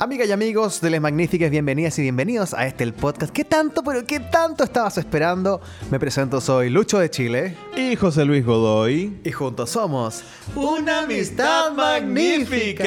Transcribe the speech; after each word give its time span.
Amigas 0.00 0.28
y 0.28 0.32
amigos 0.32 0.80
de 0.80 0.90
Les 0.90 1.00
Magníficas, 1.00 1.52
bienvenidas 1.52 1.96
y 2.00 2.02
bienvenidos 2.02 2.52
a 2.52 2.66
este 2.66 2.82
el 2.82 2.92
podcast. 2.92 3.32
¿Qué 3.32 3.44
tanto, 3.44 3.84
pero 3.84 4.04
qué 4.04 4.18
tanto 4.18 4.64
estabas 4.64 4.98
esperando? 4.98 5.60
Me 5.88 6.00
presento, 6.00 6.40
soy 6.40 6.68
Lucho 6.68 6.98
de 6.98 7.08
Chile. 7.10 7.56
Y 7.76 7.94
José 7.94 8.24
Luis 8.24 8.44
Godoy. 8.44 9.20
Y 9.22 9.30
juntos 9.30 9.70
somos 9.70 10.24
Una 10.56 11.04
amistad 11.04 11.72
magnífica. 11.74 12.78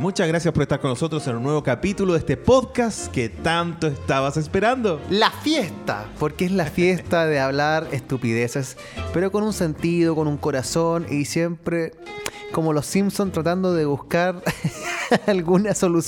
Muchas 0.00 0.26
gracias 0.26 0.52
por 0.52 0.64
estar 0.64 0.80
con 0.80 0.90
nosotros 0.90 1.24
en 1.28 1.36
un 1.36 1.44
nuevo 1.44 1.62
capítulo 1.62 2.14
de 2.14 2.18
este 2.18 2.36
podcast 2.36 3.06
que 3.12 3.28
tanto 3.28 3.86
estabas 3.86 4.36
esperando. 4.36 5.00
La 5.10 5.30
fiesta, 5.30 6.08
porque 6.18 6.46
es 6.46 6.52
la 6.52 6.66
fiesta 6.70 7.26
de 7.26 7.38
hablar 7.38 7.86
estupideces, 7.92 8.76
pero 9.14 9.30
con 9.30 9.44
un 9.44 9.52
sentido, 9.52 10.16
con 10.16 10.26
un 10.26 10.38
corazón 10.38 11.06
y 11.08 11.24
siempre 11.26 11.92
como 12.52 12.72
los 12.72 12.86
Simpsons 12.86 13.32
tratando 13.32 13.72
de 13.74 13.84
buscar 13.84 14.42
alguna 15.26 15.74
solución. 15.74 15.99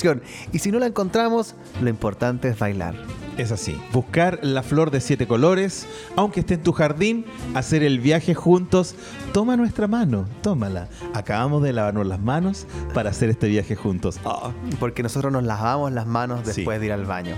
Y 0.52 0.58
si 0.58 0.70
no 0.70 0.78
la 0.78 0.86
encontramos, 0.86 1.54
lo 1.80 1.88
importante 1.88 2.48
es 2.48 2.58
bailar. 2.58 2.94
Es 3.38 3.50
así, 3.50 3.80
buscar 3.92 4.38
la 4.42 4.62
flor 4.62 4.90
de 4.90 5.00
siete 5.00 5.26
colores, 5.26 5.86
aunque 6.16 6.40
esté 6.40 6.54
en 6.54 6.62
tu 6.62 6.72
jardín, 6.72 7.24
hacer 7.54 7.82
el 7.82 7.98
viaje 7.98 8.34
juntos. 8.34 8.94
Toma 9.32 9.56
nuestra 9.56 9.88
mano, 9.88 10.26
tómala. 10.42 10.88
Acabamos 11.14 11.62
de 11.62 11.72
lavarnos 11.72 12.06
las 12.06 12.20
manos 12.20 12.66
para 12.92 13.10
hacer 13.10 13.30
este 13.30 13.48
viaje 13.48 13.74
juntos. 13.74 14.20
Ah. 14.24 14.52
Porque 14.78 15.02
nosotros 15.02 15.32
nos 15.32 15.44
lavamos 15.44 15.92
las 15.92 16.06
manos 16.06 16.44
después 16.44 16.76
Sí. 16.76 16.80
de 16.80 16.86
ir 16.86 16.92
al 16.92 17.06
baño. 17.06 17.34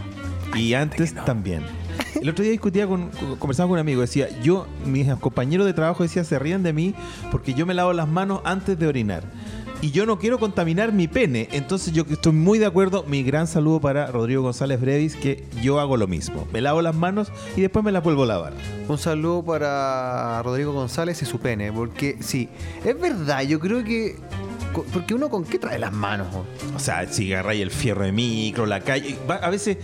Y 0.57 0.75
antes 0.75 1.15
también. 1.25 1.63
El 2.21 2.29
otro 2.29 2.43
día 2.43 2.53
discutía 2.53 2.87
con- 2.87 3.11
conversaba 3.39 3.69
con 3.69 3.75
un 3.75 3.81
amigo, 3.81 4.01
decía, 4.01 4.29
yo, 4.41 4.67
mis 4.87 5.13
compañeros 5.17 5.67
de 5.67 5.75
trabajo 5.75 6.03
decía, 6.03 6.25
se 6.25 6.39
ríen 6.39 6.63
de 6.63 6.73
mí 6.73 6.95
porque 7.31 7.55
yo 7.55 7.67
me 7.67 7.75
lavo 7.75 7.93
las 7.93 8.09
manos 8.09 8.41
antes 8.45 8.79
de 8.79 8.87
orinar. 8.87 9.25
Y 9.85 9.91
yo 9.91 10.07
no 10.07 10.19
quiero 10.19 10.39
contaminar 10.39 10.93
mi 10.95 11.09
pene. 11.09 11.47
Entonces 11.53 11.93
yo 11.93 12.07
estoy 12.09 12.33
muy 12.33 12.59
de 12.59 12.65
acuerdo. 12.65 13.05
Mi 13.07 13.23
gran 13.23 13.47
saludo 13.47 13.83
para 13.83 14.07
Rodrigo 14.07 14.41
González 14.41 14.81
Brevis, 14.81 15.15
que 15.15 15.45
yo 15.61 15.79
hago 15.79 15.99
lo 15.99 16.07
mismo. 16.07 16.49
Me 16.55 16.63
lavo 16.63 16.81
las 16.81 16.95
manos 16.95 17.31
y 17.55 17.61
después 17.61 17.85
me 17.85 17.93
las 17.93 18.03
vuelvo 18.03 18.23
a 18.23 18.27
lavar. 18.29 18.55
Un 18.89 18.97
saludo 18.97 19.45
para 19.45 20.43
Rodrigo 20.43 20.73
González 20.73 21.21
y 21.21 21.27
su 21.27 21.39
pene, 21.39 21.71
porque 21.71 22.17
sí, 22.21 22.49
es 22.83 22.99
verdad, 22.99 23.43
yo 23.43 23.61
creo 23.61 23.85
que... 23.85 24.17
Porque 24.91 25.13
uno 25.13 25.29
con 25.29 25.45
qué 25.45 25.59
trae 25.59 25.79
las 25.79 25.93
manos. 25.93 26.29
O 26.75 26.79
sea, 26.79 27.07
si 27.07 27.31
agarráis 27.35 27.61
el 27.61 27.71
fierro 27.71 28.05
de 28.05 28.13
micro, 28.13 28.65
la 28.65 28.81
calle. 28.81 29.19
A 29.29 29.51
veces 29.51 29.77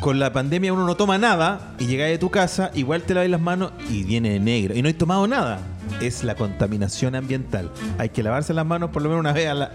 con 0.00 0.18
la 0.18 0.32
pandemia 0.32 0.72
uno 0.72 0.86
no 0.86 0.96
toma 0.96 1.18
nada 1.18 1.72
y 1.78 1.86
llegáis 1.86 2.16
a 2.16 2.20
tu 2.20 2.30
casa, 2.30 2.70
igual 2.74 3.02
te 3.02 3.14
laváis 3.14 3.30
las 3.30 3.40
manos 3.40 3.72
y 3.90 4.04
viene 4.04 4.30
de 4.30 4.40
negro. 4.40 4.74
Y 4.76 4.82
no 4.82 4.88
hay 4.88 4.94
tomado 4.94 5.26
nada. 5.26 5.58
Es 6.00 6.22
la 6.22 6.34
contaminación 6.34 7.14
ambiental. 7.16 7.70
Hay 7.98 8.10
que 8.10 8.22
lavarse 8.22 8.54
las 8.54 8.64
manos 8.66 8.90
por 8.90 9.02
lo 9.02 9.08
menos 9.08 9.20
una 9.20 9.32
vez, 9.32 9.48
a 9.48 9.54
la- 9.54 9.72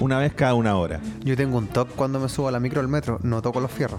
una 0.00 0.18
vez 0.18 0.32
cada 0.34 0.54
una 0.54 0.76
hora. 0.76 1.00
Yo 1.24 1.36
tengo 1.36 1.58
un 1.58 1.66
toque 1.66 1.92
cuando 1.96 2.20
me 2.20 2.28
subo 2.28 2.48
a 2.48 2.52
la 2.52 2.60
micro 2.60 2.80
del 2.80 2.88
metro, 2.88 3.18
no 3.22 3.42
toco 3.42 3.60
los 3.60 3.70
fierros. 3.70 3.98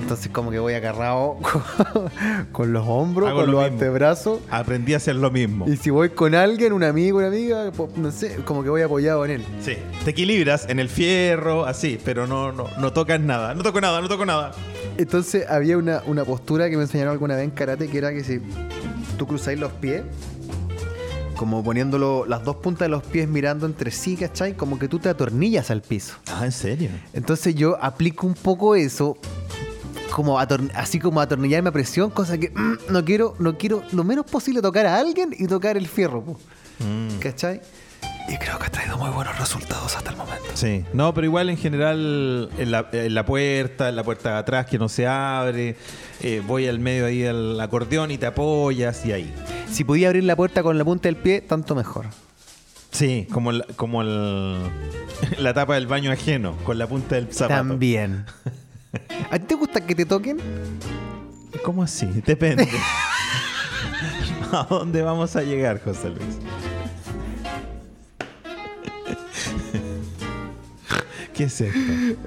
Entonces 0.00 0.30
como 0.32 0.50
que 0.50 0.58
voy 0.58 0.74
agarrado 0.74 1.36
con, 1.42 2.10
con 2.52 2.72
los 2.72 2.86
hombros, 2.86 3.28
Hago 3.28 3.40
con 3.40 3.46
lo 3.46 3.52
los 3.52 3.62
mismo. 3.62 3.74
antebrazos. 3.78 4.40
Aprendí 4.50 4.94
a 4.94 4.98
hacer 4.98 5.16
lo 5.16 5.30
mismo. 5.30 5.66
Y 5.68 5.76
si 5.76 5.90
voy 5.90 6.10
con 6.10 6.34
alguien, 6.34 6.72
un 6.72 6.84
amigo, 6.84 7.18
una 7.18 7.28
amiga, 7.28 7.70
no 7.96 8.10
sé, 8.10 8.36
como 8.44 8.62
que 8.62 8.70
voy 8.70 8.82
apoyado 8.82 9.24
en 9.24 9.30
él. 9.32 9.44
Sí. 9.60 9.74
Te 10.04 10.10
equilibras 10.12 10.68
en 10.68 10.78
el 10.80 10.88
fierro, 10.88 11.66
así, 11.66 11.98
pero 12.04 12.26
no, 12.26 12.52
no, 12.52 12.66
no 12.78 12.92
tocas 12.92 13.20
nada. 13.20 13.54
No 13.54 13.62
toco 13.62 13.80
nada, 13.80 14.00
no 14.00 14.08
toco 14.08 14.24
nada. 14.26 14.52
Entonces 14.98 15.46
había 15.48 15.78
una, 15.78 16.02
una 16.06 16.24
postura 16.24 16.68
que 16.70 16.76
me 16.76 16.82
enseñaron 16.82 17.12
alguna 17.12 17.36
vez 17.36 17.44
en 17.44 17.50
karate 17.50 17.88
que 17.88 17.98
era 17.98 18.12
que 18.12 18.22
si 18.24 18.40
tú 19.16 19.26
cruzáis 19.26 19.58
los 19.58 19.72
pies, 19.72 20.02
como 21.36 21.64
poniéndolo 21.64 22.26
las 22.26 22.44
dos 22.44 22.56
puntas 22.56 22.80
de 22.86 22.90
los 22.90 23.02
pies 23.02 23.26
mirando 23.28 23.64
entre 23.66 23.90
sí, 23.90 24.16
¿cachai? 24.16 24.54
Como 24.54 24.78
que 24.78 24.88
tú 24.88 24.98
te 24.98 25.08
atornillas 25.08 25.70
al 25.70 25.80
piso. 25.80 26.16
Ah, 26.30 26.44
¿en 26.44 26.52
serio? 26.52 26.90
Entonces 27.14 27.54
yo 27.54 27.78
aplico 27.82 28.26
un 28.26 28.34
poco 28.34 28.74
eso, 28.74 29.16
como 30.14 30.38
así 30.38 30.98
como 30.98 31.20
atornillarme 31.20 31.70
a 31.70 31.72
presión, 31.72 32.10
cosa 32.10 32.36
que 32.36 32.50
mm, 32.50 32.92
no 32.92 33.04
quiero, 33.06 33.34
no 33.38 33.56
quiero 33.56 33.82
lo 33.92 34.04
menos 34.04 34.26
posible 34.26 34.60
tocar 34.60 34.84
a 34.86 34.98
alguien 34.98 35.34
y 35.38 35.46
tocar 35.46 35.76
el 35.76 35.86
fierro, 35.88 36.24
Mm. 36.80 37.18
¿cachai? 37.20 37.60
Y 38.28 38.36
creo 38.36 38.58
que 38.58 38.66
ha 38.66 38.70
traído 38.70 38.96
muy 38.96 39.10
buenos 39.10 39.36
resultados 39.38 39.96
hasta 39.96 40.10
el 40.10 40.16
momento. 40.16 40.44
Sí, 40.54 40.84
no, 40.92 41.12
pero 41.14 41.24
igual 41.26 41.50
en 41.50 41.56
general 41.56 42.48
en 42.58 42.70
la, 42.70 42.88
en 42.92 43.14
la 43.14 43.24
puerta, 43.26 43.88
en 43.88 43.96
la 43.96 44.04
puerta 44.04 44.32
de 44.34 44.38
atrás 44.38 44.66
que 44.66 44.78
no 44.78 44.88
se 44.88 45.06
abre, 45.06 45.76
eh, 46.20 46.40
voy 46.46 46.68
al 46.68 46.78
medio 46.78 47.06
ahí 47.06 47.18
del 47.18 47.58
acordeón 47.60 48.10
y 48.12 48.18
te 48.18 48.26
apoyas 48.26 49.04
y 49.04 49.12
ahí. 49.12 49.34
Si 49.70 49.82
podía 49.84 50.08
abrir 50.08 50.24
la 50.24 50.36
puerta 50.36 50.62
con 50.62 50.78
la 50.78 50.84
punta 50.84 51.08
del 51.08 51.16
pie, 51.16 51.40
tanto 51.40 51.74
mejor. 51.74 52.06
Sí, 52.92 53.26
como, 53.32 53.50
el- 53.50 53.64
como 53.76 54.02
el- 54.02 54.58
la 55.38 55.52
tapa 55.54 55.74
del 55.74 55.86
baño 55.88 56.12
ajeno, 56.12 56.56
con 56.64 56.78
la 56.78 56.86
punta 56.86 57.16
del 57.16 57.32
zapato. 57.32 57.54
También. 57.68 58.26
¿A 59.30 59.38
ti 59.38 59.44
te 59.46 59.54
gusta 59.56 59.80
que 59.84 59.94
te 59.96 60.04
toquen? 60.06 60.38
¿Cómo 61.64 61.82
así? 61.82 62.06
Depende. 62.26 62.68
¿A 64.52 64.66
dónde 64.68 65.02
vamos 65.02 65.34
a 65.36 65.42
llegar, 65.42 65.80
José 65.82 66.10
Luis? 66.10 66.38
¿Qué 71.40 71.46
es 71.46 71.58
esto? 71.62 71.78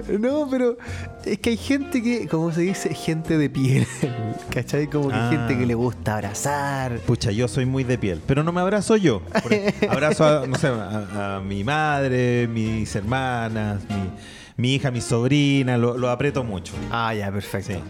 No, 0.18 0.48
pero 0.50 0.76
es 1.24 1.38
que 1.38 1.50
hay 1.50 1.56
gente 1.56 2.02
que, 2.02 2.26
como 2.26 2.50
se 2.50 2.62
dice, 2.62 2.92
gente 2.94 3.38
de 3.38 3.48
piel. 3.48 3.86
¿Cachai? 4.50 4.88
Como 4.88 5.08
que 5.08 5.14
Ah. 5.14 5.28
gente 5.30 5.56
que 5.56 5.66
le 5.66 5.74
gusta 5.74 6.14
abrazar. 6.14 6.98
Pucha, 7.06 7.30
yo 7.30 7.46
soy 7.46 7.64
muy 7.64 7.84
de 7.84 7.96
piel, 7.96 8.20
pero 8.26 8.42
no 8.42 8.50
me 8.50 8.60
abrazo 8.60 8.96
yo. 8.96 9.22
Abrazo 9.88 10.24
a, 10.26 10.46
no 10.48 10.56
sé, 10.58 10.66
a, 10.66 11.36
a 11.36 11.40
mi 11.40 11.62
madre, 11.62 12.48
mis 12.48 12.92
hermanas, 12.96 13.82
mi, 13.88 14.10
mi 14.56 14.74
hija, 14.74 14.90
mi 14.90 15.00
sobrina, 15.00 15.78
lo, 15.78 15.96
lo 15.96 16.10
aprieto 16.10 16.42
mucho. 16.42 16.72
Ah, 16.90 17.14
ya, 17.14 17.30
perfecto. 17.30 17.80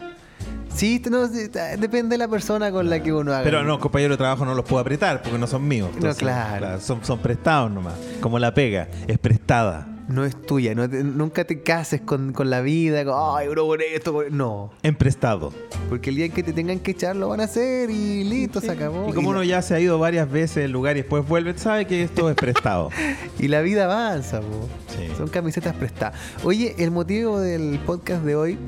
Sí. 0.74 1.00
No, 1.10 1.26
depende 1.28 2.14
de 2.14 2.18
la 2.18 2.28
persona 2.28 2.70
con 2.70 2.90
la 2.90 3.02
que 3.02 3.14
uno 3.14 3.32
haga. 3.32 3.44
Pero 3.44 3.62
no, 3.62 3.80
compañero 3.80 4.12
de 4.14 4.18
trabajo 4.18 4.44
no 4.44 4.54
los 4.54 4.64
puedo 4.66 4.80
apretar 4.82 5.22
porque 5.22 5.38
no 5.38 5.46
son 5.46 5.66
míos. 5.66 5.88
No, 6.02 6.12
claro. 6.14 6.80
son, 6.82 7.02
son 7.02 7.18
prestados 7.20 7.70
nomás. 7.70 7.94
Como 8.20 8.38
la 8.38 8.52
pega, 8.52 8.88
es 9.06 9.18
prestada. 9.18 9.86
No 10.06 10.24
es 10.24 10.40
tuya. 10.40 10.74
no 10.74 10.88
te- 10.88 11.02
nunca 11.02 11.44
te 11.44 11.62
cases 11.62 12.00
con, 12.02 12.32
con 12.32 12.50
la 12.50 12.60
vida. 12.60 13.04
Con, 13.04 13.14
Ay, 13.16 13.48
bro, 13.48 13.66
con 13.66 13.80
esto. 13.80 14.12
con-". 14.12 14.36
No. 14.36 14.70
En 14.82 14.94
prestado. 14.96 15.52
Porque 15.88 16.10
el 16.10 16.16
día 16.16 16.26
en 16.26 16.32
que 16.32 16.42
te 16.42 16.52
tengan 16.52 16.78
que 16.80 16.90
echar 16.90 17.16
lo 17.16 17.28
van 17.28 17.40
a 17.40 17.44
hacer 17.44 17.90
y 17.90 18.22
listo, 18.24 18.60
se 18.60 18.70
acabó. 18.70 19.08
Y 19.08 19.12
como 19.12 19.30
uno 19.30 19.42
ya 19.42 19.62
se 19.62 19.74
ha 19.74 19.80
ido 19.80 19.98
varias 19.98 20.30
veces 20.30 20.56
del 20.56 20.72
lugar 20.72 20.96
y 20.96 21.00
después 21.00 21.26
vuelve, 21.26 21.56
sabe 21.58 21.86
que 21.86 22.02
esto 22.02 22.28
es 22.28 22.36
prestado. 22.36 22.90
y 23.38 23.48
la 23.48 23.60
vida 23.62 23.84
avanza, 23.84 24.40
po. 24.40 24.68
Sí. 24.96 25.08
Son 25.16 25.28
camisetas 25.28 25.74
prestadas. 25.74 26.18
Oye, 26.44 26.74
el 26.78 26.90
motivo 26.90 27.40
del 27.40 27.78
podcast 27.86 28.24
de 28.24 28.36
hoy. 28.36 28.58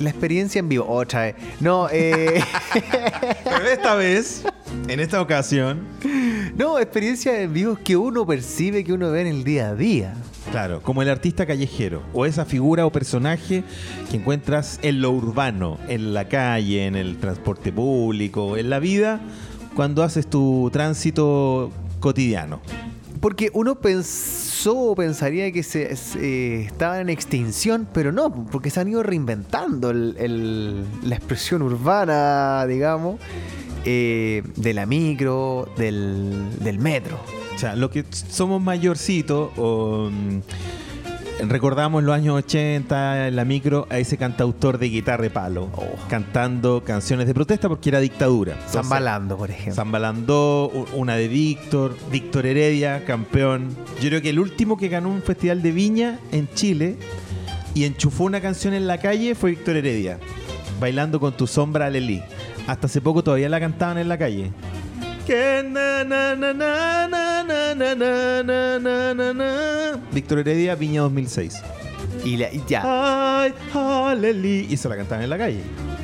La 0.00 0.10
experiencia 0.10 0.58
en 0.58 0.68
vivo. 0.68 0.86
Otra 0.88 1.22
vez. 1.22 1.34
No, 1.60 1.88
eh. 1.90 2.42
Pero 3.44 3.64
esta 3.66 3.94
vez, 3.94 4.44
en 4.88 5.00
esta 5.00 5.20
ocasión, 5.20 5.80
no, 6.56 6.78
experiencia 6.78 7.40
en 7.40 7.52
vivo 7.52 7.78
que 7.82 7.96
uno 7.96 8.26
percibe, 8.26 8.84
que 8.84 8.92
uno 8.92 9.10
ve 9.10 9.22
en 9.22 9.26
el 9.28 9.44
día 9.44 9.68
a 9.68 9.74
día. 9.74 10.14
Claro, 10.50 10.82
como 10.82 11.02
el 11.02 11.08
artista 11.08 11.46
callejero, 11.46 12.02
o 12.12 12.26
esa 12.26 12.44
figura 12.44 12.84
o 12.84 12.90
personaje 12.92 13.62
que 14.10 14.16
encuentras 14.16 14.78
en 14.82 15.00
lo 15.00 15.10
urbano, 15.12 15.78
en 15.88 16.12
la 16.14 16.28
calle, 16.28 16.86
en 16.86 16.96
el 16.96 17.16
transporte 17.18 17.72
público, 17.72 18.56
en 18.56 18.68
la 18.68 18.78
vida, 18.80 19.20
cuando 19.74 20.02
haces 20.02 20.26
tu 20.28 20.68
tránsito 20.72 21.70
cotidiano. 22.00 22.60
Porque 23.20 23.50
uno 23.54 23.76
pensó 23.76 24.76
o 24.76 24.94
pensaría 24.96 25.52
que 25.52 25.62
se, 25.62 25.94
se- 25.94 26.62
estaban 26.64 27.00
en 27.02 27.08
extinción, 27.08 27.86
pero 27.94 28.10
no, 28.10 28.34
porque 28.46 28.68
se 28.68 28.80
han 28.80 28.88
ido 28.88 29.04
reinventando 29.04 29.90
el- 29.90 30.16
el- 30.18 30.84
la 31.04 31.14
expresión 31.14 31.62
urbana, 31.62 32.66
digamos, 32.66 33.20
eh, 33.84 34.42
de 34.56 34.74
la 34.74 34.86
micro, 34.86 35.68
del, 35.76 36.48
del 36.60 36.78
metro. 36.78 37.18
O 37.54 37.58
sea, 37.58 37.76
lo 37.76 37.90
que 37.90 38.04
somos 38.10 38.60
mayorcitos, 38.62 39.50
o, 39.56 40.08
mm, 40.10 40.38
recordamos 41.48 42.02
los 42.04 42.14
años 42.14 42.36
80 42.36 43.28
en 43.28 43.36
la 43.36 43.44
micro 43.44 43.86
a 43.90 43.98
ese 43.98 44.16
cantautor 44.16 44.78
de 44.78 44.88
guitarra 44.88 45.22
de 45.24 45.30
palo, 45.30 45.68
Oh. 45.74 45.84
cantando 46.08 46.82
canciones 46.84 47.26
de 47.26 47.34
protesta 47.34 47.68
porque 47.68 47.88
era 47.90 48.00
dictadura. 48.00 48.56
Zambalando, 48.70 49.36
por 49.36 49.50
ejemplo. 49.50 49.74
Zambalandó, 49.74 50.68
u- 50.72 50.86
una 50.94 51.16
de 51.16 51.28
Víctor, 51.28 51.96
Víctor 52.10 52.46
Heredia, 52.46 53.04
campeón. 53.04 53.68
Yo 54.00 54.08
creo 54.08 54.22
que 54.22 54.30
el 54.30 54.38
último 54.38 54.76
que 54.76 54.88
ganó 54.88 55.08
un 55.10 55.22
festival 55.22 55.62
de 55.62 55.72
viña 55.72 56.18
en 56.30 56.48
Chile 56.54 56.96
y 57.74 57.84
enchufó 57.84 58.24
una 58.24 58.40
canción 58.40 58.74
en 58.74 58.86
la 58.86 58.98
calle 58.98 59.34
fue 59.34 59.50
Víctor 59.50 59.76
Heredia, 59.76 60.18
bailando 60.82 61.20
con 61.20 61.32
tu 61.32 61.46
sombra, 61.46 61.88
Lelí. 61.88 62.20
Hasta 62.66 62.88
hace 62.88 63.00
poco 63.00 63.22
todavía 63.22 63.48
la 63.48 63.60
cantaban 63.60 63.98
en 63.98 64.08
la 64.08 64.18
calle. 64.18 64.50
Víctor 70.12 70.40
Heredia, 70.40 70.74
Viña 70.74 71.02
2006. 71.02 71.62
Y, 72.24 72.36
la, 72.36 72.48
ya. 72.66 72.82
Ay, 73.44 73.54
aleli. 73.72 74.66
Y 74.68 74.76
se 74.76 74.88
la 74.88 74.96
cantaban 74.96 75.22
en 75.22 75.30
la 75.30 75.38
calle. 75.38 75.60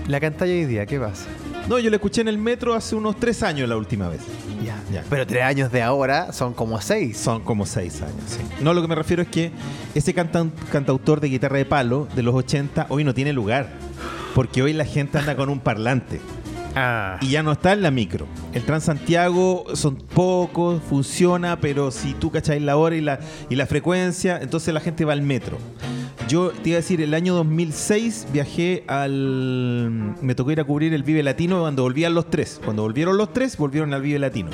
La 0.06 0.20
cantáis 0.20 0.52
hoy 0.52 0.64
día, 0.66 0.86
¿qué 0.86 1.00
pasa? 1.00 1.26
No, 1.68 1.80
yo 1.80 1.90
la 1.90 1.96
escuché 1.96 2.20
en 2.20 2.28
el 2.28 2.38
metro 2.38 2.72
hace 2.74 2.94
unos 2.94 3.16
tres 3.16 3.42
años 3.42 3.68
la 3.68 3.76
última 3.76 4.08
vez. 4.08 4.20
Ya. 4.64 4.80
ya. 4.92 5.04
Pero 5.10 5.26
tres 5.26 5.42
años 5.42 5.72
de 5.72 5.82
ahora 5.82 6.32
son 6.32 6.54
como 6.54 6.80
seis. 6.80 7.18
Son 7.18 7.42
como 7.42 7.66
seis 7.66 8.00
años, 8.00 8.22
sí. 8.28 8.38
No, 8.60 8.72
lo 8.72 8.80
que 8.80 8.86
me 8.86 8.94
refiero 8.94 9.22
es 9.22 9.28
que 9.28 9.50
ese 9.96 10.14
canta 10.14 10.46
cantautor 10.70 11.20
de 11.20 11.28
guitarra 11.28 11.58
de 11.58 11.64
palo 11.64 12.06
de 12.14 12.22
los 12.22 12.34
80 12.36 12.86
hoy 12.90 13.02
no 13.02 13.12
tiene 13.12 13.32
lugar. 13.32 13.70
Porque 14.34 14.62
hoy 14.62 14.72
la 14.72 14.84
gente 14.84 15.18
anda 15.18 15.36
con 15.36 15.48
un 15.48 15.60
parlante. 15.60 16.20
Ah. 16.80 17.18
Y 17.22 17.30
ya 17.30 17.42
no 17.42 17.52
está 17.52 17.72
en 17.72 17.82
la 17.82 17.90
micro. 17.90 18.26
El 18.52 18.62
Transantiago 18.62 19.64
son 19.74 19.96
pocos, 19.96 20.80
funciona, 20.82 21.58
pero 21.60 21.90
si 21.90 22.14
tú 22.14 22.30
cacháis 22.30 22.62
la 22.62 22.76
hora 22.76 22.94
y 22.94 23.00
la, 23.00 23.18
y 23.48 23.56
la 23.56 23.66
frecuencia, 23.66 24.38
entonces 24.40 24.72
la 24.72 24.78
gente 24.78 25.04
va 25.04 25.14
al 25.14 25.22
metro. 25.22 25.58
Yo 26.28 26.50
te 26.50 26.68
iba 26.68 26.76
a 26.76 26.80
decir, 26.80 27.00
el 27.00 27.14
año 27.14 27.34
2006 27.34 28.28
viajé 28.32 28.84
al... 28.86 30.14
Me 30.20 30.34
tocó 30.34 30.52
ir 30.52 30.60
a 30.60 30.64
cubrir 30.64 30.92
el 30.92 31.02
Vive 31.02 31.22
Latino 31.22 31.60
cuando 31.60 31.82
volvían 31.82 32.14
los 32.14 32.28
tres. 32.28 32.60
Cuando 32.62 32.82
volvieron 32.82 33.16
los 33.16 33.32
tres, 33.32 33.56
volvieron 33.56 33.94
al 33.94 34.02
Vive 34.02 34.18
Latino. 34.18 34.50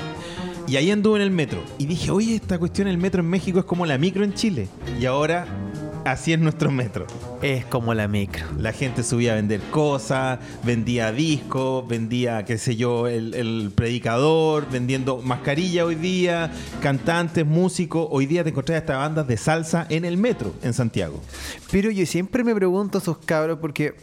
Y 0.67 0.77
ahí 0.77 0.89
anduve 0.89 1.17
en 1.17 1.23
el 1.23 1.31
metro. 1.31 1.61
Y 1.77 1.85
dije, 1.85 2.11
oye, 2.11 2.35
esta 2.35 2.57
cuestión 2.57 2.87
el 2.87 2.97
metro 2.97 3.21
en 3.21 3.29
México 3.29 3.59
es 3.59 3.65
como 3.65 3.85
la 3.85 3.97
micro 3.97 4.23
en 4.23 4.33
Chile. 4.33 4.67
Y 4.99 5.05
ahora, 5.05 5.45
así 6.05 6.33
es 6.33 6.39
nuestro 6.39 6.71
metro. 6.71 7.05
Es 7.41 7.65
como 7.65 7.93
la 7.93 8.07
micro. 8.07 8.45
La 8.57 8.71
gente 8.71 9.03
subía 9.03 9.33
a 9.33 9.35
vender 9.35 9.59
cosas, 9.71 10.39
vendía 10.63 11.11
discos, 11.11 11.87
vendía, 11.87 12.45
qué 12.45 12.57
sé 12.57 12.75
yo, 12.75 13.07
el, 13.07 13.33
el 13.33 13.71
predicador, 13.75 14.69
vendiendo 14.69 15.17
mascarilla 15.17 15.83
hoy 15.85 15.95
día, 15.95 16.51
cantantes, 16.81 17.45
músicos. 17.45 18.07
Hoy 18.11 18.25
día 18.25 18.43
te 18.43 18.51
encontrás 18.51 18.79
hasta 18.81 18.97
bandas 18.97 19.27
de 19.27 19.37
salsa 19.37 19.85
en 19.89 20.05
el 20.05 20.17
metro, 20.17 20.53
en 20.61 20.73
Santiago. 20.73 21.21
Pero 21.71 21.91
yo 21.91 22.05
siempre 22.05 22.43
me 22.43 22.55
pregunto 22.55 22.99
a 22.99 23.01
esos 23.01 23.17
cabros 23.17 23.59
porque 23.59 23.95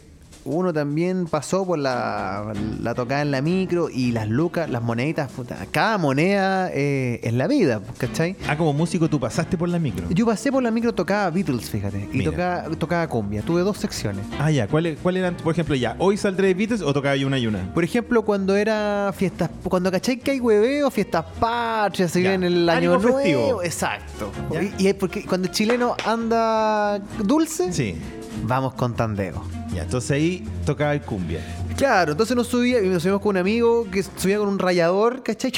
uno 0.45 0.73
también 0.73 1.25
pasó 1.25 1.65
por 1.65 1.79
la, 1.79 2.53
la 2.81 2.93
tocada 2.93 3.21
en 3.21 3.31
la 3.31 3.41
micro 3.41 3.89
y 3.89 4.11
las 4.11 4.27
lucas, 4.27 4.69
las 4.69 4.81
moneditas, 4.81 5.31
puta, 5.31 5.57
cada 5.71 5.97
moneda 5.97 6.69
eh, 6.73 7.19
es 7.23 7.33
la 7.33 7.47
vida, 7.47 7.81
¿cachai? 7.97 8.35
Ah, 8.47 8.57
como 8.57 8.73
músico 8.73 9.09
tú 9.09 9.19
pasaste 9.19 9.57
por 9.57 9.69
la 9.69 9.79
micro. 9.79 10.05
Yo 10.09 10.25
pasé 10.25 10.51
por 10.51 10.61
la 10.63 10.71
micro, 10.71 10.93
tocaba 10.93 11.29
Beatles, 11.29 11.69
fíjate, 11.69 12.09
y 12.11 12.17
Mira. 12.17 12.31
tocaba, 12.31 12.75
tocaba 12.77 13.07
cumbia. 13.07 13.41
Tuve 13.41 13.61
dos 13.61 13.77
secciones. 13.77 14.25
Ah, 14.39 14.51
ya. 14.51 14.67
¿Cuáles 14.67 14.97
cuál 15.01 15.17
eran, 15.17 15.35
por 15.37 15.53
ejemplo, 15.53 15.75
ya? 15.75 15.95
¿Hoy 15.99 16.17
saldré 16.17 16.47
de 16.47 16.53
Beatles 16.53 16.81
o 16.81 16.93
tocaba 16.93 17.15
yo 17.15 17.27
una 17.27 17.37
y 17.39 17.47
una? 17.47 17.73
Por 17.73 17.83
ejemplo, 17.83 18.23
cuando 18.23 18.55
era 18.55 19.13
fiestas, 19.15 19.49
cuando 19.63 19.91
cachai 19.91 20.17
que 20.19 20.31
hay 20.31 20.39
hueveo, 20.39 20.91
fiestas 20.91 21.25
patrias, 21.39 22.11
se 22.11 22.19
viene 22.19 22.47
el 22.47 22.67
año 22.69 22.97
nuevo. 22.99 23.17
festivo. 23.17 23.63
Exacto. 23.63 24.31
Ya. 24.51 24.63
Y, 24.63 24.73
y 24.77 24.87
es 24.87 24.95
porque 24.95 25.25
cuando 25.25 25.47
el 25.47 25.53
chileno 25.53 25.95
anda 26.05 26.99
dulce, 27.23 27.71
Sí. 27.71 27.95
vamos 28.43 28.73
con 28.73 28.93
tandeo. 28.95 29.41
Ya, 29.73 29.83
entonces 29.83 30.11
ahí 30.11 30.43
tocaba 30.65 30.93
el 30.93 31.01
cumbia. 31.01 31.39
Claro, 31.77 32.11
entonces 32.11 32.35
nos 32.35 32.47
subía, 32.47 32.81
y 32.81 32.87
nos 32.87 33.01
subíamos 33.01 33.21
con 33.21 33.31
un 33.31 33.37
amigo 33.37 33.87
que 33.89 34.03
subía 34.03 34.37
con 34.37 34.47
un 34.47 34.59
rayador, 34.59 35.23
¿cachai? 35.23 35.51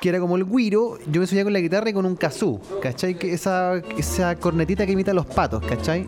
Que 0.00 0.08
era 0.10 0.20
como 0.20 0.36
el 0.36 0.44
guiro. 0.44 0.98
Yo 1.10 1.20
me 1.20 1.26
subía 1.26 1.44
con 1.44 1.52
la 1.54 1.60
guitarra 1.60 1.88
y 1.88 1.94
con 1.94 2.04
un 2.04 2.14
kazoo, 2.16 2.60
¿cachai? 2.82 3.14
Que 3.18 3.32
esa, 3.32 3.76
esa 3.96 4.36
cornetita 4.36 4.84
que 4.84 4.92
imita 4.92 5.12
a 5.12 5.14
los 5.14 5.24
patos, 5.24 5.64
¿cachai? 5.64 6.04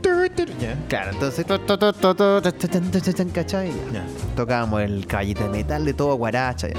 Claro, 0.88 1.12
entonces. 1.12 1.46
¿cachai? 3.32 3.70
Tocábamos 4.36 4.82
el 4.82 5.06
caballito 5.06 5.44
de 5.44 5.48
metal 5.48 5.84
de 5.86 5.94
todo 5.94 6.14
guaracha. 6.16 6.68
ya. 6.68 6.74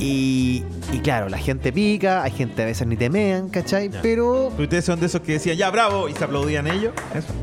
Y, 0.00 0.64
y 0.92 0.98
claro, 1.00 1.28
la 1.28 1.38
gente 1.38 1.72
pica, 1.72 2.22
hay 2.22 2.30
gente 2.30 2.62
a 2.62 2.66
veces 2.66 2.86
ni 2.86 2.96
temean, 2.96 3.48
¿cachai? 3.48 3.90
Pero 4.00 4.46
ustedes 4.56 4.84
son 4.84 5.00
de 5.00 5.06
esos 5.06 5.20
que 5.20 5.32
decían, 5.32 5.56
ya, 5.56 5.70
bravo, 5.70 6.08
y 6.08 6.14
se 6.14 6.24
aplaudían 6.24 6.68
ellos. 6.68 6.92
Eso. 7.14 7.34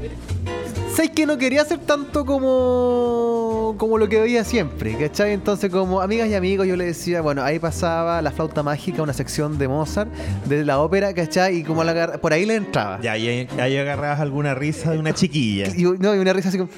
¿Sabes 0.95 1.12
que 1.12 1.25
no 1.25 1.38
quería 1.38 1.62
hacer 1.63 1.80
tanto 1.80 2.25
como, 2.25 3.75
como 3.77 3.97
lo 3.97 4.07
que 4.07 4.21
veía 4.21 4.45
siempre? 4.45 4.95
¿Cachai? 4.97 5.33
Entonces, 5.33 5.69
como 5.69 6.00
amigas 6.00 6.30
y 6.30 6.36
amigos, 6.36 6.65
yo 6.68 6.77
le 6.77 6.86
decía, 6.86 7.19
bueno, 7.19 7.44
ahí 7.44 7.59
pasaba 7.59 8.21
la 8.21 8.31
flauta 8.31 8.63
mágica, 8.63 9.01
una 9.01 9.12
sección 9.12 9.57
de 9.57 9.68
Mozart, 9.68 10.09
de 10.45 10.63
la 10.63 10.80
ópera, 10.80 11.13
¿cachai? 11.13 11.57
Y 11.57 11.63
como 11.63 11.83
la 11.83 12.13
por 12.19 12.31
ahí 12.31 12.45
le 12.45 12.56
entraba. 12.56 13.01
Ya, 13.01 13.18
y 13.18 13.27
ahí, 13.27 13.47
ahí 13.59 13.75
agarrabas 13.77 14.21
alguna 14.21 14.56
risa 14.56 14.92
de 14.92 14.97
una 15.00 15.13
chiquilla. 15.13 15.68
Y, 15.75 15.83
no, 15.83 16.15
y 16.15 16.19
una 16.19 16.31
risa 16.31 16.47
así 16.47 16.57
como, 16.57 16.69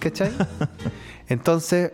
¿cachai? 0.00 0.32
Entonces, 1.28 1.92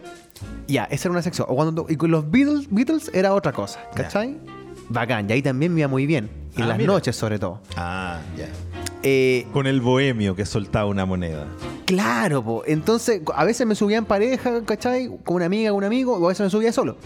ya, 0.67 0.85
esa 0.91 1.06
era 1.08 1.12
una 1.12 1.23
sección. 1.23 1.47
Cuando, 1.47 1.87
y 1.88 1.94
con 1.94 2.11
los 2.11 2.29
Beatles, 2.29 2.67
Beatles 2.70 3.08
era 3.15 3.35
otra 3.35 3.53
cosa, 3.53 3.79
¿cachai? 3.94 4.37
Bacán, 4.88 5.31
y 5.31 5.35
ahí 5.35 5.43
también 5.43 5.73
me 5.73 5.81
iba 5.82 5.88
muy 5.88 6.06
bien. 6.06 6.29
Y 6.56 6.58
en 6.58 6.65
Ah, 6.65 6.69
las 6.70 6.79
mira. 6.79 6.93
noches, 6.93 7.15
sobre 7.15 7.38
todo. 7.38 7.61
Ah, 7.76 8.19
ya. 8.37 8.49
Eh, 9.03 9.47
Con 9.53 9.67
el 9.67 9.81
bohemio 9.81 10.37
que 10.37 10.47
soltaba 10.47 10.87
una 10.87 11.05
moneda. 11.05 11.47
Claro, 11.87 12.43
po. 12.45 12.63
entonces 12.67 13.21
a 13.35 13.45
veces 13.45 13.67
me 13.67 13.75
subía 13.75 13.99
en 13.99 14.05
pareja, 14.05 14.63
¿cachai? 14.65 15.11
Con 15.25 15.37
una 15.37 15.47
amiga, 15.47 15.71
con 15.71 15.79
un 15.79 15.85
amigo, 15.85 16.17
o 16.17 16.25
a 16.25 16.29
veces 16.29 16.45
me 16.45 16.51
subía 16.51 16.73
solo. 16.73 16.97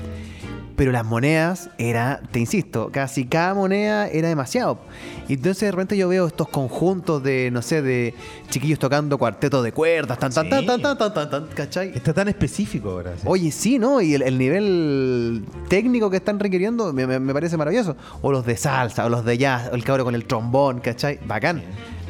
Pero 0.77 0.93
las 0.93 1.07
monedas 1.07 1.71
era, 1.79 2.21
te 2.33 2.39
insisto, 2.39 2.91
casi 2.93 3.25
cada 3.25 3.55
moneda 3.55 4.09
era 4.09 4.29
demasiado. 4.29 4.79
Y 5.27 5.33
entonces 5.35 5.63
de 5.63 5.71
repente 5.71 5.97
yo 5.97 6.07
veo 6.09 6.27
estos 6.27 6.49
conjuntos 6.51 7.23
de, 7.23 7.51
no 7.51 7.63
sé, 7.63 7.81
de 7.81 8.13
chiquillos 8.51 8.79
tocando 8.79 9.17
cuartetos 9.17 9.65
de 9.65 9.73
cuerdas, 9.73 10.19
tan, 10.19 10.31
tan, 10.33 10.45
Sí. 10.45 10.51
tan, 10.51 10.67
tan, 10.67 10.83
tan, 10.83 10.99
tan, 10.99 11.15
tan, 11.15 11.31
tan, 11.31 11.47
¿cachai? 11.55 11.93
Está 11.95 12.13
tan 12.13 12.29
específico 12.29 12.91
ahora. 12.91 13.15
¿sí? 13.17 13.23
Oye, 13.25 13.51
sí, 13.53 13.79
¿no? 13.79 14.03
Y 14.03 14.15
el, 14.15 14.23
el 14.23 14.37
nivel 14.37 15.45
técnico 15.69 16.11
que 16.11 16.19
están 16.19 16.39
requiriendo 16.39 16.93
me, 16.93 17.07
me- 17.07 17.21
me 17.21 17.33
parece 17.33 17.57
maravilloso. 17.57 17.97
O 18.21 18.31
los 18.31 18.45
de 18.45 18.59
salsa, 18.59 19.07
o 19.07 19.09
los 19.09 19.25
de 19.25 19.39
jazz, 19.39 19.71
o 19.73 19.75
el 19.77 19.83
cabro 19.83 20.05
con 20.05 20.15
el 20.15 20.27
trombón, 20.27 20.81
¿cachai? 20.81 21.19
Bacán. 21.27 21.63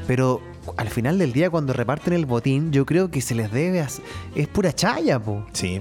Pero 0.09 0.41
al 0.77 0.89
final 0.89 1.19
del 1.19 1.33
día, 1.33 1.51
cuando 1.51 1.73
reparten 1.73 2.15
el 2.15 2.27
botín, 2.27 2.73
yo 2.73 2.85
creo 2.85 3.11
que 3.13 3.21
se 3.21 3.37
les 3.37 3.53
debe... 3.53 3.81
a- 3.81 3.89
Es 4.35 4.49
pura 4.49 4.73
chaya, 4.73 5.21
po. 5.21 5.47
Sí. 5.53 5.81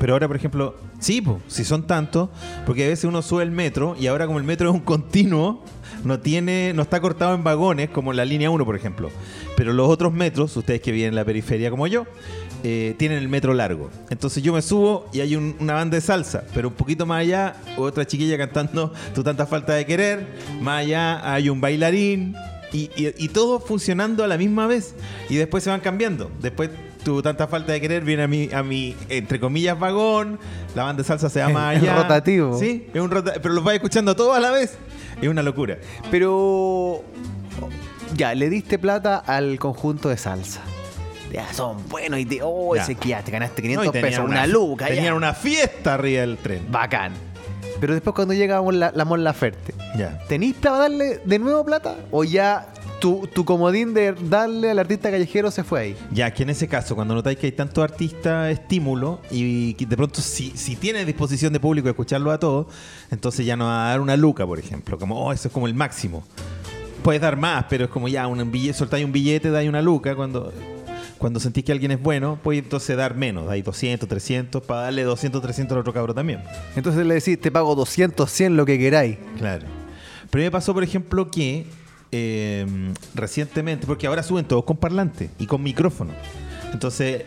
Pero 0.00 0.14
ahora, 0.14 0.26
por 0.26 0.36
ejemplo, 0.36 0.74
sí, 0.98 1.20
po, 1.20 1.40
si 1.48 1.64
son 1.64 1.86
tantos, 1.86 2.28
porque 2.66 2.84
a 2.84 2.88
veces 2.88 3.04
uno 3.04 3.22
sube 3.22 3.42
el 3.42 3.50
metro 3.50 3.96
y 3.98 4.06
ahora 4.06 4.26
como 4.26 4.38
el 4.38 4.44
metro 4.44 4.68
es 4.68 4.74
un 4.74 4.80
continuo, 4.80 5.62
no 6.04 6.20
tiene, 6.20 6.72
no 6.74 6.82
está 6.82 7.00
cortado 7.00 7.34
en 7.34 7.42
vagones 7.42 7.90
como 7.90 8.12
la 8.12 8.24
línea 8.24 8.50
1, 8.50 8.64
por 8.64 8.76
ejemplo. 8.76 9.10
Pero 9.56 9.72
los 9.72 9.88
otros 9.88 10.12
metros, 10.12 10.56
ustedes 10.56 10.80
que 10.80 10.92
viven 10.92 11.08
en 11.10 11.14
la 11.16 11.24
periferia 11.24 11.70
como 11.70 11.86
yo, 11.86 12.06
eh, 12.64 12.94
tienen 12.98 13.18
el 13.18 13.28
metro 13.28 13.54
largo. 13.54 13.90
Entonces 14.10 14.42
yo 14.42 14.52
me 14.52 14.62
subo 14.62 15.08
y 15.12 15.20
hay 15.20 15.36
un- 15.36 15.56
una 15.60 15.74
banda 15.74 15.94
de 15.96 16.00
salsa, 16.00 16.44
pero 16.54 16.68
un 16.68 16.74
poquito 16.74 17.06
más 17.06 17.20
allá, 17.20 17.54
otra 17.76 18.04
chiquilla 18.06 18.36
cantando 18.36 18.92
Tu 19.14 19.22
tanta 19.24 19.46
falta 19.46 19.74
de 19.74 19.86
querer, 19.86 20.26
más 20.60 20.80
allá 20.82 21.32
hay 21.32 21.48
un 21.48 21.60
bailarín. 21.60 22.34
Y, 22.70 23.28
todo 23.28 23.60
funcionando 23.60 24.22
a 24.22 24.26
la 24.26 24.36
misma 24.36 24.66
vez. 24.66 24.94
Y 25.30 25.36
después 25.36 25.64
se 25.64 25.70
van 25.70 25.80
cambiando. 25.80 26.30
Después 26.42 26.68
tu 27.04 27.22
tanta 27.22 27.46
falta 27.46 27.72
de 27.72 27.80
querer 27.80 28.04
viene 28.04 28.22
a 28.24 28.28
mi, 28.28 28.50
a 28.52 28.62
mi 28.62 28.96
entre 29.08 29.38
comillas, 29.40 29.78
vagón. 29.78 30.38
La 30.74 30.84
banda 30.84 31.02
de 31.02 31.06
salsa 31.06 31.28
se 31.30 31.38
llama 31.40 31.74
Es 31.74 31.82
allá. 31.82 31.94
rotativo. 31.96 32.58
Sí, 32.58 32.88
es 32.92 33.00
un 33.00 33.10
rota 33.10 33.34
pero 33.42 33.54
los 33.54 33.64
vas 33.64 33.74
escuchando 33.74 34.14
todos 34.16 34.36
a 34.36 34.40
la 34.40 34.50
vez. 34.50 34.76
Es 35.20 35.28
una 35.28 35.42
locura. 35.42 35.78
Pero... 36.10 37.02
Ya, 38.14 38.34
le 38.34 38.48
diste 38.48 38.78
plata 38.78 39.18
al 39.18 39.58
conjunto 39.58 40.08
de 40.08 40.16
salsa. 40.16 40.60
Ya, 41.32 41.52
son 41.52 41.76
buenos 41.88 42.18
y 42.20 42.24
te... 42.24 42.40
Oh, 42.42 42.74
Ya. 42.74 42.82
ese 42.82 42.94
que 42.94 43.10
ya 43.10 43.22
te 43.22 43.30
ganaste 43.30 43.60
No, 43.62 43.82
500 43.82 43.86
y 43.86 43.90
tenían 43.92 44.10
pesos, 44.10 44.24
una, 44.24 44.46
luca. 44.46 44.88
ya. 44.88 44.94
Tenían 44.94 45.14
una 45.14 45.34
fiesta 45.34 45.94
arriba 45.94 46.22
del 46.22 46.38
tren. 46.38 46.64
Bacán. 46.70 47.12
Pero 47.80 47.92
después 47.92 48.14
cuando 48.14 48.32
llega 48.34 48.60
la, 48.72 48.92
la 48.94 49.04
Mon 49.04 49.22
Laferte, 49.22 49.74
Ya. 49.96 50.18
¿tenéis 50.26 50.54
para 50.56 50.78
darle 50.78 51.20
de 51.24 51.38
nuevo 51.38 51.64
plata? 51.66 51.96
¿O 52.10 52.24
ya 52.24 52.66
tu, 53.00 53.28
tu 53.32 53.44
comodín 53.44 53.94
de 53.94 54.12
darle 54.12 54.70
al 54.70 54.78
artista 54.78 55.10
callejero 55.10 55.50
se 55.50 55.64
fue 55.64 55.80
ahí? 55.80 55.96
Ya, 56.10 56.32
que 56.32 56.42
en 56.42 56.50
ese 56.50 56.68
caso, 56.68 56.94
cuando 56.94 57.14
notáis 57.14 57.38
que 57.38 57.46
hay 57.46 57.52
tantos 57.52 57.82
artistas 57.82 58.50
estímulo 58.50 59.20
y 59.30 59.72
de 59.84 59.96
pronto 59.96 60.20
si, 60.20 60.50
si 60.56 60.76
tienes 60.76 61.06
disposición 61.06 61.52
de 61.52 61.60
público 61.60 61.86
de 61.86 61.92
escucharlo 61.92 62.30
a 62.30 62.38
todos, 62.38 62.66
entonces 63.10 63.46
ya 63.46 63.56
no 63.56 63.66
va 63.66 63.86
a 63.86 63.90
dar 63.90 64.00
una 64.00 64.16
luca, 64.16 64.46
por 64.46 64.58
ejemplo. 64.58 64.98
Como, 64.98 65.24
oh, 65.24 65.32
eso 65.32 65.48
es 65.48 65.54
como 65.54 65.66
el 65.66 65.74
máximo. 65.74 66.24
Puedes 67.02 67.22
dar 67.22 67.36
más, 67.36 67.66
pero 67.68 67.84
es 67.84 67.90
como 67.90 68.08
ya, 68.08 68.26
un 68.26 68.50
billete, 68.50 68.76
soltáis 68.76 69.04
un 69.04 69.12
billete, 69.12 69.50
dais 69.50 69.68
una 69.68 69.80
luca. 69.80 70.14
Cuando, 70.14 70.52
cuando 71.16 71.40
sentís 71.40 71.64
que 71.64 71.72
alguien 71.72 71.92
es 71.92 72.02
bueno, 72.02 72.38
puedes 72.42 72.62
entonces 72.62 72.96
dar 72.96 73.14
menos. 73.14 73.46
Dais 73.46 73.64
200, 73.64 74.08
300, 74.08 74.62
para 74.62 74.82
darle 74.82 75.04
200, 75.04 75.40
300 75.40 75.74
al 75.74 75.80
otro 75.80 75.92
cabro 75.92 76.14
también. 76.14 76.42
Entonces 76.76 77.06
le 77.06 77.14
decís, 77.14 77.40
te 77.40 77.50
pago 77.50 77.74
200, 77.74 78.30
100, 78.30 78.56
lo 78.56 78.66
que 78.66 78.78
queráis. 78.78 79.18
Claro. 79.38 79.66
Pero 80.30 80.44
me 80.44 80.50
pasó, 80.50 80.74
por 80.74 80.82
ejemplo, 80.82 81.30
que 81.30 81.66
eh, 82.12 82.66
recientemente, 83.14 83.86
porque 83.86 84.06
ahora 84.06 84.22
suben 84.22 84.44
todos 84.44 84.64
con 84.64 84.76
parlante 84.76 85.30
y 85.38 85.46
con 85.46 85.62
micrófono. 85.62 86.12
Entonces, 86.72 87.22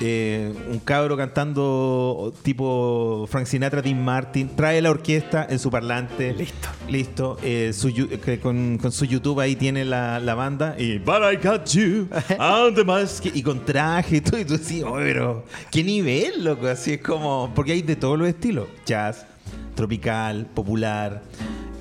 eh, 0.00 0.52
un 0.70 0.78
cabro 0.78 1.16
cantando 1.16 2.32
tipo 2.42 3.26
Frank 3.30 3.46
Sinatra, 3.46 3.82
Dean 3.82 4.02
Martin, 4.02 4.48
trae 4.54 4.80
la 4.80 4.90
orquesta 4.90 5.46
en 5.48 5.58
su 5.58 5.70
parlante. 5.70 6.34
Listo. 6.34 6.68
Listo. 6.88 7.36
Eh, 7.42 7.72
su 7.74 7.92
que 7.92 8.40
con, 8.40 8.78
con 8.78 8.92
su 8.92 9.04
YouTube 9.04 9.40
ahí 9.40 9.56
tiene 9.56 9.84
la, 9.84 10.18
la 10.20 10.34
banda. 10.34 10.76
Y 10.78 10.98
But 10.98 11.22
I 11.32 11.36
got 11.36 11.66
you 11.68 12.08
the 12.74 12.84
mask. 12.84 13.26
Y 13.34 13.42
con 13.42 13.64
traje 13.64 14.16
y 14.16 14.20
todo. 14.20 14.40
Y 14.40 14.44
tú 14.44 14.56
decís, 14.58 14.82
"Oh, 14.86 14.94
pero 14.94 15.44
qué 15.70 15.82
nivel, 15.84 16.44
loco. 16.44 16.66
Así 16.66 16.94
es 16.94 17.00
como. 17.00 17.52
Porque 17.54 17.72
hay 17.72 17.82
de 17.82 17.96
todos 17.96 18.18
los 18.18 18.28
estilos: 18.28 18.68
jazz, 18.86 19.26
tropical, 19.74 20.46
popular. 20.54 21.22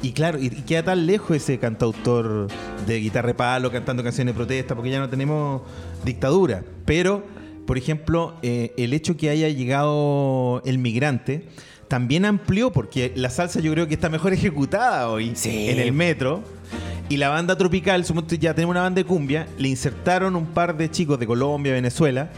Y 0.06 0.12
claro, 0.12 0.38
y, 0.40 0.46
y 0.46 0.62
queda 0.62 0.84
tan 0.84 1.08
lejos 1.08 1.36
ese 1.36 1.58
cantautor 1.58 2.48
de 2.86 3.00
guitarra 3.00 3.34
palo 3.36 3.72
cantando 3.72 4.04
canciones 4.04 4.36
de 4.36 4.38
protesta, 4.38 4.76
porque 4.76 4.92
ya 4.92 5.00
no 5.00 5.10
tenemos 5.10 5.64
dictadura. 6.04 6.64
Pero, 6.86 7.24
por 7.66 7.76
ejemplo, 7.80 8.36
eh, 8.44 8.72
el 8.78 8.94
hecho 8.94 9.18
que 9.18 9.32
haya 9.32 9.50
llegado 9.50 10.62
el 10.64 10.78
migrante 10.78 11.48
también 11.88 12.26
amplió, 12.26 12.72
porque 12.72 13.14
la 13.16 13.32
salsa 13.32 13.60
yo 13.62 13.72
creo 13.72 13.88
que 13.88 13.96
está 13.96 14.10
mejor 14.10 14.34
ejecutada 14.40 15.10
hoy 15.10 15.32
Sí. 15.34 15.70
en 15.70 15.80
el 15.80 15.92
metro. 15.92 16.44
Y 17.10 17.18
la 17.18 17.30
banda 17.30 17.58
tropical, 17.58 18.04
ya 18.04 18.54
tenemos 18.54 18.74
una 18.74 18.82
banda 18.82 19.00
de 19.02 19.06
cumbia, 19.06 19.48
le 19.58 19.70
insertaron 19.70 20.36
un 20.36 20.46
par 20.48 20.78
de 20.78 20.90
chicos 20.92 21.20
de 21.20 21.26
Colombia, 21.26 21.74
Venezuela. 21.74 22.30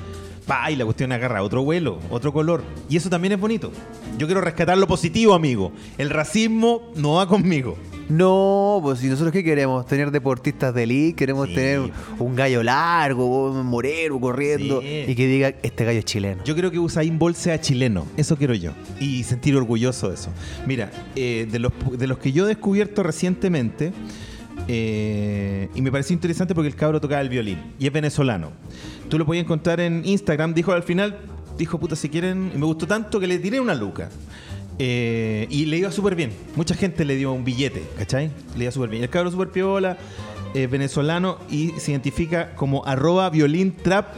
Pa, 0.48 0.72
y 0.72 0.75
la 0.77 0.86
cuestión 0.86 1.12
agarra 1.12 1.44
otro 1.44 1.62
vuelo, 1.63 2.00
otro 2.10 2.32
color. 2.34 2.63
Y 2.89 2.96
eso 2.98 3.10
también 3.10 3.34
es 3.34 3.39
bonito. 3.39 3.72
Yo 4.18 4.25
quiero 4.27 4.39
rescatar 4.42 4.77
lo 4.77 4.88
positivo, 4.88 5.34
amigo. 5.34 5.74
El 5.98 6.10
racismo 6.10 6.92
no 6.96 7.16
va 7.16 7.27
conmigo. 7.27 7.77
No, 8.08 8.80
pues 8.82 9.00
si 9.00 9.08
nosotros 9.08 9.34
qué 9.34 9.44
queremos, 9.44 9.86
tener 9.86 10.12
deportistas 10.12 10.74
de 10.74 10.84
elite, 10.84 11.18
queremos 11.18 11.50
Sí. 11.50 11.56
tener 11.56 11.92
un 12.18 12.36
gallo 12.38 12.63
largo, 12.63 13.51
un 13.51 13.66
moreno 13.66 14.18
corriendo 14.22 14.80
Sí. 14.82 15.04
y 15.10 15.13
que 15.16 15.27
diga 15.27 15.54
este 15.62 15.84
gallo 15.84 16.00
es 16.00 16.06
chileno. 16.06 16.42
Yo 16.46 16.56
creo 16.56 16.72
que 16.72 16.80
Usain 16.80 17.20
Bolt 17.20 17.36
sea 17.36 17.60
chileno, 17.60 18.08
eso 18.16 18.38
quiero 18.38 18.54
yo. 18.54 18.72
Y 19.01 19.24
sentir 19.25 19.58
orgulloso 19.58 20.08
de 20.08 20.16
eso. 20.16 20.30
Mira, 20.66 20.89
eh, 21.18 21.50
de, 21.51 21.60
los, 21.60 21.74
de 21.98 22.08
los 22.08 22.18
que 22.20 22.32
yo 22.32 22.46
he 22.46 22.48
descubierto 22.48 23.04
recientemente, 23.04 23.92
eh, 24.67 25.69
y 25.74 25.81
me 25.81 25.91
pareció 25.91 26.13
interesante 26.13 26.53
porque 26.53 26.67
el 26.67 26.75
cabro 26.75 27.00
tocaba 27.00 27.21
el 27.21 27.29
violín 27.29 27.74
y 27.79 27.88
es 27.88 27.93
venezolano. 27.93 28.51
Tú 29.09 29.17
lo 29.17 29.25
podías 29.25 29.43
encontrar 29.43 29.79
en 29.79 30.03
Instagram, 30.05 30.53
dijo 30.53 30.71
al 30.74 30.83
final, 30.83 31.17
dijo, 31.57 31.79
puta, 31.79 31.95
si 31.95 32.09
quieren, 32.09 32.51
y 32.53 32.57
me 32.57 32.65
gustó 32.65 32.88
tanto 32.88 33.19
que 33.19 33.27
le 33.27 33.39
tiré 33.39 33.59
una 33.59 33.75
luca. 33.75 34.09
Eh, 34.79 35.47
y 35.50 35.65
le 35.65 35.77
iba 35.77 35.91
súper 35.91 36.15
bien. 36.15 36.31
Mucha 36.55 36.75
gente 36.75 37.03
le 37.03 37.15
dio 37.15 37.31
un 37.31 37.43
billete, 37.43 37.83
¿cachai? 37.97 38.29
Le 38.55 38.65
iba 38.65 38.71
súper 38.71 38.89
bien. 38.89 39.03
El 39.03 39.09
cabro 39.09 39.31
súper 39.31 39.50
piola, 39.50 39.97
es 40.53 40.69
venezolano 40.69 41.39
y 41.50 41.71
se 41.77 41.91
identifica 41.91 42.53
como 42.55 42.86
arroba 42.86 43.29
violín 43.29 43.75
trap 43.75 44.13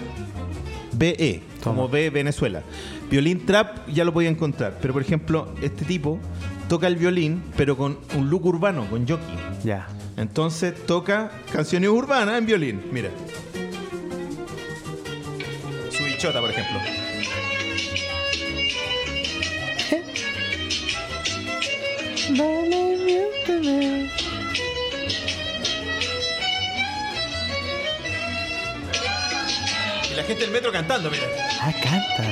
BE, 0.93 1.41
como. 1.63 1.87
B 1.87 2.09
Venezuela. 2.09 2.63
Violín 3.09 3.45
trap 3.45 3.87
ya 3.87 4.03
lo 4.03 4.13
podía 4.13 4.29
encontrar, 4.29 4.77
pero 4.81 4.93
por 4.93 5.01
ejemplo, 5.01 5.53
este 5.61 5.85
tipo 5.85 6.19
toca 6.67 6.87
el 6.87 6.95
violín, 6.95 7.41
pero 7.55 7.77
con 7.77 7.97
un 8.17 8.29
look 8.29 8.45
urbano, 8.45 8.85
con 8.89 9.07
jockey. 9.07 9.35
Ya. 9.63 9.87
Entonces 10.19 10.85
toca 10.85 11.31
canciones 11.49 11.89
urbanas 11.89 12.37
en 12.39 12.45
violín. 12.45 12.83
Mira. 12.91 13.09
Su 15.89 16.03
bichota, 16.03 16.41
por 16.41 16.49
ejemplo. 16.49 16.77
Y 30.11 30.15
la 30.15 30.23
gente 30.23 30.41
del 30.41 30.51
metro 30.51 30.73
cantando, 30.73 31.09
mira. 31.09 31.23
Ah, 31.61 31.71
canta. 31.81 32.29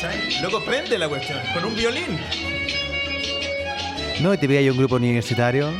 ¿Cachai? 0.00 0.40
Loco, 0.40 0.64
prende 0.64 0.96
la 0.96 1.08
cuestión. 1.08 1.40
Con 1.54 1.64
un 1.64 1.74
violín. 1.74 2.20
No, 4.20 4.38
te 4.38 4.46
veía 4.46 4.62
yo 4.62 4.70
un 4.70 4.78
grupo 4.78 4.94
universitario. 4.94 5.72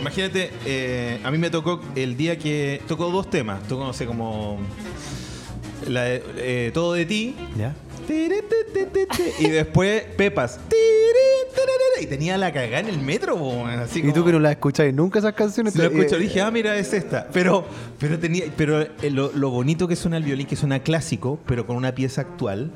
Imagínate, 0.00 0.50
eh, 0.66 1.18
a 1.24 1.30
mí 1.30 1.38
me 1.38 1.50
tocó 1.50 1.80
el 1.94 2.16
día 2.16 2.38
que 2.38 2.80
tocó 2.86 3.10
dos 3.10 3.30
temas. 3.30 3.62
Tocó, 3.68 3.84
no 3.84 3.92
sé, 3.92 4.06
como. 4.06 4.58
la 5.88 6.02
de, 6.04 6.22
eh, 6.36 6.70
Todo 6.74 6.92
de 6.94 7.06
ti. 7.06 7.34
¿Ya? 7.56 7.74
Y 9.38 9.48
después 9.48 10.02
Pepas. 10.16 10.60
Y 11.98 12.06
tenía 12.06 12.36
la 12.36 12.52
cagada 12.52 12.80
en 12.80 12.88
el 12.88 12.98
metro, 12.98 13.64
así 13.66 14.00
Y 14.00 14.02
tú 14.02 14.12
como- 14.12 14.26
que 14.26 14.32
no 14.32 14.38
la 14.38 14.50
escuchas 14.52 14.92
nunca 14.92 15.18
esas 15.18 15.32
canciones. 15.32 15.74
Lo 15.74 15.88
te- 15.88 15.96
escucho, 15.98 16.18
dije, 16.18 16.42
ah, 16.42 16.50
mira, 16.50 16.76
es 16.76 16.92
esta. 16.92 17.26
Pero, 17.32 17.64
pero 17.98 18.18
tenía, 18.18 18.44
pero 18.54 18.82
eh, 18.82 18.90
lo, 19.10 19.32
lo 19.32 19.48
bonito 19.48 19.88
que 19.88 19.96
suena 19.96 20.18
el 20.18 20.22
violín, 20.24 20.46
que 20.46 20.56
suena 20.56 20.80
clásico, 20.80 21.38
pero 21.46 21.66
con 21.66 21.74
una 21.74 21.94
pieza 21.94 22.20
actual, 22.20 22.70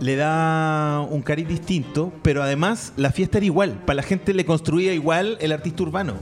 le 0.00 0.16
da 0.16 1.00
un 1.08 1.22
cariz 1.22 1.48
distinto, 1.48 2.12
pero 2.22 2.42
además 2.42 2.92
la 2.96 3.10
fiesta 3.10 3.38
era 3.38 3.46
igual. 3.46 3.82
Para 3.86 3.96
la 3.96 4.02
gente 4.02 4.34
le 4.34 4.44
construía 4.44 4.92
igual 4.92 5.38
el 5.40 5.52
artista 5.52 5.82
urbano. 5.82 6.14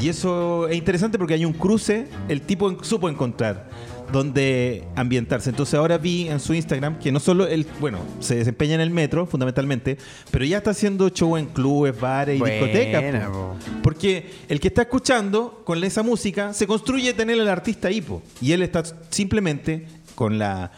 Y 0.00 0.08
eso 0.08 0.68
es 0.68 0.76
interesante 0.76 1.18
porque 1.18 1.34
hay 1.34 1.44
un 1.44 1.52
cruce, 1.52 2.06
el 2.28 2.42
tipo 2.42 2.82
supo 2.82 3.08
encontrar 3.08 3.68
donde 4.12 4.84
ambientarse. 4.96 5.50
Entonces 5.50 5.74
ahora 5.74 5.98
vi 5.98 6.28
en 6.28 6.40
su 6.40 6.54
Instagram 6.54 6.98
que 6.98 7.12
no 7.12 7.20
solo 7.20 7.46
él, 7.46 7.66
bueno, 7.80 7.98
se 8.20 8.36
desempeña 8.36 8.74
en 8.74 8.80
el 8.80 8.90
metro 8.90 9.26
fundamentalmente, 9.26 9.98
pero 10.30 10.44
ya 10.44 10.58
está 10.58 10.70
haciendo 10.70 11.08
show 11.10 11.36
en 11.36 11.46
clubes, 11.46 11.98
bares 11.98 12.36
y 12.36 12.38
Buena, 12.38 12.56
discotecas. 12.56 13.26
po. 13.28 13.32
po. 13.32 13.56
Porque 13.82 14.30
el 14.48 14.60
que 14.60 14.68
está 14.68 14.82
escuchando 14.82 15.62
con 15.64 15.82
esa 15.84 16.02
música 16.02 16.54
se 16.54 16.66
construye 16.66 17.12
tener 17.12 17.40
al 17.40 17.48
artista 17.48 17.88
ahí, 17.88 18.00
po. 18.00 18.22
y 18.40 18.52
él 18.52 18.62
está 18.62 18.82
simplemente 19.10 19.86
con 20.14 20.38
la 20.38 20.72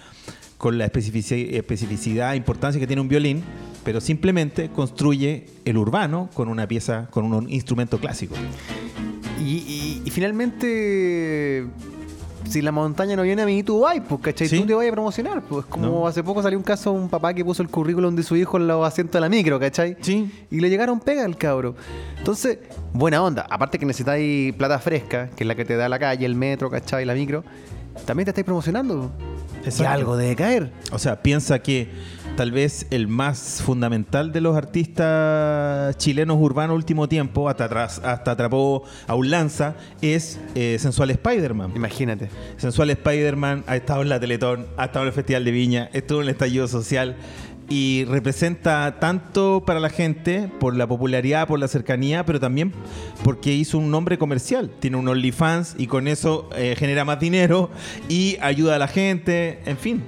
con 0.61 0.77
la 0.77 0.85
especifici- 0.93 1.55
especificidad 1.55 2.35
e 2.35 2.37
importancia 2.37 2.79
que 2.79 2.87
tiene 2.87 3.01
un 3.01 3.09
violín, 3.09 3.43
pero 3.83 3.99
simplemente 3.99 4.69
construye 4.69 5.47
el 5.65 5.79
urbano 5.79 6.29
con 6.35 6.49
una 6.49 6.69
pieza, 6.69 7.09
con 7.11 7.25
un 7.33 7.49
instrumento 7.51 7.99
clásico. 7.99 8.35
Y, 9.41 9.43
y- 9.43 10.03
y 10.05 10.11
finalmente, 10.11 11.67
si 12.47 12.61
la 12.61 12.73
montaña 12.73 13.17
no 13.17 13.23
viene 13.23 13.41
a 13.41 13.47
mí, 13.47 13.63
tú 13.63 13.81
vas, 13.81 13.97
pues, 14.07 14.21
¿cachai? 14.21 14.49
Sí. 14.49 14.59
Tú 14.61 14.67
te 14.67 14.75
vas 14.75 14.87
a 14.87 14.91
promocionar. 14.93 15.41
Pues 15.49 15.65
como 15.65 15.87
No. 15.87 16.07
hace 16.07 16.23
poco 16.23 16.43
salió 16.43 16.59
un 16.59 16.65
caso 16.65 16.93
de 16.93 16.99
un 16.99 17.09
papá 17.09 17.33
que 17.33 17.43
puso 17.43 17.63
el 17.63 17.71
currículum 17.71 18.15
de 18.15 18.23
su 18.23 18.37
hijo 18.37 18.59
en 18.59 18.67
los 18.69 18.87
asientos 18.87 19.15
de 19.15 19.21
la 19.21 19.31
micro, 19.31 19.59
¿cachai? 19.59 19.97
Sí. 20.03 20.31
Y 20.51 20.61
le 20.61 20.69
llegaron 20.69 21.01
pega 21.01 21.25
al 21.25 21.39
cabro. 21.39 21.75
Entonces, 22.19 22.59
buena 22.93 23.23
onda. 23.23 23.47
Aparte 23.49 23.79
que 23.79 23.87
necesitáis 23.87 24.53
plata 24.53 24.79
fresca, 24.79 25.31
que 25.35 25.45
es 25.45 25.49
la 25.49 25.55
que 25.55 25.65
te 25.65 25.77
da 25.77 25.89
la 25.89 25.99
calle, 25.99 26.27
el 26.27 26.35
metro, 26.35 26.69
¿cachai? 26.69 27.07
La 27.07 27.15
micro. 27.15 27.45
También 28.05 28.27
te 28.27 28.31
estáis 28.33 28.45
promocionando. 28.45 29.11
Y 29.63 29.67
Exacto. 29.67 29.93
algo 29.93 30.17
debe 30.17 30.37
caer. 30.37 30.73
O 30.93 30.99
sea, 30.99 31.23
piensa 31.23 31.61
que 31.61 31.89
tal 32.37 32.53
vez 32.53 32.87
el 32.91 33.09
más 33.09 33.61
fundamental 33.63 34.33
de 34.33 34.41
los 34.41 34.57
artistas 34.57 35.97
chilenos 35.99 36.39
urbanos 36.41 36.77
último 36.77 37.09
tiempo, 37.09 37.49
hasta, 37.49 37.65
atrás, 37.65 38.01
hasta 38.05 38.31
atrapó 38.31 38.85
a 39.07 39.15
un 39.15 39.31
lanza, 39.31 39.75
es 40.01 40.39
eh, 40.55 40.79
Sensual 40.79 41.11
Spider-Man. 41.11 41.73
Imagínate. 41.77 42.31
Sensual 42.57 42.91
Spider-Man 42.91 43.65
ha 43.67 43.77
estado 43.77 44.03
en 44.03 44.09
la 44.09 44.19
Teletón, 44.21 44.67
ha 44.77 44.87
estado 44.87 45.05
en 45.05 45.09
el 45.09 45.15
Festival 45.15 45.45
de 45.45 45.51
Viña, 45.51 45.91
estuvo 45.93 46.21
en 46.21 46.25
el 46.25 46.31
estallido 46.31 46.67
social 46.69 47.17
y 47.71 48.05
representa 48.05 48.99
tanto 48.99 49.63
para 49.65 49.79
la 49.79 49.91
gente 49.91 50.51
por 50.59 50.75
la 50.75 50.89
popularidad, 50.89 51.47
por 51.47 51.61
la 51.61 51.69
cercanía, 51.69 52.27
pero 52.27 52.41
también 52.41 52.73
porque 53.23 53.55
hizo 53.55 53.79
un 53.79 53.93
nombre 53.93 54.19
comercial. 54.19 54.71
Tiene 54.81 54.97
un 54.97 55.07
OnlyFans 55.07 55.77
y 55.79 55.87
con 55.87 56.09
eso 56.09 56.51
eh, 56.57 56.75
genera 56.77 57.05
más 57.05 57.21
dinero 57.21 57.71
y 58.09 58.37
ayuda 58.43 58.75
a 58.75 58.79
la 58.79 58.89
gente, 58.89 59.61
en 59.65 59.79
fin. 59.79 60.03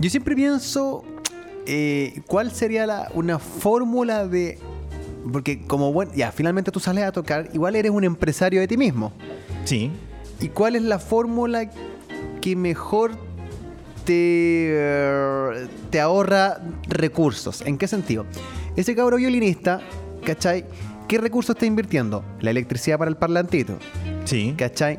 Yo 0.00 0.10
siempre 0.10 0.34
pienso 0.34 1.04
eh, 1.66 2.20
cuál 2.26 2.50
sería 2.50 2.84
la, 2.84 3.10
una 3.14 3.38
fórmula 3.38 4.26
de... 4.26 4.58
Porque 5.32 5.62
como 5.66 5.92
bueno, 5.92 6.10
ya, 6.16 6.32
finalmente 6.32 6.72
tú 6.72 6.80
sales 6.80 7.04
a 7.04 7.12
tocar, 7.12 7.48
igual 7.52 7.76
eres 7.76 7.92
un 7.92 8.02
empresario 8.02 8.60
de 8.60 8.66
ti 8.66 8.76
mismo. 8.76 9.12
Sí. 9.64 9.92
¿Y 10.40 10.48
cuál 10.48 10.74
es 10.74 10.82
la 10.82 10.98
fórmula 10.98 11.70
que 12.40 12.56
mejor 12.56 13.27
te, 14.08 14.70
eh, 14.72 15.66
te 15.90 16.00
ahorra 16.00 16.58
recursos? 16.88 17.60
¿En 17.60 17.76
qué 17.76 17.86
sentido? 17.86 18.24
Ese 18.74 18.94
cabro 18.96 19.18
violinista, 19.18 19.80
¿cachai? 20.24 20.64
¿Qué 21.06 21.18
recursos 21.18 21.54
está 21.56 21.66
invirtiendo? 21.66 22.24
La 22.40 22.50
electricidad 22.50 22.96
para 22.98 23.10
el 23.10 23.16
parlantito, 23.18 23.78
Sí. 24.24 24.54
¿cachai? 24.56 24.98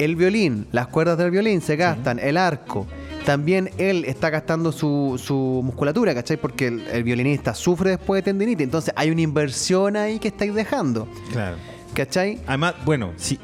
El 0.00 0.16
violín, 0.16 0.66
las 0.72 0.88
cuerdas 0.88 1.18
del 1.18 1.30
violín 1.30 1.60
se 1.60 1.76
gastan, 1.76 2.18
el 2.18 2.36
arco. 2.36 2.86
También 3.24 3.70
él 3.78 4.04
está 4.06 4.30
gastando 4.30 4.72
su, 4.72 5.20
su 5.24 5.60
musculatura, 5.64 6.12
¿cachai? 6.12 6.36
Porque 6.36 6.66
el, 6.66 6.80
el 6.88 7.04
violinista 7.04 7.54
sufre 7.54 7.90
después 7.90 8.18
de 8.24 8.32
tendinitis. 8.32 8.64
Entonces 8.64 8.92
hay 8.96 9.10
una 9.12 9.20
inversión 9.20 9.96
ahí 9.96 10.18
que 10.18 10.28
estáis 10.28 10.52
dejando, 10.52 11.06
Claro. 11.30 11.56
¿cachai? 11.94 12.40
Además, 12.48 12.74
bueno, 12.84 13.12
sí, 13.16 13.38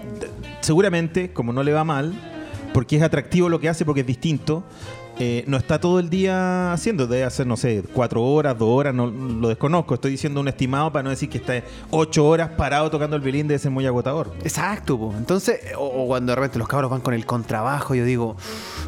seguramente, 0.61 1.31
como 1.33 1.53
no 1.53 1.63
le 1.63 1.73
va 1.73 1.85
mal, 1.85 2.28
porque 2.73 2.97
es 2.97 3.03
atractivo 3.03 3.49
lo 3.49 3.61
que 3.61 3.69
hace, 3.69 3.85
porque 3.85 4.03
es 4.03 4.07
distinto, 4.07 4.65
eh, 5.21 5.45
no 5.47 5.57
está 5.57 5.81
todo 5.81 5.99
el 5.99 6.11
día 6.11 6.73
haciendo, 6.73 7.07
debe 7.07 7.25
hacer, 7.25 7.47
no 7.47 7.57
sé, 7.57 7.83
cuatro 7.93 8.23
horas, 8.23 8.57
dos 8.59 8.69
horas, 8.69 8.95
no 8.95 9.07
lo 9.09 9.49
desconozco. 9.49 9.95
Estoy 9.95 10.13
diciendo 10.13 10.41
un 10.41 10.49
estimado 10.49 10.93
para 10.93 11.03
no 11.03 11.11
decir 11.11 11.29
que 11.29 11.39
está 11.39 11.63
ocho 11.91 12.27
horas 12.27 12.51
parado 12.57 12.91
tocando 12.91 13.17
el 13.17 13.23
violín, 13.23 13.49
debe 13.49 13.59
ser 13.59 13.71
muy 13.71 13.87
agotador. 13.87 14.33
Exacto, 14.45 14.99
po. 14.99 15.15
entonces, 15.17 15.61
o, 15.77 15.85
o 15.87 16.07
cuando 16.07 16.33
de 16.33 16.37
repente 16.37 16.59
los 16.59 16.69
cabros 16.69 16.91
van 16.91 17.01
con 17.01 17.15
el 17.15 17.27
contrabajo, 17.27 17.95
yo 17.95 18.05
digo, 18.05 18.37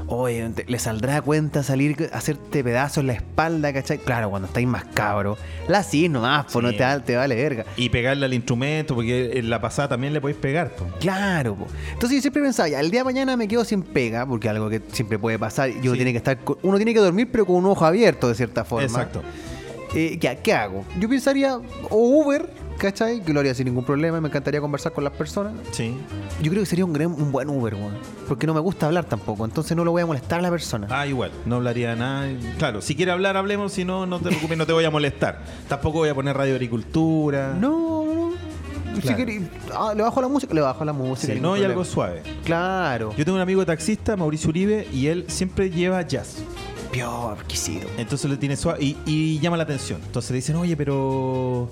oye, 0.06 0.50
¿le 0.66 0.78
saldrá 0.78 1.16
a 1.16 1.22
cuenta 1.22 1.62
salir 1.62 2.10
a 2.12 2.18
hacerte 2.18 2.62
pedazos 2.62 2.98
en 2.98 3.08
la 3.08 3.12
espalda, 3.14 3.72
cachai? 3.72 3.98
Claro, 3.98 4.30
cuando 4.30 4.46
estáis 4.48 4.66
más 4.66 4.84
cabro, 4.94 5.36
la 5.68 5.82
sí 5.82 6.08
nomás, 6.08 6.46
pues 6.52 6.62
no 6.64 6.70
te, 6.70 6.84
te 7.04 7.16
vale 7.16 7.34
verga. 7.34 7.64
Y 7.76 7.88
pegarle 7.88 8.26
al 8.26 8.34
instrumento, 8.34 8.94
porque 8.94 9.32
en 9.38 9.50
la 9.50 9.60
pasada 9.60 9.88
también 9.88 10.12
le 10.12 10.20
podéis 10.20 10.38
pegar. 10.38 10.70
po. 10.70 10.86
Claro, 11.00 11.54
po. 11.56 11.66
entonces 11.92 12.16
yo 12.18 12.22
siempre 12.22 12.42
pensaba, 12.42 12.68
ya, 12.68 12.80
el 12.80 12.90
día 12.90 13.00
de 13.00 13.04
mañana 13.04 13.36
me 13.36 13.48
quedo 13.48 13.64
sin 13.64 13.82
pega, 13.82 14.26
porque 14.26 14.48
algo 14.48 14.68
que 14.68 14.80
siempre 14.92 15.18
puede 15.18 15.38
pasar, 15.38 15.70
y 15.70 15.78
uno 15.80 15.90
Sí. 15.92 15.96
tiene 15.96 16.12
que 16.12 16.18
estar, 16.20 16.38
uno 16.62 16.76
tiene 16.76 16.94
que 16.94 17.00
dormir 17.00 17.28
pero 17.32 17.44
con 17.44 17.56
un 17.56 17.66
ojo 17.66 17.84
abierto 17.84 18.28
de 18.28 18.34
cierta 18.34 18.64
forma. 18.64 18.84
Exacto. 18.86 19.22
Eh, 19.94 20.18
¿qué, 20.20 20.38
qué 20.42 20.52
hago? 20.54 20.84
Yo 21.00 21.08
pensaría, 21.08 21.56
o 21.90 21.96
Uber, 21.96 22.48
¿cachai? 22.78 23.20
Que 23.22 23.32
lo 23.32 23.40
haría 23.40 23.54
sin 23.54 23.64
ningún 23.66 23.84
problema 23.84 24.18
y 24.18 24.20
me 24.20 24.28
encantaría 24.28 24.60
conversar 24.60 24.92
con 24.92 25.02
las 25.02 25.12
personas. 25.12 25.52
Sí. 25.72 25.96
Yo 26.40 26.50
creo 26.50 26.62
que 26.62 26.66
sería 26.66 26.84
un, 26.84 26.92
gran- 26.92 27.12
un 27.12 27.32
buen 27.32 27.48
Uber, 27.48 27.74
weón. 27.74 27.94
Porque 28.28 28.46
no 28.46 28.54
me 28.54 28.60
gusta 28.60 28.86
hablar 28.86 29.06
tampoco, 29.06 29.44
entonces 29.44 29.76
no 29.76 29.84
lo 29.84 29.90
voy 29.90 30.02
a 30.02 30.06
molestar 30.06 30.38
a 30.38 30.42
la 30.42 30.50
persona. 30.50 30.86
Ah, 30.90 31.08
igual, 31.08 31.32
no 31.44 31.56
hablaría 31.56 31.96
nada. 31.96 32.28
Claro, 32.58 32.80
si 32.80 32.94
quiere 32.94 33.10
hablar, 33.10 33.36
hablemos, 33.36 33.72
si 33.72 33.84
no, 33.84 34.06
no 34.06 34.20
te 34.20 34.28
preocupes, 34.28 34.56
no 34.56 34.64
te 34.64 34.72
voy 34.72 34.84
a 34.84 34.90
molestar. 34.92 35.40
Tampoco 35.68 35.98
voy 35.98 36.08
a 36.10 36.14
poner 36.14 36.36
radio 36.36 36.54
agricultura. 36.54 37.56
No, 37.58 37.99
Si 39.02 39.48
ah, 39.74 39.92
le 39.94 40.02
bajo 40.02 40.20
la 40.20 40.28
música, 40.28 40.54
le 40.54 40.60
bajo 40.60 40.84
la 40.84 40.92
música. 40.92 41.32
Sí, 41.32 41.40
no, 41.40 41.56
y 41.56 41.64
algo 41.64 41.84
suave. 41.84 42.22
Claro. 42.44 43.14
Yo 43.16 43.24
tengo 43.24 43.36
un 43.36 43.42
amigo 43.42 43.64
taxista, 43.64 44.16
Mauricio 44.16 44.50
Uribe, 44.50 44.86
y 44.92 45.06
él 45.06 45.24
siempre 45.28 45.70
lleva 45.70 46.02
jazz. 46.02 46.36
Pio, 46.90 47.32
exquisito. 47.34 47.86
Entonces 47.98 48.28
le 48.30 48.36
tiene 48.36 48.56
suave 48.56 48.82
y, 48.82 48.96
y 49.06 49.38
llama 49.38 49.56
la 49.56 49.62
atención. 49.62 50.00
Entonces 50.04 50.30
le 50.32 50.36
dicen, 50.36 50.56
oye, 50.56 50.76
pero 50.76 51.70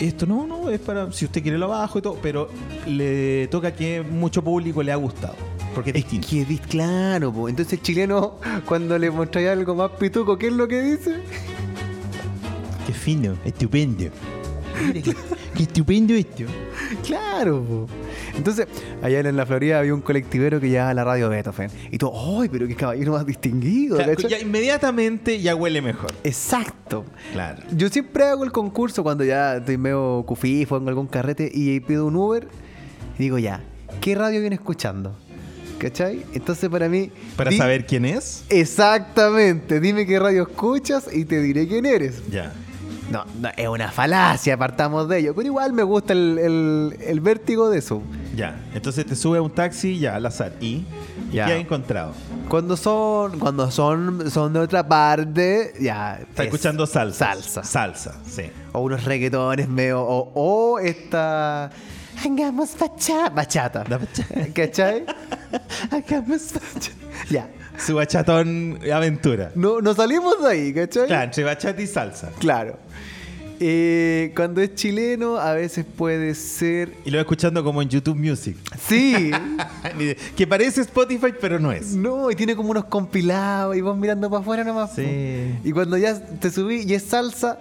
esto 0.00 0.26
no, 0.26 0.46
no, 0.46 0.68
es 0.70 0.80
para 0.80 1.12
si 1.12 1.24
usted 1.26 1.42
quiere 1.42 1.58
lo 1.58 1.68
bajo 1.68 1.98
y 1.98 2.02
todo, 2.02 2.18
pero 2.20 2.48
le 2.86 3.46
toca 3.48 3.72
que 3.72 4.02
mucho 4.02 4.42
público 4.42 4.82
le 4.82 4.90
ha 4.92 4.96
gustado. 4.96 5.34
Porque 5.74 5.90
es 5.90 5.94
distinto. 5.94 6.28
Que 6.28 6.46
dis- 6.46 6.60
claro, 6.60 7.32
po. 7.32 7.48
entonces 7.48 7.74
el 7.74 7.82
chileno, 7.82 8.34
cuando 8.66 8.98
le 8.98 9.10
mostráis 9.10 9.48
algo 9.48 9.74
más 9.74 9.90
pituco, 9.92 10.36
¿qué 10.36 10.48
es 10.48 10.52
lo 10.52 10.66
que 10.68 10.82
dice? 10.82 11.20
Qué 12.86 12.92
fino, 12.92 13.36
estupendo. 13.44 14.04
Qué, 14.92 15.14
qué 15.62 15.68
estupendo 15.68 16.14
esto. 16.14 16.44
Claro, 17.06 17.62
po. 17.62 17.86
Entonces, 18.36 18.66
allá 19.02 19.20
en 19.20 19.36
la 19.36 19.46
Florida 19.46 19.78
había 19.78 19.94
un 19.94 20.02
colectivero 20.02 20.60
que 20.60 20.68
llevaba 20.68 20.92
la 20.94 21.04
radio 21.04 21.28
Beethoven. 21.28 21.70
Y 21.90 21.98
tú, 21.98 22.12
¡ay, 22.14 22.48
pero 22.50 22.66
qué 22.66 22.74
caballero 22.74 23.12
más 23.12 23.26
distinguido! 23.26 23.98
Ya 24.28 24.38
inmediatamente 24.38 25.40
ya 25.40 25.54
huele 25.54 25.80
mejor. 25.80 26.12
Exacto. 26.22 27.04
Claro. 27.32 27.62
Yo 27.74 27.88
siempre 27.88 28.24
hago 28.24 28.44
el 28.44 28.52
concurso 28.52 29.02
cuando 29.02 29.24
ya 29.24 29.56
estoy 29.56 29.78
medio 29.78 30.22
cufifo 30.26 30.76
en 30.76 30.88
algún 30.88 31.06
carrete 31.06 31.50
y 31.52 31.80
pido 31.80 32.06
un 32.06 32.16
Uber 32.16 32.46
y 33.18 33.22
digo 33.22 33.38
ya, 33.38 33.62
¿qué 34.00 34.14
radio 34.14 34.40
viene 34.40 34.56
escuchando? 34.56 35.16
¿Cachai? 35.78 36.24
Entonces 36.34 36.68
para 36.68 36.88
mí... 36.88 37.10
Para 37.36 37.50
saber 37.52 37.86
quién 37.86 38.04
es. 38.04 38.44
Exactamente, 38.50 39.80
dime 39.80 40.06
qué 40.06 40.18
radio 40.18 40.42
escuchas 40.42 41.08
y 41.12 41.24
te 41.24 41.40
diré 41.40 41.66
quién 41.66 41.86
eres. 41.86 42.22
Ya. 42.30 42.52
No, 43.12 43.24
no, 43.40 43.50
es 43.56 43.68
una 43.68 43.90
falacia, 43.92 44.54
apartamos 44.54 45.08
de 45.08 45.18
ello, 45.18 45.34
pero 45.34 45.46
igual 45.46 45.72
me 45.72 45.82
gusta 45.82 46.12
el, 46.14 46.38
el- 46.38 46.96
el 47.06 47.20
vértigo 47.20 47.68
de 47.70 47.78
eso. 47.78 48.02
Ya. 48.34 48.58
Entonces 48.74 49.04
te 49.06 49.14
sube 49.14 49.38
a 49.38 49.42
un 49.42 49.50
taxi 49.50 49.98
ya 49.98 50.16
al 50.16 50.24
azar. 50.26 50.52
¿Y? 50.60 50.86
¿Y 51.30 51.34
Ya. 51.34 51.46
qué 51.46 51.52
has 51.54 51.60
encontrado? 51.60 52.12
Cuando 52.48 52.76
son, 52.76 53.38
cuando 53.38 53.70
son, 53.70 54.30
son 54.30 54.52
de 54.52 54.60
otra 54.60 54.86
parte, 54.88 55.72
ya. 55.80 56.18
Está 56.20 56.42
es 56.42 56.48
escuchando 56.48 56.86
salsa. 56.86 57.26
Salsa. 57.34 57.62
Salsa, 57.64 58.14
sí. 58.26 58.44
O 58.72 58.80
unos 58.80 59.04
reggaetones 59.04 59.68
medio. 59.68 60.00
O, 60.02 60.32
o 60.34 60.78
esta. 60.78 61.70
Hagamos 62.24 62.76
bachata. 62.78 63.28
Bachata. 63.30 63.84
¿Cachai? 64.54 65.04
Hagamos 65.90 66.52
bachata. 66.54 66.96
Ya. 67.30 67.48
Su 67.78 67.94
bachatón 67.96 68.78
aventura. 68.92 69.50
No, 69.54 69.80
no 69.80 69.94
salimos 69.94 70.42
de 70.42 70.48
ahí, 70.48 70.72
¿cachai? 70.74 71.06
Claro, 71.06 71.24
entre 71.24 71.44
bachata 71.44 71.80
y 71.82 71.86
salsa. 71.86 72.30
Claro. 72.38 72.78
Eh, 73.64 74.32
cuando 74.34 74.60
es 74.60 74.74
chileno, 74.74 75.36
a 75.38 75.52
veces 75.54 75.84
puede 75.84 76.34
ser. 76.34 76.92
Y 77.04 77.10
lo 77.10 77.20
escuchando 77.20 77.62
como 77.62 77.80
en 77.80 77.88
YouTube 77.88 78.16
Music. 78.16 78.56
Sí. 78.88 79.30
que 80.36 80.46
parece 80.48 80.80
Spotify, 80.80 81.28
pero 81.40 81.60
no 81.60 81.70
es. 81.70 81.94
No, 81.94 82.28
y 82.30 82.34
tiene 82.34 82.56
como 82.56 82.70
unos 82.70 82.86
compilados 82.86 83.76
y 83.76 83.80
vos 83.80 83.96
mirando 83.96 84.28
para 84.28 84.40
afuera 84.42 84.64
nomás. 84.64 84.94
Sí. 84.96 85.54
Y 85.62 85.70
cuando 85.72 85.96
ya 85.96 86.20
te 86.20 86.50
subí 86.50 86.82
y 86.86 86.94
es 86.94 87.04
salsa. 87.04 87.60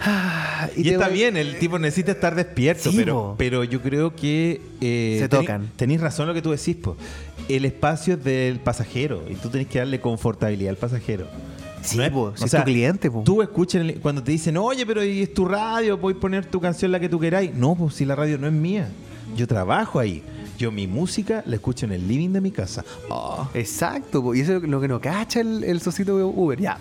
ah, 0.00 0.68
Y, 0.76 0.88
está 0.90 1.06
voy- 1.08 1.14
bien, 1.14 1.36
el 1.36 1.58
tipo 1.58 1.78
necesita 1.78 2.12
estar 2.12 2.34
despierto, 2.34 2.90
Sí, 2.90 2.96
pero, 2.96 3.14
po. 3.14 3.34
pero 3.38 3.64
yo 3.64 3.80
creo 3.82 4.14
que... 4.14 4.60
eh, 4.80 5.16
Se 5.20 5.28
tocan. 5.28 5.68
Tenéis 5.76 6.00
razón 6.00 6.26
lo 6.28 6.34
que 6.34 6.42
tú 6.42 6.50
decís, 6.52 6.76
po. 6.76 6.96
El 7.48 7.64
espacio 7.64 8.14
es 8.14 8.24
del 8.24 8.60
pasajero 8.60 9.24
y 9.28 9.34
tú 9.34 9.48
tenés 9.48 9.66
que 9.66 9.78
darle 9.80 10.00
confortabilidad 10.00 10.70
al 10.70 10.76
pasajero. 10.76 11.26
Sí, 11.82 11.96
No 11.96 12.04
es- 12.04 12.10
po, 12.10 12.20
o 12.22 12.36
si 12.36 12.44
es 12.44 12.50
sea, 12.50 12.60
tu 12.60 12.66
cliente, 12.66 13.10
po. 13.10 13.22
Tú 13.24 13.42
escuchas 13.42 13.84
cuando 14.02 14.22
te 14.22 14.32
dicen, 14.32 14.56
oye, 14.56 14.84
pero 14.86 15.02
¿y 15.04 15.22
es 15.22 15.32
tu 15.34 15.44
radio? 15.46 15.98
¿Puedes 15.98 16.18
poner 16.18 16.44
tu 16.46 16.60
canción 16.60 16.92
la 16.92 17.00
que 17.00 17.08
tú 17.08 17.18
queráis? 17.18 17.54
No, 17.54 17.74
pues 17.74 17.94
si 17.94 18.04
la 18.04 18.14
radio 18.14 18.38
no 18.38 18.46
es 18.46 18.52
mía. 18.52 18.88
Yo 19.36 19.46
trabajo 19.46 19.98
ahí. 19.98 20.22
Yo 20.58 20.70
mi 20.70 20.86
música 20.86 21.42
la 21.46 21.56
escucho 21.56 21.86
en 21.86 21.92
el 21.92 22.06
living 22.06 22.30
de 22.30 22.40
mi 22.42 22.50
casa. 22.50 22.84
Ah. 23.10 23.48
Exacto, 23.54 24.22
po, 24.22 24.34
y 24.34 24.40
eso 24.40 24.56
es 24.56 24.62
lo 24.64 24.80
que 24.80 24.88
no 24.88 25.00
cacha 25.00 25.40
el, 25.40 25.64
el 25.64 25.80
socito 25.80 26.16
de 26.18 26.24
Uber. 26.24 26.60
Ya. 26.60 26.76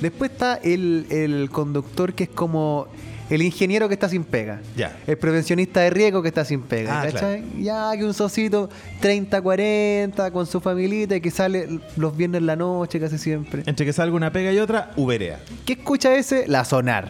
Después 0.00 0.30
está 0.30 0.54
el, 0.56 1.06
el 1.10 1.50
conductor 1.50 2.14
que 2.14 2.24
es 2.24 2.30
como 2.30 2.86
el 3.30 3.42
ingeniero 3.42 3.88
que 3.88 3.94
está 3.94 4.08
sin 4.08 4.24
pega. 4.24 4.60
Ya. 4.76 4.96
El 5.06 5.18
prevencionista 5.18 5.80
de 5.80 5.90
riesgo 5.90 6.22
que 6.22 6.28
está 6.28 6.44
sin 6.44 6.62
pega. 6.62 7.00
Ah, 7.02 7.04
¿cachai? 7.06 7.44
Ya 7.62 7.90
que 7.96 8.04
un 8.04 8.14
socito 8.14 8.68
30, 9.00 9.40
40 9.42 10.30
con 10.30 10.46
su 10.46 10.60
familita 10.60 11.16
y 11.16 11.20
que 11.20 11.30
sale 11.30 11.80
los 11.96 12.16
viernes 12.16 12.40
en 12.40 12.46
la 12.46 12.56
noche 12.56 12.98
casi 13.00 13.18
siempre. 13.18 13.62
Entre 13.66 13.84
que 13.84 13.92
salga 13.92 14.16
una 14.16 14.32
pega 14.32 14.52
y 14.52 14.58
otra, 14.58 14.92
Uberea. 14.96 15.40
¿Qué 15.66 15.74
escucha 15.74 16.14
ese? 16.14 16.46
La 16.48 16.64
sonar. 16.64 17.08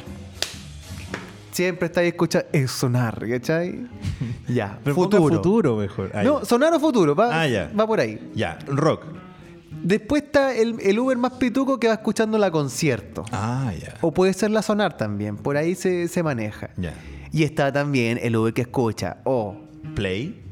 Siempre 1.53 1.87
está 1.87 2.01
ahí 2.01 2.09
escucha 2.09 2.45
es 2.53 2.71
sonar, 2.71 3.27
¿cachai? 3.29 3.87
Ya. 4.49 4.79
Pero 4.83 4.95
futuro. 4.95 5.37
futuro 5.37 5.77
mejor. 5.77 6.11
No, 6.25 6.45
sonar 6.45 6.73
o 6.75 6.81
futuro, 6.81 7.15
va, 7.15 7.43
Ah, 7.43 7.47
ya. 7.47 7.71
va 7.79 7.87
por 7.87 8.01
ahí. 8.01 8.19
Ya, 8.35 8.59
rock. 8.67 9.05
Después 9.89 10.25
está 10.25 10.55
el, 10.55 10.77
el 10.83 10.99
Uber 10.99 11.17
más 11.17 11.33
pituco 11.33 11.81
que 11.81 11.89
va 11.89 11.95
escuchando 11.95 12.37
la 12.37 12.51
concierto. 12.51 13.25
Ah, 13.33 13.73
ya. 13.81 13.95
O 14.03 14.13
puede 14.13 14.35
ser 14.35 14.51
la 14.51 14.61
sonar 14.61 14.99
también, 14.99 15.39
por 15.39 15.57
ahí 15.57 15.75
se, 15.75 16.09
se 16.09 16.23
maneja. 16.23 16.69
Ya. 16.77 16.93
Y 17.33 17.45
está 17.45 17.73
también 17.73 18.21
el 18.23 18.37
Uber 18.37 18.53
que 18.53 18.61
escucha. 18.61 19.17
O, 19.25 19.57
Play. 19.95 20.43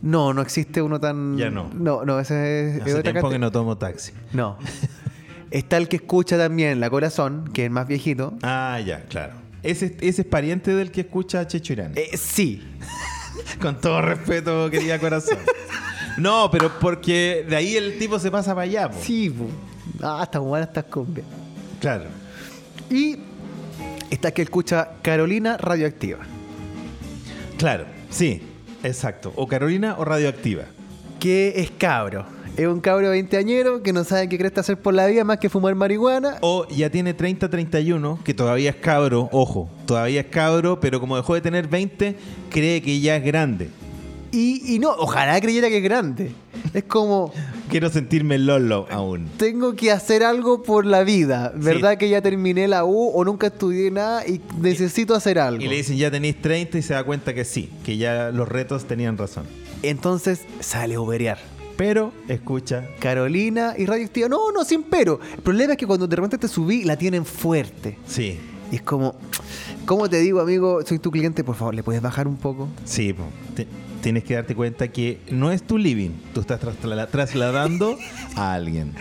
no, 0.00 0.32
no 0.32 0.40
existe 0.40 0.80
uno 0.80 0.98
tan. 0.98 1.36
Ya 1.36 1.50
no. 1.50 1.68
No, 1.74 2.06
no, 2.06 2.18
ese 2.18 2.76
es, 2.76 2.80
Hace 2.80 2.94
otra 2.94 3.12
tiempo 3.12 3.28
que 3.28 3.38
no 3.38 3.52
tomo 3.52 3.76
taxi. 3.76 4.12
No. 4.32 4.56
está 5.50 5.76
el 5.76 5.88
que 5.88 5.96
escucha 5.96 6.38
también 6.38 6.80
la 6.80 6.88
corazón, 6.88 7.50
que 7.52 7.64
es 7.64 7.66
el 7.66 7.72
más 7.72 7.88
viejito. 7.88 8.38
Ah, 8.42 8.80
ya, 8.80 9.02
claro. 9.02 9.34
Ese, 9.62 9.98
ese 10.00 10.22
es 10.22 10.26
pariente 10.26 10.74
del 10.74 10.90
que 10.92 11.02
escucha 11.02 11.40
a 11.40 11.46
Checho 11.46 11.74
Irán. 11.74 11.92
Eh, 11.94 12.16
sí. 12.16 12.66
Con 13.60 13.78
todo 13.78 14.00
respeto, 14.00 14.70
querida 14.70 14.98
corazón. 14.98 15.36
No, 16.16 16.50
pero 16.50 16.70
porque 16.80 17.44
de 17.48 17.56
ahí 17.56 17.76
el 17.76 17.98
tipo 17.98 18.18
se 18.18 18.30
pasa 18.30 18.54
para 18.54 18.62
allá. 18.62 18.90
po. 18.90 18.98
Sí, 19.02 19.30
po. 19.30 19.46
Ah, 20.02 20.20
está 20.22 20.38
buena 20.38 20.64
estas 20.66 20.84
cumbias. 20.84 21.26
Claro. 21.80 22.04
Y 22.90 23.16
está 24.10 24.32
que 24.32 24.42
escucha 24.42 24.90
Carolina 25.02 25.56
Radioactiva. 25.56 26.18
Claro, 27.58 27.84
sí, 28.08 28.42
exacto. 28.82 29.32
O 29.36 29.46
Carolina 29.46 29.96
o 29.98 30.04
Radioactiva. 30.04 30.64
Que 31.18 31.54
es 31.56 31.70
cabro. 31.70 32.24
Es 32.56 32.66
un 32.66 32.80
cabro 32.80 33.10
veinteañero 33.10 33.82
que 33.82 33.92
no 33.92 34.04
sabe 34.04 34.28
qué 34.28 34.36
cresta 34.36 34.60
hacer 34.60 34.76
por 34.76 34.92
la 34.92 35.06
vida 35.06 35.24
más 35.24 35.38
que 35.38 35.48
fumar 35.48 35.74
marihuana. 35.74 36.38
O 36.40 36.66
ya 36.68 36.90
tiene 36.90 37.16
30-31, 37.16 38.22
que 38.22 38.34
todavía 38.34 38.70
es 38.70 38.76
cabro, 38.76 39.28
ojo, 39.32 39.70
todavía 39.86 40.20
es 40.20 40.26
cabro, 40.26 40.80
pero 40.80 41.00
como 41.00 41.16
dejó 41.16 41.34
de 41.34 41.40
tener 41.40 41.68
20, 41.68 42.16
cree 42.50 42.82
que 42.82 43.00
ya 43.00 43.16
es 43.16 43.24
grande. 43.24 43.70
Y, 44.32 44.74
y 44.74 44.78
no, 44.78 44.90
ojalá 44.90 45.40
creyera 45.40 45.68
que 45.68 45.78
es 45.78 45.82
grande. 45.82 46.30
Es 46.72 46.84
como, 46.84 47.32
Quiero 47.68 47.90
sentirme 47.90 48.38
Lolo 48.38 48.86
aún. 48.90 49.28
tengo 49.38 49.74
que 49.74 49.90
hacer 49.92 50.22
algo 50.22 50.62
por 50.62 50.86
la 50.86 51.02
vida. 51.04 51.52
¿Verdad 51.56 51.92
Sí. 51.92 51.96
que 51.98 52.08
ya 52.10 52.20
terminé 52.22 52.68
la 52.68 52.84
U 52.84 53.10
o 53.14 53.24
nunca 53.24 53.48
estudié 53.48 53.90
nada 53.90 54.26
y 54.26 54.40
necesito 54.60 55.14
hacer 55.14 55.38
algo? 55.38 55.62
Y 55.64 55.68
le 55.68 55.76
dicen, 55.76 55.96
ya 55.96 56.10
tenéis 56.10 56.40
30 56.40 56.78
y 56.78 56.82
se 56.82 56.94
da 56.94 57.02
cuenta 57.04 57.34
que 57.34 57.44
sí, 57.44 57.70
que 57.84 57.96
ya 57.96 58.30
los 58.32 58.48
retos 58.48 58.84
tenían 58.86 59.18
razón. 59.18 59.44
Entonces 59.82 60.42
sale 60.60 60.94
a 60.96 61.00
uberear. 61.00 61.38
Pero 61.76 62.12
escucha, 62.28 62.84
Carolina 63.00 63.74
y 63.78 63.86
Radioactiva. 63.86 64.28
No, 64.28 64.52
no, 64.52 64.64
sin 64.64 64.82
pero. 64.82 65.18
El 65.36 65.42
problema 65.42 65.72
es 65.72 65.78
que 65.78 65.86
cuando 65.86 66.06
de 66.06 66.14
repente 66.14 66.36
te 66.38 66.46
subí, 66.48 66.84
la 66.84 66.96
tienen 66.96 67.24
fuerte. 67.24 67.96
sí, 68.06 68.38
Y 68.70 68.76
es 68.76 68.82
como, 68.82 69.14
¿cómo 69.86 70.08
te 70.08 70.18
digo, 70.20 70.40
amigo? 70.40 70.80
Soy 70.86 70.98
tu 70.98 71.10
cliente, 71.10 71.42
por 71.42 71.56
favor, 71.56 71.74
¿le 71.74 71.82
puedes 71.82 72.02
bajar 72.02 72.28
un 72.28 72.36
poco? 72.36 72.68
sí. 72.84 73.14
Te- 73.56 73.66
tienes 74.00 74.24
que 74.24 74.34
darte 74.34 74.54
cuenta 74.54 74.88
que 74.88 75.20
no 75.30 75.50
es 75.52 75.62
tu 75.62 75.78
living, 75.78 76.10
tú 76.34 76.40
estás 76.40 76.60
trasla- 76.60 77.06
trasladando 77.08 77.96
a 78.36 78.54
alguien. 78.54 78.94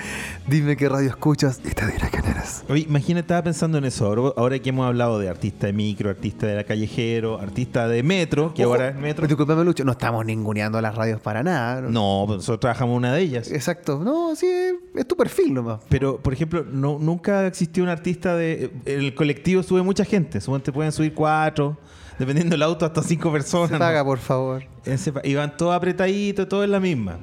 Dime 0.48 0.76
qué 0.78 0.90
radio 0.90 1.10
escuchas 1.10 1.60
y 1.64 1.70
te 1.74 1.86
diré 1.86 2.10
quién 2.10 2.26
eres. 2.26 2.64
Oye, 2.70 2.86
imagínate, 2.88 3.22
estaba 3.22 3.44
pensando 3.44 3.78
en 3.78 3.86
eso. 3.86 4.06
Ahora, 4.06 4.34
ahora 4.38 4.60
que 4.60 4.70
hemos 4.70 4.86
hablado 4.88 5.20
de 5.20 5.30
artista 5.30 5.68
de 5.68 5.74
micro, 5.74 6.10
artista 6.10 6.48
de 6.48 6.56
la 6.56 6.64
callejero, 6.64 7.40
artista 7.40 7.88
de 7.88 8.02
metro, 8.04 8.54
que 8.54 8.66
Ojo, 8.66 8.74
ahora 8.74 8.90
es 8.90 8.96
metro. 8.96 9.28
Disculpame, 9.28 9.64
Lucho, 9.64 9.84
no 9.86 9.92
estamos 9.92 10.26
ninguneando 10.26 10.82
las 10.82 10.96
radios 10.96 11.22
para 11.22 11.44
nada. 11.44 11.82
No, 11.82 12.24
pues 12.26 12.38
nosotros 12.38 12.60
trabajamos 12.62 12.94
en 12.94 12.98
una 12.98 13.14
de 13.14 13.22
ellas. 13.22 13.52
Exacto. 13.52 14.00
No, 14.04 14.36
sí, 14.36 14.48
es 14.96 15.08
tu 15.08 15.16
perfil 15.16 15.54
nomás. 15.54 15.80
Pero, 15.90 16.18
por 16.20 16.34
ejemplo, 16.34 16.66
no, 16.72 16.98
nunca 17.00 17.46
existió 17.48 17.84
un 17.84 17.90
artista 17.90 18.36
de. 18.36 18.72
El 18.86 19.14
colectivo 19.14 19.62
sube 19.64 19.82
mucha 19.84 20.04
gente. 20.06 20.42
Suponte 20.42 20.72
pueden 20.72 20.92
subir 20.92 21.14
cuatro, 21.14 21.78
dependiendo 22.20 22.54
del 22.54 22.62
auto, 22.64 22.86
hasta 22.86 23.02
cinco 23.02 23.32
personas. 23.32 23.80
Se 23.98 24.04
por 24.04 24.20
favor. 24.20 24.64
Pa- 25.14 25.22
y 25.24 25.34
van 25.36 25.56
todos 25.58 25.74
apretaditos, 25.76 26.48
todo 26.48 26.64
en 26.64 26.72
la 26.72 26.80
misma. 26.80 27.18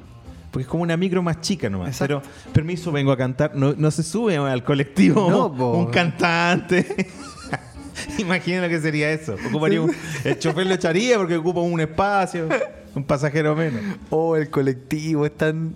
Porque 0.51 0.63
es 0.63 0.67
como 0.67 0.83
una 0.83 0.97
micro 0.97 1.21
más 1.21 1.39
chica 1.41 1.69
nomás. 1.69 1.89
Exacto. 1.89 2.21
Pero, 2.23 2.53
permiso, 2.53 2.91
vengo 2.91 3.11
a 3.11 3.17
cantar. 3.17 3.55
No, 3.55 3.73
no 3.77 3.91
se 3.91 4.01
sube 4.03 4.35
al 4.37 4.63
colectivo 4.63 5.29
No, 5.29 5.47
un 5.73 5.87
cantante. 5.87 7.07
Imagina 8.17 8.61
lo 8.61 8.69
que 8.69 8.79
sería 8.79 9.11
eso. 9.11 9.35
Ocuparía 9.49 9.81
un- 9.81 9.93
el 10.23 10.39
chofer 10.39 10.65
lo 10.67 10.73
echaría 10.73 11.17
porque 11.17 11.35
ocupa 11.35 11.61
un 11.61 11.79
espacio, 11.79 12.47
un 12.95 13.03
pasajero 13.03 13.55
menos. 13.55 13.81
Oh, 14.09 14.35
el 14.35 14.49
colectivo 14.49 15.25
es 15.25 15.35
tan. 15.35 15.73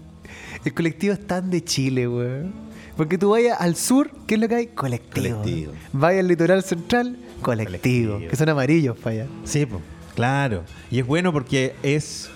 El 0.64 0.74
colectivo 0.74 1.14
es 1.14 1.26
tan 1.28 1.50
de 1.50 1.64
Chile, 1.64 2.08
weón. 2.08 2.54
Porque 2.96 3.18
tú 3.18 3.32
vayas 3.32 3.60
al 3.60 3.76
sur, 3.76 4.12
¿qué 4.28 4.36
es 4.36 4.42
lo 4.42 4.48
que 4.48 4.56
hay? 4.56 4.68
Colectivo. 4.68 5.40
Colectivo. 5.40 5.74
Vayas 5.94 6.20
al 6.22 6.28
litoral 6.28 6.64
central, 6.64 7.18
colectivo. 7.43 8.13
Colectivo. 8.13 8.30
Que 8.30 8.36
son 8.36 8.49
amarillos 8.49 8.97
para 8.97 9.23
allá. 9.23 9.27
Sí, 9.43 9.65
po, 9.65 9.82
claro. 10.15 10.63
Y 10.89 10.99
es 10.99 11.06
bueno 11.06 11.32
porque 11.34 11.75
es 11.84 12.30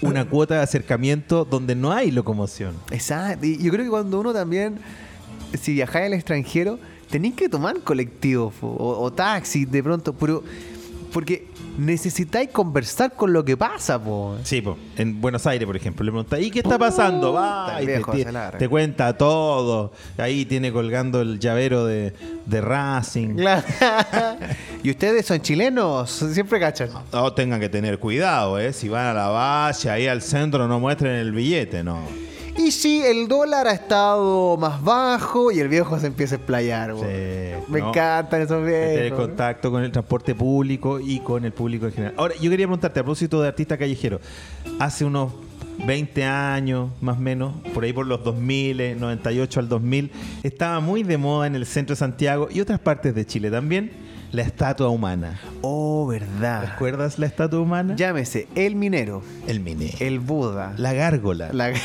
una 0.00 0.28
cuota 0.28 0.56
de 0.56 0.60
acercamiento 0.62 1.44
donde 1.44 1.74
no 1.74 1.92
hay 1.92 2.10
locomoción. 2.10 2.74
Exacto. 2.90 3.46
Y 3.46 3.58
yo 3.58 3.70
creo 3.70 3.84
que 3.84 3.90
cuando 3.90 4.20
uno 4.20 4.32
también, 4.32 4.78
si 5.60 5.74
viajáis 5.74 6.06
al 6.06 6.14
extranjero, 6.14 6.78
tenéis 7.10 7.34
que 7.34 7.48
tomar 7.48 7.80
colectivo 7.80 8.52
o, 8.60 8.98
o 9.00 9.12
taxi 9.12 9.64
de 9.64 9.82
pronto, 9.82 10.12
pero 10.12 10.42
porque 11.12 11.46
necesitáis 11.78 12.48
conversar 12.50 13.12
con 13.14 13.32
lo 13.32 13.44
que 13.44 13.56
pasa, 13.56 14.02
po. 14.02 14.36
Sí, 14.44 14.60
po. 14.60 14.76
en 14.96 15.20
Buenos 15.20 15.46
Aires, 15.46 15.66
por 15.66 15.76
ejemplo, 15.76 16.04
le 16.04 16.10
pregunta, 16.10 16.38
¿y 16.40 16.50
qué 16.50 16.60
está 16.60 16.78
pasando? 16.78 17.32
Va, 17.32 17.78
y 17.82 17.86
te, 17.86 17.92
viejo, 17.92 18.12
te- 18.12 18.24
se 18.24 18.32
larga. 18.32 18.58
te 18.58 18.68
cuenta 18.68 19.16
todo. 19.16 19.92
Ahí 20.18 20.44
tiene 20.44 20.72
colgando 20.72 21.20
el 21.20 21.38
llavero 21.38 21.84
de, 21.86 22.12
de 22.46 22.60
Racing. 22.60 23.36
Claro. 23.36 23.62
¿Y 24.82 24.90
ustedes 24.90 25.26
son 25.26 25.40
chilenos? 25.40 26.10
Siempre 26.10 26.58
cachan. 26.60 26.90
No, 27.12 27.32
tengan 27.32 27.60
que 27.60 27.68
tener 27.68 27.98
cuidado, 27.98 28.58
¿eh? 28.58 28.72
Si 28.72 28.88
van 28.88 29.06
a 29.06 29.14
la 29.14 29.28
valle, 29.28 29.90
ahí 29.90 30.06
al 30.06 30.22
centro, 30.22 30.66
no 30.68 30.80
muestren 30.80 31.12
el 31.12 31.32
billete, 31.32 31.82
no. 31.84 32.00
Y 32.64 32.70
si 32.70 33.02
el 33.02 33.26
dólar 33.28 33.66
ha 33.66 33.72
estado 33.72 34.56
más 34.56 34.82
bajo 34.82 35.50
y 35.50 35.58
el 35.60 35.68
viejo 35.68 35.98
se 35.98 36.06
empieza 36.06 36.36
a 36.36 36.38
explayar. 36.38 36.94
Sí, 36.96 37.02
Me 37.68 37.80
no. 37.80 37.88
encantan 37.88 38.42
esos 38.42 38.64
Tener 38.64 39.00
viejos. 39.10 39.18
contacto 39.26 39.70
con 39.70 39.82
el 39.82 39.90
transporte 39.90 40.34
público 40.34 41.00
y 41.00 41.20
con 41.20 41.44
el 41.44 41.52
público 41.52 41.86
en 41.86 41.92
general. 41.92 42.14
Ahora, 42.16 42.34
yo 42.40 42.50
quería 42.50 42.66
preguntarte 42.66 43.00
a 43.00 43.02
propósito 43.02 43.40
de 43.42 43.48
artista 43.48 43.76
callejero. 43.76 44.20
Hace 44.78 45.04
unos 45.04 45.32
20 45.86 46.24
años, 46.24 46.90
más 47.00 47.16
o 47.16 47.20
menos, 47.20 47.54
por 47.74 47.82
ahí 47.84 47.92
por 47.92 48.06
los 48.06 48.22
2000, 48.22 48.80
eh, 48.80 48.94
98 48.94 49.58
al 49.60 49.68
2000, 49.68 50.10
estaba 50.42 50.78
muy 50.80 51.02
de 51.02 51.16
moda 51.18 51.46
en 51.46 51.56
el 51.56 51.66
centro 51.66 51.94
de 51.94 51.98
Santiago 51.98 52.48
y 52.50 52.60
otras 52.60 52.78
partes 52.78 53.14
de 53.14 53.26
Chile 53.26 53.50
también, 53.50 53.90
la 54.30 54.42
estatua 54.42 54.88
humana. 54.88 55.40
Oh, 55.62 56.06
verdad. 56.06 56.70
¿Recuerdas 56.72 57.18
la 57.18 57.26
estatua 57.26 57.58
humana? 57.60 57.96
Llámese 57.96 58.46
el 58.54 58.76
minero, 58.76 59.22
El 59.46 59.60
minero. 59.60 59.96
el 60.00 60.20
Buda, 60.20 60.74
La 60.76 60.92
gárgola. 60.92 61.50
La... 61.52 61.72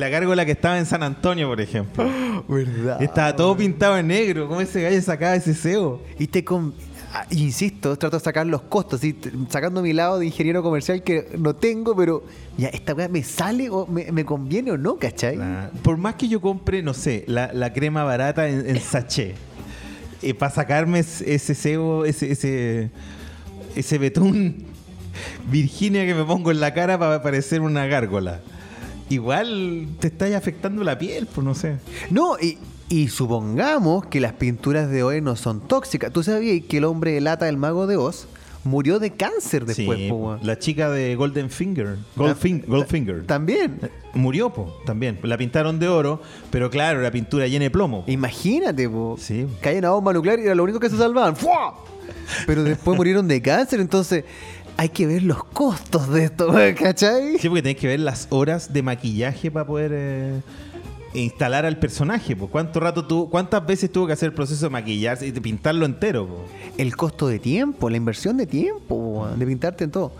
la... 0.00 0.08
gárgola 0.08 0.44
que 0.46 0.52
estaba 0.52 0.78
en 0.78 0.86
San 0.86 1.02
Antonio, 1.02 1.48
por 1.48 1.60
ejemplo. 1.60 2.04
verdad. 2.48 3.00
Estaba 3.02 3.36
todo 3.36 3.56
pintado 3.56 3.96
en 3.98 4.08
negro. 4.08 4.48
¿Cómo 4.48 4.60
ese 4.60 4.82
gallo 4.82 5.00
sacaba 5.02 5.34
ese 5.36 5.54
cebo? 5.54 6.02
Y 6.18 6.26
te 6.26 6.42
con... 6.44 6.74
ah, 7.12 7.24
Insisto, 7.30 7.96
trato 7.96 8.18
de 8.18 8.24
sacar 8.24 8.46
los 8.46 8.62
costos, 8.62 9.00
¿sí? 9.00 9.16
Sacando 9.48 9.82
mi 9.82 9.92
lado 9.92 10.18
de 10.18 10.26
ingeniero 10.26 10.62
comercial 10.62 11.02
que 11.02 11.28
no 11.38 11.54
tengo, 11.54 11.94
pero 11.96 12.24
ya, 12.56 12.68
¿esta 12.68 12.94
weá 12.94 13.08
me 13.08 13.22
sale 13.22 13.68
o 13.70 13.86
me, 13.86 14.10
me 14.12 14.24
conviene 14.24 14.72
o 14.72 14.76
no, 14.78 14.96
cachai? 14.96 15.38
Por 15.82 15.96
más 15.96 16.14
que 16.16 16.28
yo 16.28 16.40
compre, 16.40 16.82
no 16.82 16.94
sé, 16.94 17.24
la, 17.26 17.52
la 17.52 17.72
crema 17.72 18.04
barata 18.04 18.48
en, 18.48 18.66
en 18.68 18.80
sachet, 18.80 19.34
para 20.38 20.52
sacarme 20.52 20.98
es- 20.98 21.22
ese 21.22 21.54
cebo, 21.54 22.04
ese, 22.04 22.30
ese, 22.32 22.90
ese 23.74 23.98
betún 23.98 24.64
Virginia 25.50 26.04
que 26.06 26.14
me 26.14 26.24
pongo 26.24 26.50
en 26.50 26.60
la 26.60 26.74
cara 26.74 26.98
para 26.98 27.22
parecer 27.22 27.60
una 27.62 27.86
gárgola. 27.86 28.40
Igual 29.10 29.86
te 29.98 30.06
está 30.08 30.34
afectando 30.36 30.82
la 30.84 30.98
piel, 30.98 31.26
pues 31.26 31.44
no 31.44 31.54
sé. 31.54 31.76
No, 32.10 32.36
y, 32.40 32.58
y 32.88 33.08
supongamos 33.08 34.06
que 34.06 34.20
las 34.20 34.32
pinturas 34.34 34.88
de 34.90 35.02
hoy 35.02 35.20
no 35.20 35.36
son 35.36 35.60
tóxicas. 35.60 36.12
¿Tú 36.12 36.22
sabías 36.22 36.64
que 36.66 36.78
el 36.78 36.84
hombre 36.84 37.12
de 37.12 37.20
lata 37.20 37.44
del 37.46 37.56
mago 37.56 37.86
de 37.86 37.96
Oz 37.96 38.26
murió 38.62 38.98
de 38.98 39.10
cáncer 39.12 39.64
después, 39.64 39.98
Sí, 39.98 40.08
po, 40.10 40.38
la 40.42 40.58
chica 40.58 40.90
de 40.90 41.16
Golden 41.16 41.48
Finger, 41.50 41.96
Goldfin- 42.16 42.64
Goldfinger, 42.66 43.24
También. 43.26 43.78
Eh, 43.82 43.88
murió, 44.14 44.50
po, 44.50 44.76
también. 44.84 45.18
La 45.22 45.38
pintaron 45.38 45.78
de 45.78 45.88
oro, 45.88 46.20
pero 46.50 46.68
claro, 46.70 47.00
la 47.00 47.10
pintura 47.10 47.46
llena 47.46 47.64
de 47.64 47.70
plomo. 47.70 48.04
Imagínate, 48.06 48.88
po. 48.88 49.16
Sí. 49.18 49.46
Caía 49.60 49.78
una 49.78 49.90
bomba 49.90 50.12
nuclear 50.12 50.38
y 50.38 50.42
era 50.42 50.54
lo 50.54 50.62
único 50.64 50.78
que 50.78 50.90
se 50.90 50.96
salvaban. 50.98 51.36
¡Fua! 51.36 51.74
Pero 52.46 52.62
después 52.64 52.96
murieron 52.96 53.26
de 53.28 53.40
cáncer, 53.40 53.80
entonces 53.80 54.24
hay 54.80 54.88
que 54.88 55.06
ver 55.06 55.22
los 55.22 55.44
costos 55.44 56.08
de 56.08 56.24
esto, 56.24 56.50
¿cachai? 56.78 57.36
Sí, 57.38 57.50
porque 57.50 57.60
tenés 57.60 57.76
que 57.76 57.86
ver 57.86 58.00
las 58.00 58.28
horas 58.30 58.72
de 58.72 58.82
maquillaje 58.82 59.50
para 59.50 59.66
poder 59.66 59.92
eh, 59.94 60.40
instalar 61.12 61.66
al 61.66 61.78
personaje. 61.78 62.34
Pues. 62.34 62.50
¿Cuánto 62.50 62.80
rato 62.80 63.04
tuvo, 63.04 63.28
¿Cuántas 63.28 63.66
veces 63.66 63.92
tuvo 63.92 64.06
que 64.06 64.14
hacer 64.14 64.30
el 64.30 64.34
proceso 64.34 64.64
de 64.64 64.70
maquillarse 64.70 65.26
y 65.26 65.32
de 65.32 65.40
pintarlo 65.42 65.84
entero? 65.84 66.26
po? 66.26 66.46
El 66.78 66.96
costo 66.96 67.28
de 67.28 67.38
tiempo, 67.38 67.90
la 67.90 67.98
inversión 67.98 68.38
de 68.38 68.46
tiempo, 68.46 69.28
de 69.36 69.46
pintarte 69.46 69.84
en 69.84 69.90
todo. 69.90 70.12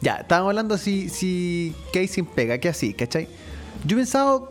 Ya, 0.00 0.14
estábamos 0.14 0.48
hablando 0.48 0.78
si, 0.78 1.10
si 1.10 1.74
que 1.92 1.98
hay 1.98 2.08
sin 2.08 2.24
pega, 2.24 2.56
que 2.56 2.70
así, 2.70 2.94
¿cachai? 2.94 3.28
Yo 3.84 3.98
he 3.98 4.00
pensado 4.00 4.50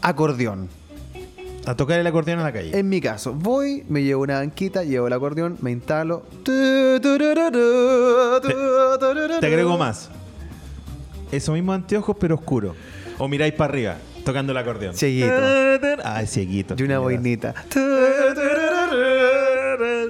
acordeón. 0.00 0.70
A 1.66 1.76
tocar 1.76 2.00
el 2.00 2.06
acordeón 2.06 2.38
en 2.38 2.44
la 2.44 2.52
calle. 2.52 2.78
En 2.78 2.88
mi 2.88 3.00
caso, 3.00 3.32
voy, 3.32 3.84
me 3.88 4.02
llevo 4.02 4.22
una 4.22 4.38
banquita, 4.40 4.82
llevo 4.82 5.06
el 5.06 5.12
acordeón, 5.12 5.58
me 5.60 5.70
instalo. 5.70 6.22
Te 6.44 6.98
agrego 9.46 9.76
más. 9.78 10.10
Esos 11.30 11.54
mismos 11.54 11.76
anteojos, 11.76 12.16
pero 12.18 12.34
oscuros. 12.34 12.74
O 13.18 13.28
miráis 13.28 13.52
para 13.52 13.72
arriba, 13.72 13.96
tocando 14.24 14.52
el 14.52 14.58
acordeón. 14.58 14.94
Cieguito. 14.94 15.32
Ah, 16.02 16.24
cieguito. 16.26 16.74
Y 16.78 16.82
una 16.82 16.98
boinita. 16.98 17.54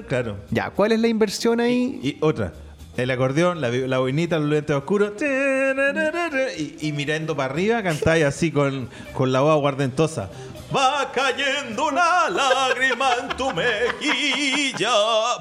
Claro. 0.07 0.37
Ya, 0.49 0.69
¿cuál 0.71 0.93
es 0.93 0.99
la 0.99 1.07
inversión 1.09 1.59
ahí? 1.59 1.99
Y 2.01 2.17
otra. 2.21 2.53
El 2.97 3.09
acordeón, 3.11 3.61
la, 3.61 3.69
la 3.69 3.99
boinita, 3.99 4.39
los 4.39 4.49
lentes 4.49 4.75
oscuros. 4.75 5.13
Y, 5.21 6.87
y 6.87 6.91
mirando 6.91 7.35
para 7.35 7.53
arriba 7.53 7.81
cantáis 7.83 8.25
así 8.25 8.51
con, 8.51 8.89
con 9.13 9.31
la 9.31 9.41
voz 9.41 9.51
aguardentosa. 9.51 10.29
Va 10.73 11.11
cayendo 11.11 11.87
una 11.87 12.29
lágrima 12.29 13.09
en 13.21 13.35
tu 13.35 13.51
mejilla. 13.51 14.91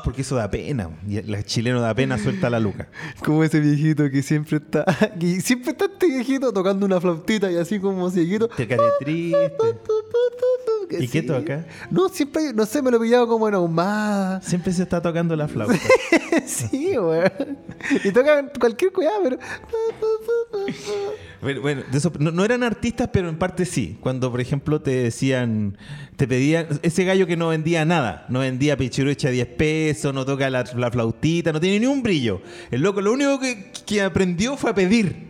Porque 0.02 0.22
eso 0.22 0.34
da 0.34 0.50
pena. 0.50 0.90
Y 1.06 1.18
el 1.18 1.44
chileno 1.44 1.80
da 1.80 1.94
pena, 1.94 2.18
suelta 2.18 2.50
la 2.50 2.58
luca. 2.58 2.88
Como 3.24 3.44
ese 3.44 3.60
viejito 3.60 4.10
que 4.10 4.22
siempre 4.22 4.56
está. 4.56 4.84
Que 5.18 5.40
siempre 5.40 5.70
está 5.72 5.84
este 5.84 6.06
viejito 6.06 6.52
tocando 6.52 6.86
una 6.86 7.00
flautita 7.00 7.50
y 7.50 7.56
así 7.56 7.78
como 7.78 8.10
cieguito. 8.10 8.48
Te 8.48 8.66
cae 8.66 8.78
triste. 8.98 9.54
Que 10.90 11.04
¿Y 11.04 11.08
qué 11.08 11.22
toca? 11.22 11.66
No, 11.90 12.08
siempre, 12.08 12.52
no 12.52 12.66
sé, 12.66 12.82
me 12.82 12.90
lo 12.90 12.96
he 12.96 13.00
pillado 13.00 13.28
como 13.28 13.46
en 13.48 13.54
ahumada. 13.54 14.42
Siempre 14.42 14.72
se 14.72 14.82
está 14.82 15.00
tocando 15.00 15.36
la 15.36 15.46
flauta. 15.46 15.78
sí, 16.46 16.98
weón. 16.98 17.58
Y 18.04 18.10
tocan 18.10 18.50
cualquier 18.58 18.92
cuidado, 18.92 19.20
pero. 19.22 19.38
Bueno, 21.40 21.60
bueno, 21.62 21.82
de 21.90 21.96
eso- 21.98 22.12
no, 22.18 22.30
no 22.32 22.44
eran 22.44 22.62
artistas, 22.62 23.08
pero 23.12 23.28
en 23.28 23.38
parte 23.38 23.64
sí. 23.64 23.96
Cuando, 24.00 24.30
por 24.30 24.40
ejemplo, 24.40 24.80
te 24.82 24.90
decían, 24.90 25.78
te 26.16 26.26
pedían, 26.28 26.66
ese 26.82 27.04
gallo 27.04 27.26
que 27.26 27.36
no 27.36 27.48
vendía 27.48 27.84
nada, 27.84 28.26
no 28.28 28.40
vendía 28.40 28.76
pichirucha 28.76 29.28
a 29.28 29.30
10 29.30 29.46
pesos, 29.46 30.12
no 30.12 30.26
toca 30.26 30.50
la, 30.50 30.64
la 30.76 30.90
flautita, 30.90 31.52
no 31.52 31.60
tiene 31.60 31.80
ni 31.80 31.86
un 31.86 32.02
brillo. 32.02 32.42
El 32.70 32.82
loco 32.82 33.00
lo 33.00 33.12
único 33.12 33.38
que, 33.40 33.70
que 33.86 34.02
aprendió 34.02 34.56
fue 34.56 34.70
a 34.70 34.74
pedir. 34.74 35.29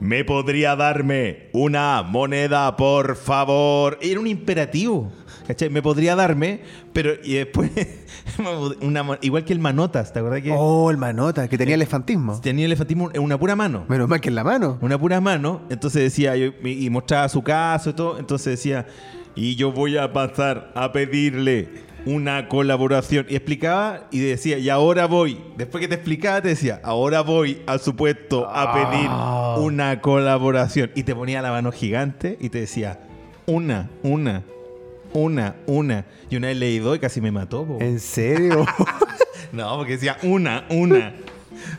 ¿Me 0.00 0.24
podría 0.24 0.76
darme 0.76 1.50
una 1.52 2.02
moneda, 2.02 2.74
por 2.76 3.16
favor? 3.16 3.98
Era 4.00 4.18
un 4.18 4.26
imperativo. 4.26 5.12
¿Cachai? 5.46 5.68
Me 5.68 5.82
podría 5.82 6.14
darme, 6.16 6.60
pero 6.92 7.10
y 7.24 7.34
después, 7.34 7.70
una 8.82 9.18
igual 9.20 9.44
que 9.44 9.52
el 9.52 9.58
Manotas, 9.58 10.12
¿te 10.12 10.20
acuerdas 10.20 10.42
que 10.42 10.52
Oh, 10.56 10.90
el 10.90 10.96
manota, 10.96 11.48
que 11.48 11.58
tenía 11.58 11.74
elefantismo. 11.74 12.40
tenía 12.40 12.66
el 12.66 12.70
elefantismo 12.72 13.10
en 13.12 13.20
una 13.22 13.38
pura 13.38 13.56
mano? 13.56 13.84
Menos 13.88 14.08
mal 14.08 14.20
que 14.20 14.28
en 14.28 14.36
la 14.36 14.44
mano. 14.44 14.78
una 14.80 14.98
pura 14.98 15.20
mano. 15.20 15.62
Entonces 15.70 16.02
decía, 16.02 16.36
yo- 16.36 16.52
y 16.62 16.88
mostraba 16.90 17.28
su 17.28 17.42
caso 17.42 17.90
y 17.90 17.92
todo. 17.94 18.18
Entonces 18.18 18.52
decía, 18.58 18.86
y 19.34 19.56
yo 19.56 19.72
voy 19.72 19.96
a 19.96 20.12
pasar 20.12 20.70
a 20.74 20.92
pedirle 20.92 21.68
una 22.06 22.48
colaboración. 22.48 23.26
Y 23.28 23.36
explicaba 23.36 24.08
y 24.10 24.20
decía, 24.20 24.58
y 24.58 24.68
ahora 24.68 25.06
voy. 25.06 25.40
Después 25.56 25.80
que 25.80 25.88
te 25.88 25.94
explicaba, 25.94 26.40
te 26.42 26.48
decía, 26.48 26.80
ahora 26.82 27.20
voy 27.22 27.62
a 27.66 27.78
su 27.78 27.94
puesto 27.96 28.48
a 28.48 28.72
pedir 28.72 29.06
Ah. 29.10 29.56
una 29.58 30.00
colaboración. 30.00 30.90
Y 30.94 31.02
te 31.04 31.14
ponía 31.14 31.42
la 31.42 31.50
mano 31.50 31.72
gigante 31.72 32.36
y 32.40 32.48
te 32.48 32.60
decía, 32.60 33.00
una, 33.46 33.90
una, 34.02 34.42
una, 35.12 35.56
una. 35.66 36.04
Y 36.30 36.36
una 36.36 36.48
vez 36.48 36.56
le 36.56 36.66
di 36.66 36.78
dos 36.78 36.96
y 36.96 37.00
casi 37.00 37.20
me 37.20 37.30
mató. 37.32 37.64
po. 37.66 37.78
¿En 37.80 38.00
serio? 38.00 38.64
No, 39.52 39.78
porque 39.78 39.94
decía 39.94 40.16
una, 40.22 40.64
una. 40.70 41.12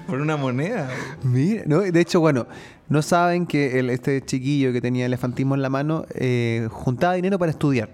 Por 0.05 0.19
una 0.19 0.35
moneda. 0.35 0.89
Mira, 1.23 1.63
no, 1.65 1.79
de 1.79 2.01
hecho, 2.01 2.19
bueno, 2.19 2.45
no 2.89 3.01
saben 3.01 3.45
que 3.45 3.79
el, 3.79 3.89
este 3.89 4.21
chiquillo 4.25 4.73
que 4.73 4.81
tenía 4.81 5.05
elefantismo 5.05 5.55
en 5.55 5.61
la 5.61 5.69
mano 5.69 6.05
eh, 6.13 6.67
juntaba 6.69 7.13
dinero 7.13 7.39
para 7.39 7.51
estudiar 7.51 7.89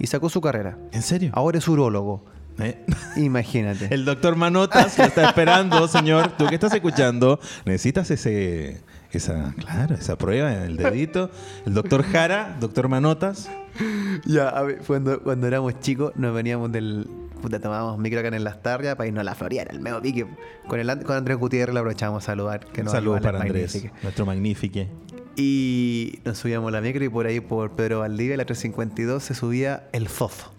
y 0.00 0.06
sacó 0.06 0.28
su 0.30 0.40
carrera. 0.40 0.78
¿En 0.92 1.02
serio? 1.02 1.30
Ahora 1.34 1.58
es 1.58 1.68
urólogo. 1.68 2.24
¿Eh? 2.58 2.84
Imagínate. 3.16 3.94
El 3.94 4.04
doctor 4.04 4.34
Manotas 4.34 4.98
lo 4.98 5.04
está 5.04 5.28
esperando, 5.28 5.86
señor. 5.88 6.32
Tú 6.36 6.46
que 6.46 6.54
estás 6.54 6.72
escuchando, 6.74 7.38
necesitas 7.64 8.10
ese, 8.10 8.80
esa, 9.12 9.54
claro, 9.58 9.94
esa 9.94 10.16
prueba 10.16 10.52
en 10.52 10.62
el 10.62 10.76
dedito. 10.76 11.30
El 11.66 11.74
doctor 11.74 12.02
Jara, 12.02 12.56
doctor 12.58 12.88
Manotas. 12.88 13.50
Ya, 14.24 14.48
a 14.48 14.62
ver, 14.62 14.78
cuando, 14.86 15.22
cuando 15.22 15.46
éramos 15.46 15.78
chicos, 15.80 16.12
nos 16.16 16.34
veníamos 16.34 16.72
del. 16.72 17.06
Puta, 17.40 17.58
tomábamos 17.58 17.98
micro 17.98 18.20
acá 18.20 18.28
en 18.28 18.44
las 18.44 18.62
tarrias 18.62 18.96
para 18.96 19.06
irnos 19.06 19.22
a 19.22 19.24
la 19.24 19.34
Florida, 19.34 19.62
el 19.70 19.80
medio 19.80 20.02
pique. 20.02 20.26
Con, 20.66 20.78
el, 20.78 21.04
con 21.04 21.16
Andrés 21.16 21.38
Gutiérrez 21.38 21.72
le 21.72 21.80
aprovechábamos 21.80 22.24
a 22.24 22.26
saludar. 22.26 22.66
Que 22.66 22.82
nos 22.82 22.92
Saludos 22.92 23.20
para 23.20 23.40
Andrés, 23.40 23.86
nuestro 24.02 24.26
magnífique. 24.26 24.88
Y 25.42 26.18
nos 26.26 26.36
subíamos 26.36 26.68
a 26.68 26.72
la 26.72 26.80
micro 26.82 27.02
y 27.02 27.08
por 27.08 27.26
ahí 27.26 27.40
por 27.40 27.70
Pedro 27.70 28.00
Valdivia, 28.00 28.36
la 28.36 28.44
352, 28.44 29.22
se 29.22 29.34
subía 29.34 29.88
el 29.92 30.06
Zozo. 30.08 30.52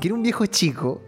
Que 0.00 0.08
era 0.08 0.14
un 0.14 0.22
viejo 0.22 0.46
chico, 0.46 1.02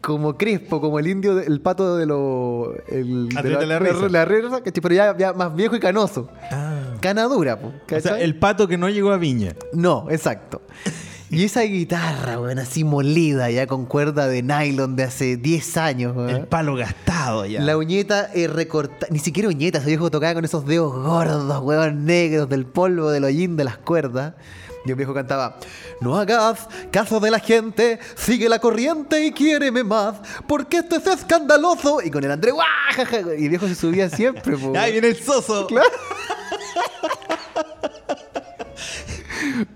como 0.00 0.38
crespo, 0.38 0.80
como 0.80 0.98
el 0.98 1.06
indio, 1.08 1.34
de- 1.34 1.44
el 1.44 1.60
pato 1.60 1.96
de 1.98 2.06
los. 2.06 2.68
El, 2.88 3.28
de 3.28 3.42
de 3.42 3.66
la 3.66 3.78
risa. 3.78 4.08
la 4.08 4.24
¿cachai? 4.62 4.80
pero 4.82 4.94
ya, 4.94 5.16
ya 5.16 5.32
más 5.34 5.54
viejo 5.54 5.76
y 5.76 5.80
canoso. 5.80 6.30
Canadura, 7.00 7.58
po, 7.60 7.68
O 7.68 8.00
sea, 8.00 8.18
el 8.18 8.36
pato 8.38 8.66
que 8.66 8.78
no 8.78 8.88
llegó 8.88 9.12
a 9.12 9.18
Viña. 9.18 9.54
No, 9.74 10.06
exacto. 10.10 10.62
Y 11.30 11.44
esa 11.44 11.60
guitarra, 11.60 12.40
weón, 12.40 12.58
así 12.58 12.84
molida, 12.84 13.50
ya 13.50 13.66
con 13.66 13.84
cuerda 13.84 14.28
de 14.28 14.42
nylon 14.42 14.96
de 14.96 15.02
hace 15.04 15.36
10 15.36 15.76
años, 15.76 16.16
weón. 16.16 16.30
El 16.30 16.46
palo 16.46 16.74
gastado 16.74 17.44
ya. 17.44 17.60
La 17.60 17.76
uñeta 17.76 18.30
eh, 18.34 18.48
recortada, 18.48 19.08
ni 19.10 19.18
siquiera 19.18 19.48
uñeta, 19.50 19.78
ese 19.78 19.88
viejo 19.88 20.10
tocaba 20.10 20.32
con 20.34 20.46
esos 20.46 20.64
dedos 20.64 20.94
gordos, 20.94 21.62
weón, 21.62 22.06
negros 22.06 22.48
del 22.48 22.64
polvo 22.64 23.10
del 23.10 23.24
hollín 23.24 23.56
de 23.56 23.64
las 23.64 23.76
cuerdas. 23.76 24.34
Y 24.86 24.90
el 24.90 24.96
viejo 24.96 25.12
cantaba, 25.12 25.58
no 26.00 26.16
hagas 26.16 26.66
caso 26.90 27.20
de 27.20 27.30
la 27.30 27.40
gente, 27.40 27.98
sigue 28.14 28.48
la 28.48 28.58
corriente 28.58 29.22
y 29.26 29.32
quiéreme 29.32 29.84
más, 29.84 30.16
porque 30.46 30.78
esto 30.78 30.96
es 30.96 31.06
escandaloso. 31.06 32.00
Y 32.02 32.10
con 32.10 32.24
el 32.24 32.30
André, 32.30 32.52
¡guajaja! 32.52 33.18
Y 33.38 33.44
el 33.44 33.48
viejo 33.50 33.68
se 33.68 33.74
subía 33.74 34.08
siempre, 34.08 34.56
po, 34.56 34.72
Ahí 34.78 34.92
viene 34.92 35.08
el 35.08 35.16
soso. 35.16 35.68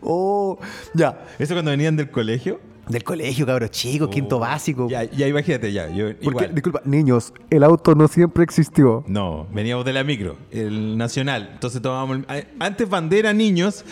Oh, 0.01 0.59
ya. 0.95 1.25
Eso 1.39 1.55
cuando 1.55 1.71
venían 1.71 1.97
del 1.97 2.11
colegio. 2.11 2.61
Del 2.93 3.05
colegio, 3.05 3.47
cabros 3.47 3.71
chicos, 3.71 4.09
quinto 4.11 4.39
básico. 4.39 4.85
Oh, 4.85 4.89
Ya, 4.91 5.05
ya 5.05 5.27
imagínate, 5.27 5.73
ya. 5.73 5.89
Yo, 5.89 6.09
Porque, 6.09 6.27
igual. 6.27 6.55
disculpa, 6.55 6.83
niños, 6.85 7.33
el 7.51 7.65
auto 7.65 7.95
no 7.95 8.07
siempre 8.09 8.45
existió. 8.45 9.05
No, 9.07 9.47
veníamos 9.53 9.85
de 9.85 9.93
la 9.93 10.05
micro, 10.05 10.37
el 10.51 10.97
nacional. 10.97 11.51
Entonces 11.55 11.81
tomábamos. 11.83 12.19
el- 12.19 12.25
a- 12.61 12.65
Antes 12.67 12.89
Bandera 12.89 13.33
Niños 13.33 13.85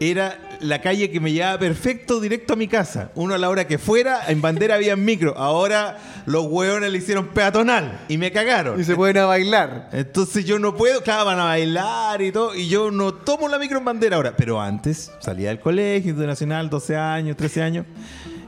era 0.00 0.38
la 0.60 0.80
calle 0.80 1.10
que 1.10 1.20
me 1.20 1.32
llevaba 1.32 1.58
perfecto 1.58 2.20
directo 2.20 2.54
a 2.54 2.56
mi 2.56 2.66
casa. 2.68 3.10
Uno 3.14 3.34
a 3.34 3.38
la 3.38 3.48
hora 3.50 3.66
que 3.66 3.78
fuera, 3.78 4.20
en 4.28 4.40
Bandera 4.40 4.76
había 4.76 4.96
micro. 4.96 5.36
Ahora 5.36 5.98
los 6.26 6.46
hueones 6.46 6.90
le 6.90 6.98
hicieron 6.98 7.28
peatonal 7.28 8.00
y 8.08 8.16
me 8.18 8.32
cagaron. 8.32 8.80
Y 8.80 8.84
se 8.84 8.94
pueden 8.96 9.18
a 9.18 9.26
bailar. 9.26 9.90
Entonces 9.92 10.44
yo 10.46 10.58
no 10.58 10.74
puedo, 10.74 11.02
claro, 11.02 11.26
van 11.26 11.38
a 11.40 11.44
bailar 11.44 12.22
y 12.22 12.32
todo, 12.32 12.54
y 12.54 12.68
yo 12.68 12.90
no 12.90 13.12
tomo 13.12 13.48
la 13.48 13.58
micro 13.58 13.78
en 13.78 13.84
bandera 13.84 14.16
ahora. 14.16 14.34
Pero 14.36 14.60
antes 14.60 15.12
salía 15.20 15.48
del 15.50 15.60
colegio 15.60 16.10
internacional, 16.12 16.70
12 16.70 16.96
años, 16.96 17.36
13 17.36 17.62
años. 17.62 17.84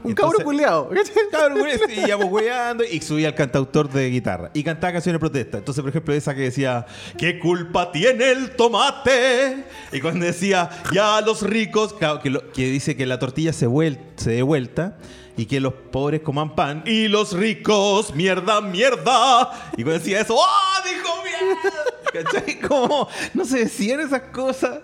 Un 0.03 0.13
cabro 0.13 0.39
culeado. 0.43 0.89
Cabrón, 1.31 1.59
güey, 1.59 1.73
y 1.89 1.99
íbamos 2.07 2.25
weando 2.31 2.83
y 2.83 3.01
subía 3.01 3.27
al 3.29 3.35
cantautor 3.35 3.89
de 3.91 4.09
guitarra 4.09 4.49
y 4.53 4.63
cantaba 4.63 4.93
canciones 4.93 5.15
de 5.15 5.19
protesta. 5.19 5.57
Entonces, 5.57 5.81
por 5.81 5.89
ejemplo, 5.89 6.13
esa 6.13 6.33
que 6.35 6.41
decía, 6.41 6.85
¿qué 7.17 7.39
culpa 7.39 7.91
tiene 7.91 8.31
el 8.31 8.51
tomate? 8.55 9.65
Y 9.91 9.99
cuando 10.01 10.25
decía, 10.25 10.69
ya 10.93 11.21
los 11.21 11.41
ricos, 11.41 11.93
claro, 11.93 12.19
que, 12.21 12.29
lo- 12.29 12.51
que 12.51 12.67
dice 12.69 12.95
que 12.95 13.05
la 13.05 13.19
tortilla 13.19 13.53
se, 13.53 13.67
vuel- 13.67 13.99
se 14.15 14.31
dé 14.31 14.41
vuelta 14.41 14.97
y 15.39 15.45
que 15.45 15.61
los 15.61 15.73
pobres 15.73 16.19
coman 16.19 16.53
pan 16.53 16.83
y 16.85 17.07
los 17.07 17.31
ricos, 17.31 18.13
mierda, 18.13 18.59
mierda. 18.59 19.71
Y 19.77 19.83
cuando 19.83 19.99
decía 19.99 20.19
eso, 20.19 20.35
¡oh, 20.35 20.83
dijo 20.83 21.23
mierda! 21.23 22.33
¿Cachai? 22.33 22.59
Como 22.59 23.07
no 23.33 23.45
se 23.45 23.59
decían 23.59 24.01
esas 24.01 24.23
cosas. 24.33 24.79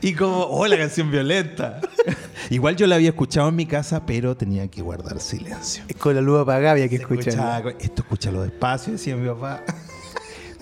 Y 0.00 0.14
como, 0.14 0.44
oh, 0.44 0.66
la 0.66 0.78
canción 0.78 1.10
violenta. 1.10 1.82
Igual 2.48 2.76
yo 2.76 2.86
la 2.86 2.94
había 2.94 3.10
escuchado 3.10 3.50
en 3.50 3.56
mi 3.56 3.66
casa, 3.66 4.06
pero 4.06 4.34
tenía 4.34 4.66
que 4.68 4.80
guardar 4.80 5.20
silencio. 5.20 5.84
Con 5.98 6.14
la 6.14 6.22
luz 6.22 6.40
apagada 6.40 6.70
había 6.70 6.88
que 6.88 6.96
escuchar. 6.96 7.76
esto 7.78 8.00
escúchalo 8.00 8.40
despacio, 8.40 8.94
decía 8.94 9.14
mi 9.14 9.28
papá. 9.28 9.62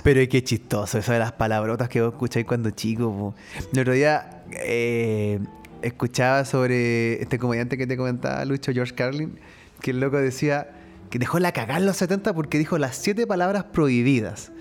Pero 0.02 0.20
es 0.20 0.28
que 0.28 0.42
chistoso, 0.42 0.98
eso 0.98 1.12
de 1.12 1.20
las 1.20 1.30
palabrotas 1.30 1.88
que 1.88 2.02
vos 2.02 2.14
escucháis 2.14 2.46
cuando 2.46 2.70
chico. 2.70 3.12
po. 3.12 3.34
El 3.72 3.78
otro 3.78 3.92
día 3.92 4.42
eh, 4.50 5.38
escuchaba 5.82 6.44
sobre 6.44 7.20
este 7.22 7.38
comediante 7.38 7.76
que 7.76 7.86
te 7.86 7.96
comentaba, 7.96 8.44
Lucho 8.44 8.72
George 8.72 8.94
Carlin, 8.94 9.38
que 9.80 9.90
el 9.92 10.00
loco 10.00 10.16
decía 10.18 10.68
que 11.10 11.18
dejó 11.18 11.38
la 11.38 11.52
cagada 11.52 11.78
en 11.78 11.86
los 11.86 11.96
70 11.96 12.34
porque 12.34 12.58
dijo 12.58 12.78
las 12.78 12.96
siete 12.96 13.26
palabras 13.26 13.64
prohibidas. 13.64 14.52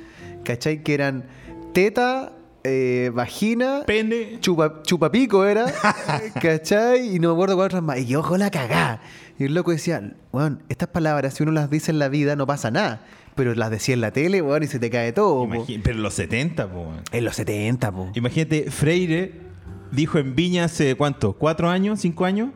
¿Cachai? 0.43 0.83
Que 0.83 0.93
eran 0.93 1.25
teta, 1.73 2.33
eh, 2.63 3.11
vagina, 3.13 3.83
Pene. 3.85 4.39
chupa, 4.39 4.81
chupapico 4.83 5.45
era, 5.45 5.65
¿cachai? 6.41 7.15
Y 7.15 7.19
no 7.19 7.29
me 7.29 7.33
acuerdo 7.33 7.55
cuál 7.55 7.67
otras 7.67 7.83
más. 7.83 7.97
Y 7.99 8.05
yo, 8.05 8.19
ojo 8.19 8.37
la 8.37 8.51
cagá. 8.51 9.01
Y 9.37 9.45
el 9.45 9.53
loco 9.53 9.71
decía, 9.71 10.13
bueno, 10.31 10.59
estas 10.69 10.89
palabras, 10.89 11.33
si 11.33 11.43
uno 11.43 11.51
las 11.51 11.69
dice 11.69 11.91
en 11.91 11.99
la 11.99 12.09
vida, 12.09 12.35
no 12.35 12.45
pasa 12.45 12.71
nada. 12.71 13.01
Pero 13.35 13.53
las 13.53 13.69
decía 13.69 13.93
en 13.93 14.01
la 14.01 14.11
tele, 14.11 14.41
weón, 14.41 14.63
y 14.63 14.67
se 14.67 14.79
te 14.79 14.89
cae 14.89 15.11
todo. 15.11 15.49
po. 15.49 15.65
Pero 15.83 15.97
en 15.97 16.03
los 16.03 16.13
70, 16.13 16.67
po. 16.71 16.79
weón. 16.81 17.01
En 17.11 17.25
los 17.25 17.35
70, 17.35 17.91
po. 17.91 18.11
Imagínate, 18.15 18.71
Freire 18.71 19.44
dijo 19.91 20.17
en 20.19 20.35
Viña 20.35 20.65
hace 20.65 20.95
cuánto, 20.95 21.33
cuatro 21.33 21.69
años, 21.69 22.01
cinco 22.01 22.25
años, 22.25 22.49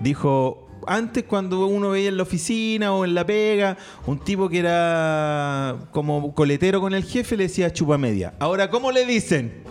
dijo, 0.00 0.68
antes 0.86 1.24
cuando 1.24 1.66
uno 1.66 1.90
veía 1.90 2.08
en 2.08 2.16
la 2.16 2.22
oficina 2.22 2.92
o 2.92 3.04
en 3.04 3.14
la 3.14 3.24
pega, 3.26 3.76
un 4.06 4.18
tipo 4.18 4.48
que 4.48 4.58
era 4.58 5.88
como 5.92 6.34
coletero 6.34 6.80
con 6.80 6.94
el 6.94 7.04
jefe 7.04 7.36
le 7.36 7.44
decía 7.44 7.72
chupa 7.72 7.98
media. 7.98 8.34
Ahora, 8.38 8.70
¿cómo 8.70 8.92
le 8.92 9.06
dicen? 9.06 9.62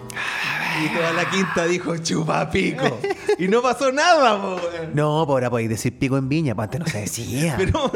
Y 0.82 0.90
toda 0.90 1.14
la 1.14 1.30
quinta 1.30 1.66
dijo 1.66 1.98
chupa 1.98 2.50
pico. 2.50 3.00
Y 3.38 3.48
no 3.48 3.62
pasó 3.62 3.92
nada, 3.92 4.42
po. 4.42 4.60
No, 4.94 5.24
pues 5.26 5.34
ahora 5.34 5.50
podéis 5.50 5.70
decir 5.70 5.98
pico 5.98 6.18
en 6.18 6.30
viña, 6.30 6.56
pues 6.56 6.66
antes 6.66 6.80
no 6.80 6.88
se 6.88 7.02
decía. 7.02 7.56
Pero 7.58 7.92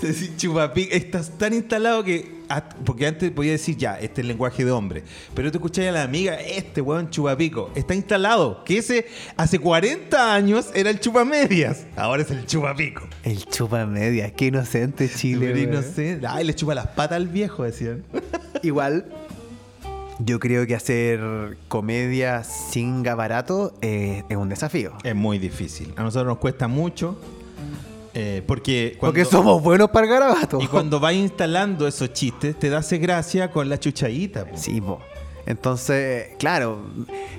decir 0.00 0.36
chupapic 0.36 0.92
estás 0.92 1.30
tan 1.38 1.52
instalado 1.52 2.02
que. 2.04 2.44
Porque 2.84 3.06
antes 3.06 3.30
podía 3.30 3.52
decir 3.52 3.76
ya, 3.76 3.94
este 3.94 4.12
es 4.12 4.18
el 4.20 4.28
lenguaje 4.28 4.64
de 4.64 4.70
hombre. 4.70 5.02
Pero 5.34 5.50
tú 5.50 5.58
escucháis 5.58 5.88
a 5.88 5.92
la 5.92 6.02
amiga, 6.02 6.34
este 6.34 6.80
weón 6.80 7.10
chupapico. 7.10 7.70
Está 7.74 7.94
instalado. 7.94 8.62
Que 8.64 8.78
ese 8.78 9.06
hace 9.36 9.58
40 9.58 10.34
años 10.34 10.70
era 10.74 10.90
el 10.90 11.00
chupamedias. 11.00 11.86
Ahora 11.96 12.22
es 12.22 12.30
el 12.30 12.46
chupapico. 12.46 13.02
El 13.22 13.44
chupa 13.46 13.86
media, 13.86 14.30
qué 14.32 14.46
inocente 14.46 15.10
Chile. 15.10 15.52
Pero 15.54 15.82
sé. 15.82 16.20
Ay, 16.28 16.44
le 16.44 16.54
chupa 16.54 16.74
las 16.74 16.88
patas 16.88 17.16
al 17.16 17.28
viejo, 17.28 17.64
decían. 17.64 18.04
Igual, 18.62 19.06
yo 20.18 20.38
creo 20.38 20.66
que 20.66 20.74
hacer 20.74 21.56
comedia 21.68 22.44
sin 22.44 23.02
gabarato 23.02 23.74
eh, 23.82 24.22
es 24.28 24.36
un 24.36 24.48
desafío. 24.48 24.92
Es 25.02 25.14
muy 25.14 25.38
difícil. 25.38 25.92
A 25.96 26.02
nosotros 26.02 26.26
nos 26.28 26.38
cuesta 26.38 26.68
mucho. 26.68 27.16
eh, 28.14 28.42
porque 28.46 28.96
cuando, 28.98 29.12
Porque 29.12 29.24
somos 29.24 29.62
buenos 29.62 29.90
para 29.90 30.06
el 30.06 30.12
garabato. 30.12 30.58
Y 30.60 30.66
cuando 30.68 31.00
vas 31.00 31.14
instalando 31.14 31.86
esos 31.88 32.12
chistes, 32.12 32.58
te 32.58 32.70
das 32.70 32.92
gracia 32.92 33.50
con 33.50 33.68
la 33.68 33.78
chuchadita. 33.80 34.44
po. 34.46 34.56
Sí, 34.56 34.80
po. 34.80 35.00
Entonces, 35.46 36.28
claro, 36.38 36.80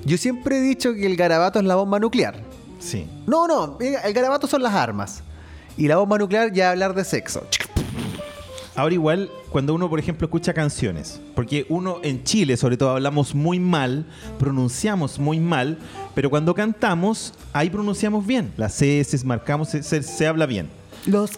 yo 0.04 0.16
siempre 0.16 0.58
he 0.58 0.60
dicho 0.60 0.94
que 0.94 1.06
el 1.06 1.16
garabato 1.16 1.58
es 1.58 1.64
la 1.64 1.74
bomba 1.74 1.98
nuclear. 1.98 2.40
Sí. 2.78 3.08
No, 3.26 3.48
no, 3.48 3.78
el 3.80 4.12
garabato 4.12 4.46
son 4.46 4.62
las 4.62 4.74
armas. 4.74 5.22
Y 5.78 5.88
la 5.88 5.96
bomba 5.96 6.16
nuclear 6.18 6.52
ya 6.52 6.70
hablar 6.70 6.94
de 6.94 7.04
sexo. 7.04 7.44
Ahora 8.76 8.92
igual, 8.94 9.30
cuando 9.50 9.74
uno, 9.74 9.88
por 9.88 9.98
ejemplo, 9.98 10.26
escucha 10.26 10.52
canciones, 10.52 11.18
porque 11.34 11.64
uno 11.70 11.98
en 12.02 12.22
Chile, 12.24 12.58
sobre 12.58 12.76
todo, 12.76 12.90
hablamos 12.90 13.34
muy 13.34 13.58
mal, 13.58 14.04
pronunciamos 14.38 15.18
muy 15.18 15.40
mal, 15.40 15.78
pero 16.14 16.28
cuando 16.28 16.54
cantamos, 16.54 17.32
ahí 17.54 17.70
pronunciamos 17.70 18.26
bien. 18.26 18.52
Las 18.58 18.82
S, 18.82 19.24
marcamos, 19.24 19.70
se, 19.70 19.82
se- 19.82 20.02
se 20.02 20.26
habla 20.26 20.44
bien. 20.44 20.68
Los 21.06 21.36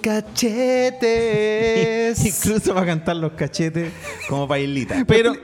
cachetes. 0.99 2.25
Incluso 2.25 2.75
va 2.75 2.81
a 2.83 2.87
cantar 2.87 3.17
los 3.17 3.33
cachetes 3.33 3.93
como 4.29 4.47
bailita. 4.47 5.05
Pero, 5.07 5.35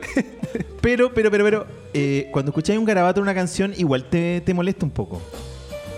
pero, 0.81 1.13
pero, 1.15 1.31
pero, 1.31 1.45
pero, 1.45 1.67
eh, 1.95 2.29
cuando 2.33 2.51
escucháis 2.51 2.79
un 2.79 2.85
garabato 2.85 3.21
en 3.21 3.23
una 3.23 3.35
canción, 3.35 3.73
igual 3.77 4.05
te, 4.11 4.41
te 4.43 4.53
molesta 4.55 4.85
un 4.85 4.91
poco. 4.91 5.21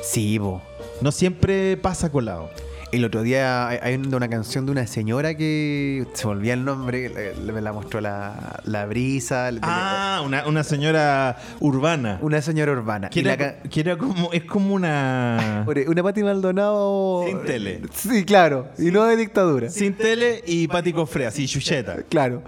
sí, 0.02 0.38
po. 0.38 0.60
No 1.00 1.10
siempre 1.12 1.76
pasa 1.76 2.10
colado. 2.10 2.48
El 2.92 3.04
otro 3.04 3.22
día 3.22 3.68
hay- 3.68 3.96
una 3.96 4.28
canción 4.28 4.64
de 4.64 4.72
una 4.72 4.86
señora 4.86 5.36
que 5.36 6.06
se 6.14 6.24
me 6.26 6.32
olvida 6.32 6.54
el 6.54 6.64
nombre, 6.64 7.34
me 7.42 7.60
la 7.60 7.72
mostró 7.72 8.00
la, 8.00 8.60
la 8.64 8.86
brisa. 8.86 9.50
Ah, 9.62 10.22
una, 10.24 10.46
una 10.46 10.62
señora 10.62 11.36
urbana. 11.60 12.18
Una 12.22 12.40
señora 12.40 12.72
urbana. 12.72 13.10
Que 13.10 13.20
Y 13.20 13.22
era, 13.24 13.36
ca- 13.36 13.62
que 13.68 13.80
era 13.80 13.98
como, 13.98 14.32
es 14.32 14.44
como 14.44 14.72
una... 14.72 15.66
Una 15.88 16.02
Pati 16.02 16.22
Maldonado. 16.22 17.24
Sin 17.26 17.42
tele. 17.44 17.82
Sí, 17.92 18.24
claro. 18.24 18.68
Y 18.78 18.90
no 18.92 19.04
de 19.04 19.16
dictadura. 19.16 19.68
Sin 19.68 19.94
tele 19.94 20.42
y 20.46 20.68
Pati 20.68 20.92
Cofre, 20.92 21.26
así, 21.26 21.46
chucheta. 21.48 21.96
Claro. 22.08 22.42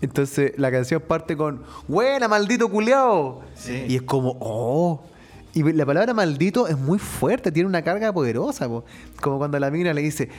Entonces 0.00 0.52
la 0.56 0.72
canción 0.72 1.00
parte 1.06 1.36
con 1.36 1.62
Buena, 1.86 2.26
maldito 2.28 2.68
culiao. 2.68 3.42
Sí. 3.54 3.84
Y 3.88 3.96
es 3.96 4.02
como, 4.02 4.36
oh. 4.40 5.04
Y 5.54 5.62
la 5.72 5.84
palabra 5.84 6.14
maldito 6.14 6.66
es 6.66 6.78
muy 6.78 6.98
fuerte, 6.98 7.52
tiene 7.52 7.68
una 7.68 7.82
carga 7.82 8.12
poderosa, 8.12 8.68
po. 8.68 8.84
como 9.20 9.36
cuando 9.36 9.58
la 9.58 9.70
mina 9.70 9.92
le 9.92 10.00
dice, 10.00 10.30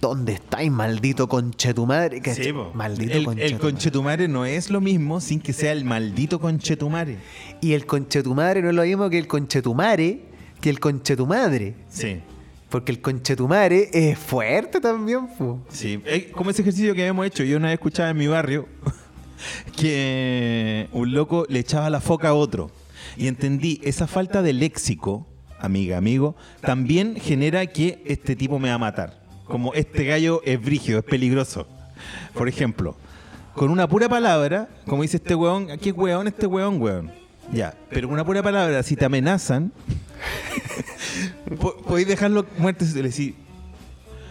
¿dónde 0.00 0.34
estáis, 0.34 0.70
maldito 0.70 1.28
conchetumare? 1.28 2.20
Que 2.20 2.34
Sí, 2.34 2.52
maldito 2.74 3.12
el, 3.12 3.18
el 3.18 3.24
conchetumare. 3.24 3.58
conchetumare 3.58 4.28
no 4.28 4.44
es 4.46 4.70
lo 4.70 4.80
mismo 4.80 5.20
sin 5.20 5.40
que 5.40 5.52
sea 5.52 5.72
el 5.72 5.84
maldito 5.84 6.38
conchetumare. 6.40 7.16
Y 7.60 7.72
el 7.72 7.84
conchetumadre 7.84 8.62
no 8.62 8.68
es 8.70 8.74
lo 8.76 8.82
mismo 8.84 9.10
que 9.10 9.18
el 9.18 9.26
conchetumare, 9.26 10.20
que 10.60 10.70
el 10.70 10.78
conchetumadre. 10.78 11.74
Sí. 11.88 12.20
Porque 12.68 12.92
el 12.92 13.00
conchetumare 13.00 13.90
es 13.92 14.16
fuerte 14.16 14.80
también, 14.80 15.26
po. 15.36 15.58
Sí, 15.68 16.00
como 16.32 16.50
ese 16.50 16.62
ejercicio 16.62 16.94
que 16.94 17.00
habíamos 17.00 17.26
hecho. 17.26 17.42
Yo 17.42 17.56
una 17.56 17.66
vez 17.66 17.74
escuchaba 17.74 18.10
en 18.10 18.16
mi 18.18 18.28
barrio 18.28 18.68
que 19.76 20.88
un 20.92 21.12
loco 21.12 21.44
le 21.48 21.58
echaba 21.58 21.90
la 21.90 22.00
foca 22.00 22.28
a 22.28 22.34
otro. 22.34 22.70
Y 23.16 23.26
entendí, 23.28 23.80
esa 23.84 24.06
falta 24.06 24.42
de 24.42 24.52
léxico, 24.52 25.26
amiga, 25.58 25.96
amigo, 25.98 26.36
también 26.60 27.16
genera 27.16 27.66
que 27.66 28.02
este 28.06 28.36
tipo 28.36 28.58
me 28.58 28.68
va 28.68 28.74
a 28.76 28.78
matar. 28.78 29.20
Como 29.44 29.74
este 29.74 30.04
gallo 30.04 30.40
es 30.44 30.60
brígido, 30.62 30.98
es 31.00 31.04
peligroso. 31.04 31.66
Por 32.34 32.48
ejemplo, 32.48 32.96
con 33.54 33.70
una 33.70 33.88
pura 33.88 34.08
palabra, 34.08 34.68
como 34.86 35.02
dice 35.02 35.16
este 35.18 35.34
weón, 35.34 35.66
¿qué 35.80 35.92
weón 35.92 36.28
este 36.28 36.46
weón, 36.46 36.80
weón? 36.80 37.10
Ya, 37.52 37.74
pero 37.90 38.06
con 38.06 38.14
una 38.14 38.24
pura 38.24 38.42
palabra, 38.42 38.82
si 38.84 38.94
te 38.94 39.04
amenazan, 39.04 39.72
po- 41.60 41.76
podéis 41.82 42.08
dejarlo 42.08 42.46
muerto 42.58 42.84
le 42.94 43.02
decís, 43.02 43.34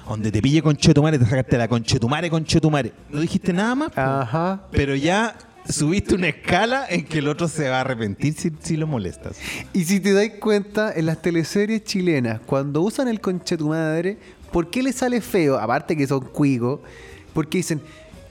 donde 0.07 0.31
te 0.31 0.41
pille 0.41 0.61
conchetumare, 0.61 1.19
te 1.19 1.25
sacaste 1.25 1.57
la 1.57 1.67
conchetumare, 1.67 2.29
conchetumare. 2.29 2.93
No 3.09 3.19
dijiste 3.19 3.53
nada 3.53 3.75
más. 3.75 3.91
Ajá. 3.97 4.61
pero 4.71 4.95
ya 4.95 5.35
subiste 5.67 6.15
una 6.15 6.27
escala 6.27 6.85
en 6.89 7.05
que 7.05 7.19
el 7.19 7.27
otro 7.27 7.47
se 7.47 7.69
va 7.69 7.77
a 7.77 7.81
arrepentir 7.81 8.33
si, 8.33 8.51
si 8.61 8.77
lo 8.77 8.87
molestas. 8.87 9.37
Y 9.73 9.83
si 9.83 9.99
te 9.99 10.13
dais 10.13 10.33
cuenta, 10.39 10.93
en 10.93 11.05
las 11.05 11.21
teleseries 11.21 11.83
chilenas, 11.83 12.39
cuando 12.45 12.81
usan 12.81 13.07
el 13.07 13.21
conchetumadre, 13.21 14.17
¿por 14.51 14.69
qué 14.69 14.83
les 14.83 14.95
sale 14.95 15.21
feo? 15.21 15.57
Aparte 15.57 15.95
que 15.95 16.07
son 16.07 16.21
cuigos, 16.21 16.79
porque 17.33 17.59
dicen, 17.59 17.81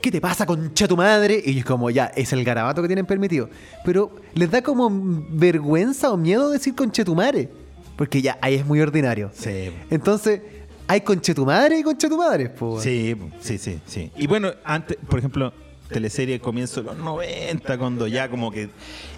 ¿qué 0.01 0.11
te 0.11 0.21
pasa, 0.21 0.47
conchetumadre? 0.47 1.43
Y 1.45 1.59
es 1.59 1.65
como, 1.65 1.91
ya, 1.91 2.07
es 2.07 2.33
el 2.33 2.45
garabato 2.45 2.83
que 2.83 2.89
tienen 2.89 3.07
permitido. 3.07 3.49
Pero 3.85 4.15
les 4.35 4.51
da 4.51 4.63
como 4.63 4.89
vergüenza 5.31 6.11
o 6.11 6.17
miedo 6.17 6.51
decir 6.51 6.75
conchetumare, 6.75 7.51
porque 7.97 8.23
ya, 8.23 8.39
ahí 8.41 8.55
es 8.55 8.67
muy 8.67 8.81
ordinario. 8.81 9.31
Sí. 9.35 9.71
Entonces, 9.91 10.41
hay 10.87 11.03
conchetumadre 11.03 11.79
y 11.79 11.83
conchetumadres, 11.83 12.51
po. 12.51 12.81
Sí, 12.81 13.15
sí, 13.41 13.59
sí, 13.59 13.81
sí. 13.87 14.11
Y 14.17 14.27
bueno, 14.27 14.53
antes, 14.65 14.97
por 15.09 15.19
ejemplo, 15.19 15.53
teleserie 15.89 16.41
comienzo 16.41 16.83
de 16.83 16.87
los 16.87 16.99
90, 16.99 17.79
cuando 17.79 18.07
ya 18.07 18.29
como 18.29 18.51
que 18.51 18.71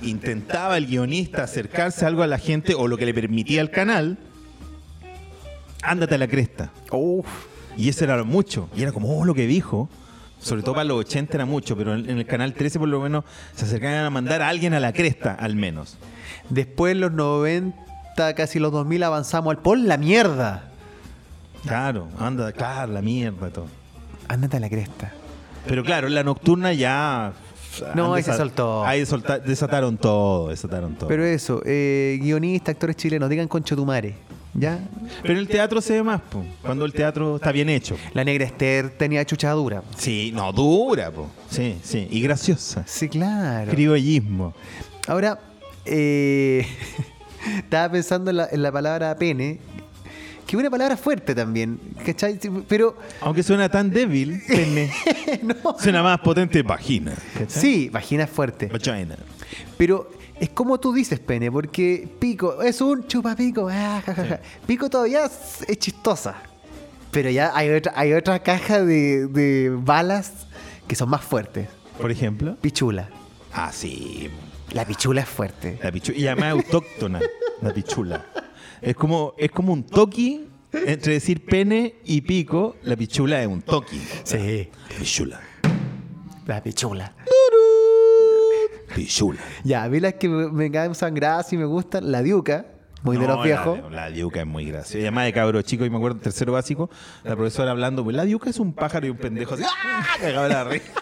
intentaba 0.02 0.76
el 0.76 0.87
guionista 0.87 1.42
acercarse 1.42 2.06
algo 2.06 2.22
a 2.22 2.26
la 2.26 2.38
gente 2.38 2.74
o 2.74 2.88
lo 2.88 2.96
que 2.96 3.06
le 3.06 3.14
permitía 3.14 3.61
al 3.61 3.70
canal, 3.70 4.18
ándate 5.83 6.14
a 6.14 6.18
la 6.18 6.28
cresta. 6.28 6.72
Uf. 6.90 7.26
Y 7.76 7.88
eso 7.88 8.04
era 8.04 8.22
mucho. 8.24 8.68
Y 8.76 8.83
era 8.83 8.92
como, 8.92 9.18
oh, 9.18 9.24
lo 9.24 9.35
que 9.35 9.46
dijo. 9.46 9.88
Sobre 10.40 10.62
todo 10.62 10.74
para 10.74 10.85
los 10.85 10.98
80 11.00 11.37
era 11.37 11.44
mucho, 11.44 11.76
pero 11.76 11.94
en 11.94 12.09
el 12.09 12.24
canal 12.24 12.54
13 12.54 12.78
por 12.78 12.88
lo 12.88 12.98
menos 13.00 13.24
se 13.54 13.66
acercaban 13.66 14.06
a 14.06 14.11
mandar 14.11 14.40
a 14.40 14.48
alguien 14.48 14.72
a 14.72 14.80
la 14.80 14.94
cresta, 14.94 15.35
al 15.35 15.54
menos. 15.54 15.98
Después, 16.48 16.92
en 16.92 17.00
los 17.00 17.12
90, 17.12 18.35
casi 18.35 18.59
los 18.59 18.72
2000, 18.72 19.02
avanzamos 19.02 19.50
al 19.50 19.61
pon 19.61 19.87
la 19.87 19.98
mierda. 19.98 20.70
Claro, 21.66 22.09
anda, 22.18 22.52
claro, 22.52 22.90
la 22.90 23.02
mierda, 23.02 23.50
todo. 23.50 23.66
Ándate 24.28 24.56
a 24.56 24.61
la 24.61 24.70
cresta. 24.70 25.12
Pero 25.66 25.85
claro, 25.85 26.07
en 26.09 26.14
la 26.14 26.23
nocturna 26.25 26.73
ya. 26.73 27.33
No, 27.94 28.12
han 28.12 28.18
ahí 28.18 28.23
se 28.23 28.37
soltó. 28.37 28.85
Ahí 28.85 29.03
solta- 29.07 29.38
desataron 29.38 29.96
todo, 29.96 30.49
desataron 30.49 30.94
todo. 30.96 31.09
Pero 31.09 31.25
eso, 31.25 31.62
eh, 31.64 32.18
guionistas, 32.20 32.75
actores 32.75 32.96
chilenos, 32.96 33.31
digan 33.31 33.49
conchetumare. 33.49 34.14
¿Ya? 34.53 34.81
Pero 35.23 35.35
en 35.35 35.38
el 35.38 35.46
teatro 35.49 35.81
se 35.81 35.92
ve 35.92 36.03
más, 36.03 36.20
po, 36.23 36.44
cuando 36.62 36.85
el 36.85 36.92
teatro 36.92 37.37
está 37.37 37.53
bien 37.53 37.68
hecho. 37.68 37.96
La 38.14 38.25
negra 38.25 38.44
Esther 38.44 38.90
tenía 38.90 39.25
chuchadura. 39.25 39.85
Sí, 39.96 40.33
no, 40.35 40.53
dura, 40.53 41.12
po. 41.12 41.29
Sí, 41.49 41.79
sí. 41.85 42.09
Y 42.11 42.20
graciosa. 42.20 42.83
Sí, 42.85 43.09
claro. 43.09 43.70
Criollismo. 43.70 44.53
Ahora, 45.07 45.38
eh, 45.85 46.66
estaba 47.59 47.92
pensando 47.92 48.31
en 48.31 48.38
la, 48.38 48.49
en 48.51 48.62
la 48.62 48.73
palabra 48.73 49.14
pene, 49.16 49.61
que 50.51 50.57
una 50.57 50.69
palabra 50.69 50.97
fuerte 50.97 51.33
también, 51.33 51.79
¿cachai? 52.05 52.37
Pero, 52.67 52.97
Aunque 53.21 53.45
suena 53.45 53.69
tan 53.69 53.89
débil, 53.89 54.43
pene, 54.49 54.93
no. 55.45 55.77
suena 55.79 56.03
más 56.03 56.19
potente 56.19 56.61
vagina. 56.65 57.15
¿cachai? 57.35 57.49
Sí, 57.63 57.89
vagina 57.89 58.25
es 58.25 58.31
fuerte. 58.31 58.67
Vagina. 58.67 59.17
Pero 59.79 60.11
es 60.41 60.51
como 60.51 60.81
tú 60.81 60.93
dices, 60.93 61.21
pene, 61.21 61.53
porque 61.53 62.09
pico 62.19 62.63
es 62.63 62.81
un 62.81 63.07
chupapico. 63.07 63.69
ah, 63.71 64.03
ja, 64.05 64.13
ja, 64.13 64.25
ja. 64.27 64.41
Pico 64.67 64.91
todavía 64.91 65.27
es, 65.27 65.69
es 65.69 65.79
chistosa. 65.79 66.35
Pero 67.13 67.31
ya 67.31 67.53
hay 67.55 67.71
otra, 67.71 67.93
hay 67.95 68.13
otra 68.13 68.43
caja 68.43 68.85
de, 68.85 69.29
de 69.29 69.71
balas 69.71 70.33
que 70.89 70.97
son 70.97 71.11
más 71.11 71.23
fuertes. 71.23 71.69
Por 72.01 72.11
ejemplo. 72.11 72.57
Pichula. 72.61 73.09
Ah, 73.53 73.71
sí. 73.73 74.29
La 74.73 74.85
pichula 74.85 75.21
es 75.21 75.29
fuerte. 75.29 75.79
La 75.81 75.93
pichula. 75.93 76.19
Y 76.19 76.27
además 76.27 76.51
autóctona, 76.51 77.21
la 77.63 77.73
pichula. 77.73 78.27
Es 78.83 78.97
como, 78.97 79.35
es 79.37 79.51
como 79.51 79.73
un 79.73 79.85
toki 79.85 80.47
entre 80.73 81.14
decir 81.14 81.45
pene 81.45 81.97
y 82.05 82.23
pico. 82.23 82.77
La 82.83 82.97
pichula 82.97 83.43
es 83.43 83.49
un 83.49 83.62
toki. 83.62 84.01
Sí. 84.25 84.69
Pichula. 84.99 85.40
La 86.47 86.62
pichula. 86.62 87.14
Pichula. 88.95 89.40
Ya, 89.64 89.85
a 89.85 89.88
mí 89.88 90.01
las 90.01 90.14
que 90.14 90.29
me 90.29 90.71
causan 90.71 91.14
gracia 91.14 91.57
y 91.57 91.59
me 91.59 91.64
gustan, 91.64 92.11
la 92.11 92.23
diuca, 92.23 92.66
muy 93.03 93.16
de 93.16 93.27
los 93.27 93.43
viejos. 93.43 93.79
La, 93.83 93.90
la 93.90 94.11
diuca 94.11 94.40
es 94.40 94.47
muy 94.47 94.64
graciosa. 94.64 94.99
Y 94.99 95.03
además 95.03 95.27
de 95.27 95.33
cabro 95.33 95.62
chico, 95.62 95.85
y 95.85 95.90
me 95.90 95.97
acuerdo 95.97 96.19
tercero 96.19 96.53
básico, 96.53 96.90
la 97.23 97.37
profesora 97.37 97.71
hablando, 97.71 98.03
pues 98.03 98.16
la 98.16 98.25
diuca 98.25 98.51
es 98.51 98.59
un 98.59 98.73
pájaro 98.73 99.07
y 99.07 99.11
un 99.11 99.16
pendejo 99.16 99.55
así. 99.55 99.64
¡ah! 99.66 100.05
Cagaba 100.21 100.49
la 100.49 100.64
risa. 100.64 100.93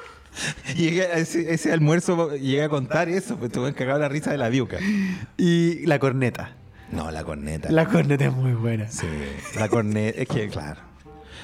Llegué 0.76 1.02
a 1.02 1.18
ese, 1.18 1.52
ese 1.52 1.72
almuerzo 1.72 2.34
llegué 2.34 2.62
a 2.62 2.68
contar 2.68 3.08
eso, 3.08 3.36
pues 3.36 3.52
tuve 3.52 3.74
cagado 3.74 3.98
la 3.98 4.08
risa 4.08 4.30
de 4.30 4.38
la 4.38 4.48
diuca. 4.48 4.78
Y 5.36 5.84
la 5.86 5.98
corneta. 5.98 6.56
No, 6.92 7.10
la 7.10 7.24
corneta. 7.24 7.70
La 7.70 7.86
corneta 7.86 8.26
es 8.26 8.34
muy 8.34 8.52
buena. 8.52 8.88
Sí, 8.88 9.06
la 9.56 9.68
corneta, 9.68 10.20
es 10.20 10.28
que 10.28 10.48
claro. 10.48 10.80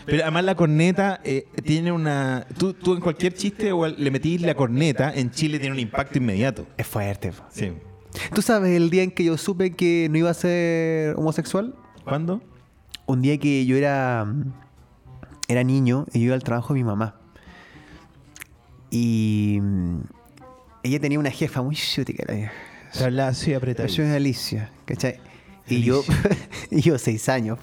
Pero 0.06 0.22
además 0.22 0.44
la 0.44 0.54
corneta 0.54 1.20
eh, 1.24 1.48
tiene 1.64 1.90
una... 1.90 2.46
Tú, 2.56 2.72
tú 2.74 2.94
en 2.94 3.00
cualquier 3.00 3.34
chiste 3.34 3.72
o 3.72 3.86
le 3.88 4.10
metís 4.10 4.40
la 4.40 4.54
corneta, 4.54 5.12
en 5.12 5.32
Chile 5.32 5.58
tiene 5.58 5.74
un 5.74 5.80
impacto 5.80 6.18
inmediato. 6.18 6.66
Es 6.76 6.86
fuerte. 6.86 7.32
Sí. 7.50 7.72
¿Tú 8.32 8.40
sabes 8.40 8.76
el 8.76 8.88
día 8.88 9.02
en 9.02 9.10
que 9.10 9.24
yo 9.24 9.36
supe 9.36 9.72
que 9.72 10.08
no 10.10 10.18
iba 10.18 10.30
a 10.30 10.34
ser 10.34 11.16
homosexual? 11.16 11.74
¿Cuándo? 12.04 12.40
Un 13.06 13.20
día 13.20 13.36
que 13.38 13.66
yo 13.66 13.76
era, 13.76 14.32
era 15.48 15.64
niño 15.64 16.06
y 16.12 16.20
yo 16.20 16.26
iba 16.26 16.34
al 16.34 16.44
trabajo 16.44 16.72
de 16.72 16.80
mi 16.80 16.84
mamá. 16.84 17.16
Y 18.90 19.58
mm, 19.60 20.00
ella 20.84 21.00
tenía 21.00 21.18
una 21.18 21.30
jefa 21.30 21.62
muy 21.62 21.76
vieja. 21.76 22.52
Se 22.92 23.04
hablaba 23.04 23.30
así 23.30 23.52
apretado. 23.52 23.88
Yo 23.88 24.04
es 24.04 24.14
Alicia, 24.14 24.70
¿cachai? 24.84 25.18
Y 25.68 25.82
yo, 25.82 26.02
y 26.70 26.80
yo 26.80 26.98
seis 26.98 27.28
años. 27.28 27.58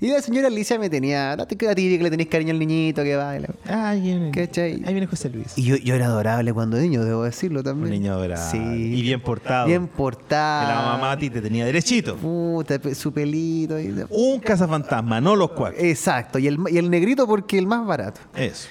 Y 0.00 0.08
la 0.08 0.22
señora 0.22 0.48
Alicia 0.48 0.78
me 0.78 0.88
tenía, 0.88 1.36
la 1.36 1.46
típica 1.46 1.74
que 1.74 1.98
le 2.02 2.08
tenéis 2.10 2.30
cariño 2.30 2.52
al 2.52 2.58
niñito 2.58 3.02
que 3.02 3.16
baila. 3.16 3.48
Ahí 3.66 4.00
viene, 4.00 4.30
ahí 4.34 4.92
viene 4.94 5.06
José 5.06 5.28
Luis. 5.28 5.52
Y 5.58 5.62
yo, 5.64 5.76
yo 5.76 5.94
era 5.94 6.06
adorable 6.06 6.54
cuando 6.54 6.78
niño, 6.78 7.04
debo 7.04 7.22
decirlo 7.24 7.60
Un 7.60 7.64
también. 7.64 7.90
niño 7.90 8.14
adorable. 8.14 8.50
Sí. 8.50 8.56
Y 8.58 9.02
bien 9.02 9.20
portado. 9.20 9.66
Bien 9.66 9.86
Que 9.88 9.92
portado. 9.94 10.68
la 10.68 10.92
mamá 10.92 11.12
a 11.12 11.18
ti 11.18 11.28
te 11.28 11.42
tenía 11.42 11.66
derechito. 11.66 12.16
Puta, 12.16 12.80
su 12.94 13.12
pelito. 13.12 13.78
y- 13.78 13.94
Un 14.08 14.40
cazafantasma, 14.40 15.20
no 15.20 15.36
los 15.36 15.50
cuatro. 15.50 15.78
Exacto. 15.82 16.38
Y 16.38 16.46
el, 16.46 16.58
y 16.70 16.78
el 16.78 16.88
negrito 16.88 17.26
porque 17.26 17.58
el 17.58 17.66
más 17.66 17.86
barato. 17.86 18.22
Eso. 18.34 18.68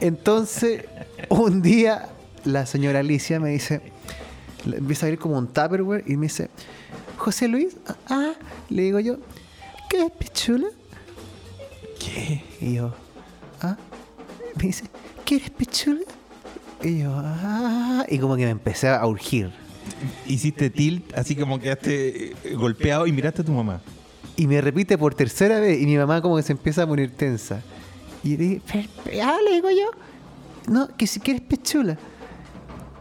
Entonces, 0.00 0.84
un 1.28 1.62
día 1.62 2.08
la 2.44 2.66
señora 2.66 2.98
Alicia 2.98 3.38
me 3.38 3.50
dice, 3.50 3.80
empieza 4.66 5.06
a 5.06 5.10
ir 5.10 5.18
como 5.18 5.38
un 5.38 5.46
Tupperware 5.46 6.02
y 6.06 6.16
me 6.16 6.26
dice, 6.26 6.50
José 7.24 7.48
Luis, 7.48 7.74
ah, 7.88 7.96
ah", 8.10 8.32
le 8.68 8.82
digo 8.82 9.00
yo, 9.00 9.16
¿qué 9.88 10.04
es 10.04 10.10
pichula? 10.12 10.66
¿Qué? 11.98 12.44
Y 12.60 12.74
yo, 12.74 12.92
ah, 13.62 13.78
me 14.56 14.64
dice, 14.64 14.84
¿quieres 15.24 15.48
pichula? 15.48 16.02
Y 16.82 16.98
yo, 16.98 17.12
ah, 17.16 18.04
y 18.10 18.18
como 18.18 18.36
que 18.36 18.44
me 18.44 18.50
empecé 18.50 18.90
a 18.90 19.06
urgir. 19.06 19.50
Hiciste 20.26 20.68
tilt, 20.68 21.16
así 21.16 21.34
como 21.34 21.58
quedaste 21.58 22.32
eh, 22.32 22.54
golpeado 22.56 23.06
y 23.06 23.12
miraste 23.12 23.40
a 23.40 23.44
tu 23.46 23.52
mamá. 23.52 23.80
Y 24.36 24.46
me 24.46 24.60
repite 24.60 24.98
por 24.98 25.14
tercera 25.14 25.60
vez 25.60 25.80
y 25.80 25.86
mi 25.86 25.96
mamá 25.96 26.20
como 26.20 26.36
que 26.36 26.42
se 26.42 26.52
empieza 26.52 26.82
a 26.82 26.86
poner 26.86 27.10
tensa. 27.10 27.62
Y 28.22 28.36
le 28.36 28.36
dije, 28.36 28.60
"Pero, 28.70 28.88
pero, 29.02 29.22
ah, 29.24 29.38
le 29.42 29.54
digo 29.54 29.70
yo, 29.70 29.90
no, 30.70 30.94
que 30.94 31.06
si 31.06 31.20
quieres 31.20 31.40
pichula. 31.40 31.96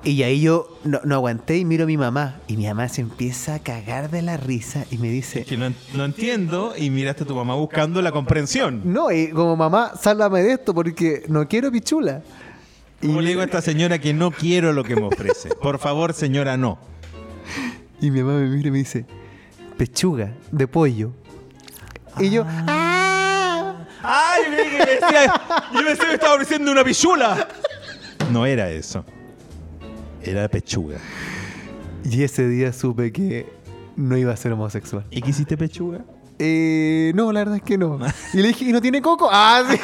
Y 0.06 0.22
ahí 0.24 0.42
yo 0.42 0.68
no, 0.84 1.00
no 1.06 1.16
aguanté 1.16 1.58
y 1.58 1.66
miro 1.66 1.86
a 1.86 1.88
mi 1.88 1.96
mamá. 1.96 2.36
Y 2.48 2.58
mi 2.58 2.66
mamá 2.68 2.90
se 2.90 3.00
empieza 3.02 3.56
a 3.56 3.60
cagar 3.60 4.12
de 4.12 4.22
la 4.22 4.36
risa 4.36 4.86
y 4.92 4.98
me 4.98 5.10
dice, 5.10 5.42
Es 5.42 5.48
que 5.48 5.56
no, 5.58 5.74
no 5.94 6.04
entiendo 6.06 6.74
y 6.78 6.90
miraste 6.90 7.24
a 7.24 7.26
tu 7.28 7.36
mamá 7.36 7.56
buscando 7.56 8.02
la 8.02 8.12
comprensión. 8.12 8.82
no, 8.84 9.12
y 9.12 9.30
como 9.30 9.56
mamá, 9.56 9.94
sálvame 10.00 10.42
de 10.42 10.54
esto 10.54 10.74
porque 10.74 11.24
no 11.30 11.48
quiero 11.48 11.72
pichula. 11.72 12.22
Como 13.02 13.22
le 13.22 13.30
digo 13.30 13.42
a 13.42 13.46
esta 13.46 13.62
señora 13.62 14.00
que 14.00 14.14
no 14.14 14.32
quiero 14.32 14.72
lo 14.74 14.84
que 14.84 14.96
me 14.96 15.04
ofrece. 15.04 15.50
Por 15.62 15.80
favor, 15.80 16.14
señora, 16.14 16.58
no. 16.58 16.80
Y 18.02 18.12
mi 18.12 18.22
mamá 18.24 18.40
me 18.40 18.48
mira 18.48 18.68
y 18.68 18.72
me 18.72 18.78
dice, 18.80 19.06
pechuga 19.78 20.34
de 20.52 20.68
pollo. 20.68 21.12
Y 22.20 22.30
yo, 22.30 22.46
¡ah! 22.48 23.86
¡Ay! 24.04 24.42
me 24.52 24.86
decía, 24.86 25.34
yo 25.74 25.82
me 25.82 25.92
estaba 25.92 26.34
ofreciendo 26.34 26.72
una 26.72 26.84
pichula. 26.84 27.48
No 28.32 28.46
era 28.46 28.70
eso. 28.70 29.06
Era 30.24 30.48
pechuga. 30.48 30.98
Y 32.04 32.24
ese 32.24 32.48
día 32.48 32.74
supe 32.74 33.12
que 33.12 33.46
no 33.96 34.18
iba 34.18 34.34
a 34.34 34.38
ser 34.38 34.52
homosexual. 34.54 35.06
¿Y 35.12 35.22
qué 35.22 35.30
hiciste 35.32 35.58
pechuga? 35.58 36.06
Eh, 36.40 37.12
no, 37.16 37.32
la 37.32 37.42
verdad 37.42 37.58
es 37.58 37.64
que 37.64 37.78
no. 37.78 38.00
Y 38.34 38.38
le 38.38 38.50
dije, 38.50 38.66
¿y 38.66 38.72
no 38.72 38.82
tiene 38.82 39.02
coco? 39.02 39.30
Ah, 39.32 39.64
sí. 39.70 39.78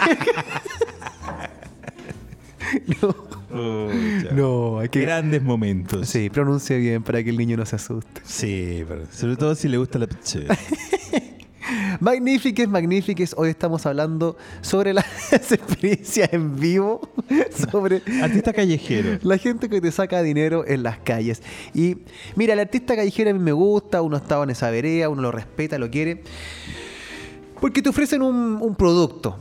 no, 4.35 4.79
hay 4.79 4.89
que... 4.89 5.01
Grandes 5.01 5.41
momentos. 5.41 6.07
Sí, 6.07 6.29
pronuncie 6.29 6.77
bien 6.77 7.03
para 7.03 7.23
que 7.23 7.29
el 7.29 7.37
niño 7.37 7.57
no 7.57 7.65
se 7.65 7.75
asuste. 7.75 8.21
Sí, 8.23 8.83
pero 8.87 9.03
sobre 9.11 9.35
todo 9.35 9.55
si 9.55 9.67
le 9.67 9.77
gusta 9.77 9.99
la 9.99 10.07
pechuga. 10.07 10.57
Magnífiques, 11.99 12.67
magnífiques. 12.67 13.33
Hoy 13.37 13.49
estamos 13.49 13.85
hablando 13.85 14.37
sobre 14.61 14.93
las 14.93 15.05
experiencias 15.33 16.31
en 16.33 16.59
vivo, 16.59 17.01
sobre 17.71 18.01
Artista 18.21 18.53
callejero. 18.53 19.19
la 19.21 19.37
gente 19.37 19.69
que 19.69 19.81
te 19.81 19.91
saca 19.91 20.21
dinero 20.21 20.65
en 20.67 20.83
las 20.83 20.99
calles. 20.99 21.41
Y 21.73 21.97
mira, 22.35 22.53
el 22.53 22.59
artista 22.59 22.95
callejero 22.95 23.29
a 23.31 23.33
mí 23.33 23.39
me 23.39 23.51
gusta, 23.51 24.01
uno 24.01 24.17
está 24.17 24.41
en 24.43 24.49
esa 24.51 24.69
vereda, 24.71 25.09
uno 25.09 25.21
lo 25.21 25.31
respeta, 25.31 25.77
lo 25.77 25.89
quiere, 25.89 26.23
porque 27.59 27.81
te 27.81 27.89
ofrecen 27.89 28.21
un, 28.21 28.57
un 28.61 28.75
producto. 28.75 29.39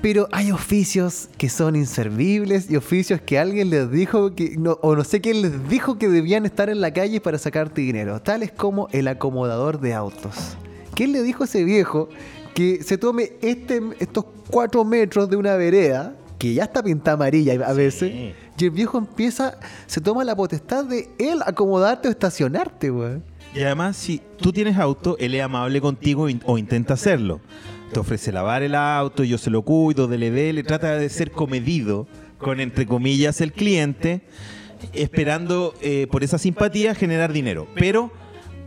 Pero 0.00 0.28
hay 0.30 0.52
oficios 0.52 1.28
que 1.38 1.48
son 1.48 1.74
inservibles 1.74 2.70
y 2.70 2.76
oficios 2.76 3.20
que 3.20 3.36
alguien 3.36 3.68
les 3.68 3.90
dijo 3.90 4.32
que, 4.36 4.56
no- 4.56 4.78
o 4.80 4.94
no 4.94 5.02
sé 5.02 5.20
quién 5.20 5.42
les 5.42 5.68
dijo 5.68 5.98
que 5.98 6.08
debían 6.08 6.46
estar 6.46 6.70
en 6.70 6.80
la 6.80 6.92
calle 6.92 7.20
para 7.20 7.36
sacarte 7.36 7.80
dinero, 7.80 8.22
tales 8.22 8.52
como 8.52 8.88
el 8.92 9.08
acomodador 9.08 9.80
de 9.80 9.94
autos. 9.94 10.56
¿Quién 10.98 11.12
le 11.12 11.22
dijo 11.22 11.44
a 11.44 11.46
ese 11.46 11.62
viejo 11.62 12.08
que 12.54 12.82
se 12.82 12.98
tome 12.98 13.34
este, 13.40 13.80
estos 14.00 14.24
cuatro 14.50 14.84
metros 14.84 15.30
de 15.30 15.36
una 15.36 15.54
vereda, 15.54 16.16
que 16.40 16.54
ya 16.54 16.64
está 16.64 16.82
pintada 16.82 17.14
amarilla 17.14 17.52
a 17.64 17.72
veces, 17.72 18.12
y 18.58 18.64
el 18.64 18.72
viejo 18.72 18.98
empieza, 18.98 19.60
se 19.86 20.00
toma 20.00 20.24
la 20.24 20.34
potestad 20.34 20.84
de 20.84 21.08
él 21.20 21.38
acomodarte 21.46 22.08
o 22.08 22.10
estacionarte, 22.10 22.90
weón? 22.90 23.22
Y 23.54 23.60
además, 23.60 23.96
si 23.96 24.20
tú 24.38 24.52
tienes 24.52 24.76
auto, 24.76 25.16
él 25.20 25.36
es 25.36 25.42
amable 25.44 25.80
contigo 25.80 26.26
o 26.44 26.58
intenta 26.58 26.94
hacerlo. 26.94 27.40
Te 27.92 28.00
ofrece 28.00 28.32
lavar 28.32 28.64
el 28.64 28.74
auto, 28.74 29.22
yo 29.22 29.38
se 29.38 29.50
lo 29.50 29.62
cuido, 29.62 30.08
dele, 30.08 30.32
dele, 30.32 30.64
trata 30.64 30.96
de 30.96 31.08
ser 31.10 31.30
comedido 31.30 32.08
con, 32.38 32.58
entre 32.58 32.86
comillas, 32.86 33.40
el 33.40 33.52
cliente, 33.52 34.22
esperando 34.92 35.74
eh, 35.80 36.08
por 36.10 36.24
esa 36.24 36.38
simpatía 36.38 36.96
generar 36.96 37.32
dinero. 37.32 37.68
Pero 37.76 38.10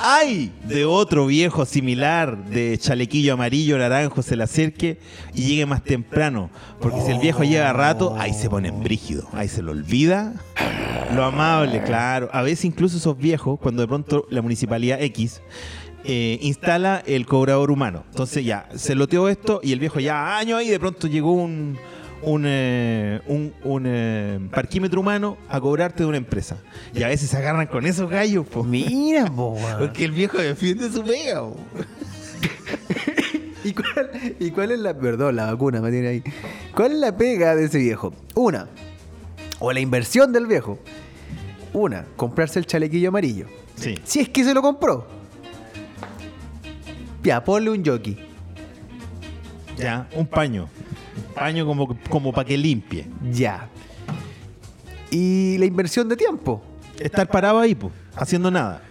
hay 0.01 0.51
de 0.65 0.85
otro 0.85 1.25
viejo 1.27 1.65
similar, 1.65 2.45
de 2.45 2.77
chalequillo 2.77 3.33
amarillo, 3.33 3.77
naranjo, 3.77 4.21
se 4.21 4.35
le 4.35 4.43
acerque 4.43 4.99
y 5.33 5.43
llegue 5.43 5.65
más 5.65 5.83
temprano. 5.83 6.49
Porque 6.79 7.01
si 7.01 7.11
el 7.11 7.19
viejo 7.19 7.43
llega 7.43 7.71
rato, 7.73 8.15
ahí 8.17 8.33
se 8.33 8.49
pone 8.49 8.69
en 8.69 8.81
brígido, 8.83 9.27
ahí 9.33 9.47
se 9.47 9.61
lo 9.61 9.71
olvida. 9.71 10.33
Lo 11.15 11.23
amable, 11.25 11.83
claro. 11.83 12.29
A 12.31 12.41
veces 12.41 12.65
incluso 12.65 12.97
esos 12.97 13.17
viejos, 13.17 13.59
cuando 13.59 13.81
de 13.81 13.87
pronto 13.87 14.25
la 14.29 14.41
municipalidad 14.41 15.01
X 15.01 15.41
eh, 16.03 16.39
instala 16.41 17.03
el 17.05 17.25
cobrador 17.25 17.69
humano. 17.69 18.03
Entonces 18.09 18.43
ya, 18.43 18.67
se 18.75 18.95
loteó 18.95 19.29
esto 19.29 19.59
y 19.61 19.71
el 19.71 19.79
viejo 19.79 19.99
ya 19.99 20.37
años 20.37 20.59
ahí 20.59 20.69
de 20.69 20.79
pronto 20.79 21.07
llegó 21.07 21.33
un, 21.33 21.77
un, 22.22 22.43
eh, 22.45 23.22
un, 23.28 23.53
un, 23.63 23.84
eh, 23.86 24.39
parquímetro 24.51 25.01
humano 25.01 25.38
a 25.49 25.59
cobrarte 25.59 26.03
de 26.03 26.09
una 26.09 26.17
empresa. 26.17 26.57
Y 26.93 27.03
a 27.03 27.07
veces 27.07 27.30
se 27.30 27.38
agarran 27.38 27.67
con 27.67 27.86
esos 27.86 28.09
gallos, 28.09 28.45
po. 28.47 28.63
Mira, 28.63 29.26
po, 29.26 29.57
porque 29.80 30.05
el 30.05 30.11
viejo 30.11 30.38
defiende 30.38 30.91
su 30.91 31.03
pega. 31.03 31.41
po. 31.41 31.57
¿Y 33.63 33.74
cuál, 33.74 34.09
¿Y 34.39 34.51
cuál 34.51 34.72
es 34.72 34.80
la. 34.80 34.97
Perdón, 34.97 35.36
la 35.36 35.51
vacuna 35.51 35.82
me 35.82 35.91
tiene 35.91 36.07
ahí. 36.07 36.24
¿Cuál 36.76 36.93
es 36.93 36.97
la 36.97 37.15
pega 37.15 37.55
de 37.55 37.65
ese 37.65 37.78
viejo? 37.78 38.13
Una. 38.36 38.67
O 39.59 39.72
la 39.72 39.80
inversión 39.80 40.32
del 40.32 40.47
viejo. 40.47 40.80
Una, 41.74 42.05
comprarse 42.15 42.59
el 42.59 42.65
chalequillo 42.65 43.09
amarillo. 43.09 43.45
Sí. 43.76 43.95
Si 44.03 44.19
es 44.19 44.30
que 44.30 44.43
se 44.43 44.53
lo 44.53 44.61
compró. 44.61 45.07
Ya, 47.24 47.43
ponle 47.43 47.69
un 47.69 47.86
jockey. 47.86 48.17
Ya, 49.78 50.07
un 50.15 50.26
paño. 50.26 50.67
Un 51.16 51.34
paño 51.34 51.66
como, 51.66 51.97
como 52.09 52.32
para 52.32 52.47
que 52.47 52.57
limpie. 52.57 53.05
Ya. 53.32 53.70
Y 55.09 55.57
la 55.57 55.66
inversión 55.66 56.07
de 56.07 56.16
tiempo. 56.16 56.62
estar 56.99 57.28
parado 57.28 57.59
ahí, 57.59 57.76
po, 57.76 57.91
haciendo 58.16 58.49
nada. 58.49 58.82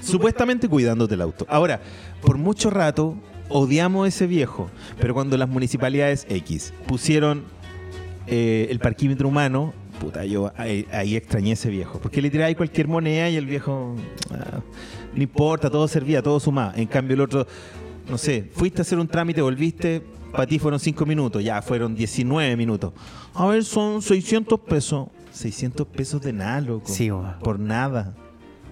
Supuestamente 0.00 0.68
cuidándote 0.68 1.14
el 1.14 1.22
auto. 1.22 1.46
Ahora, 1.48 1.80
por 2.20 2.38
mucho 2.38 2.70
rato 2.70 3.16
odiamos 3.48 4.04
a 4.04 4.08
ese 4.08 4.26
viejo, 4.26 4.70
pero 5.00 5.14
cuando 5.14 5.36
las 5.36 5.48
municipalidades 5.48 6.26
X 6.28 6.72
pusieron 6.86 7.44
eh, 8.26 8.68
el 8.70 8.78
parquímetro 8.78 9.28
humano, 9.28 9.72
puta, 10.00 10.24
yo 10.24 10.52
ahí, 10.56 10.86
ahí 10.92 11.16
extrañé 11.16 11.50
a 11.50 11.52
ese 11.54 11.70
viejo. 11.70 11.98
Porque 11.98 12.20
le 12.20 12.30
tiráis 12.30 12.56
cualquier 12.56 12.88
moneda 12.88 13.28
y 13.30 13.36
el 13.36 13.46
viejo, 13.46 13.96
ah, 14.30 14.60
no 15.14 15.22
importa, 15.22 15.70
todo 15.70 15.88
servía, 15.88 16.22
todo 16.22 16.38
sumaba. 16.38 16.74
En 16.76 16.86
cambio, 16.86 17.14
el 17.14 17.20
otro, 17.22 17.46
no 18.08 18.18
sé, 18.18 18.50
fuiste 18.52 18.80
a 18.80 18.82
hacer 18.82 18.98
un 18.98 19.08
trámite, 19.08 19.42
volviste, 19.42 20.02
para 20.34 20.46
ti 20.46 20.58
fueron 20.58 20.80
5 20.80 21.06
minutos, 21.06 21.42
ya 21.42 21.62
fueron 21.62 21.94
19 21.94 22.56
minutos. 22.56 22.92
A 23.34 23.46
ver, 23.46 23.64
son 23.64 24.02
600 24.02 24.60
pesos. 24.60 25.08
600 25.30 25.86
pesos 25.86 26.20
de 26.22 26.32
nada, 26.32 26.60
loco. 26.60 26.86
Sí, 26.86 27.10
weón. 27.10 27.38
Por 27.40 27.58
nada. 27.58 28.14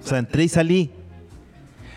O 0.03 0.07
sea, 0.07 0.19
entré 0.19 0.45
y 0.45 0.49
salí. 0.49 0.91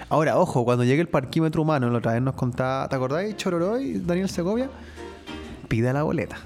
Ahora, 0.10 0.38
ojo, 0.38 0.64
cuando 0.64 0.84
llegue 0.84 1.02
el 1.02 1.08
parquímetro 1.08 1.64
humano, 1.64 1.90
la 1.90 1.98
otra 1.98 2.14
vez 2.14 2.22
nos 2.22 2.36
contaba, 2.36 2.88
¿te 2.88 2.96
acordáis, 2.96 3.36
Chororoy, 3.38 4.02
Daniel 4.06 4.30
Segovia? 4.30 4.70
Pida 5.68 5.94
la 5.94 6.04
boleta. 6.04 6.38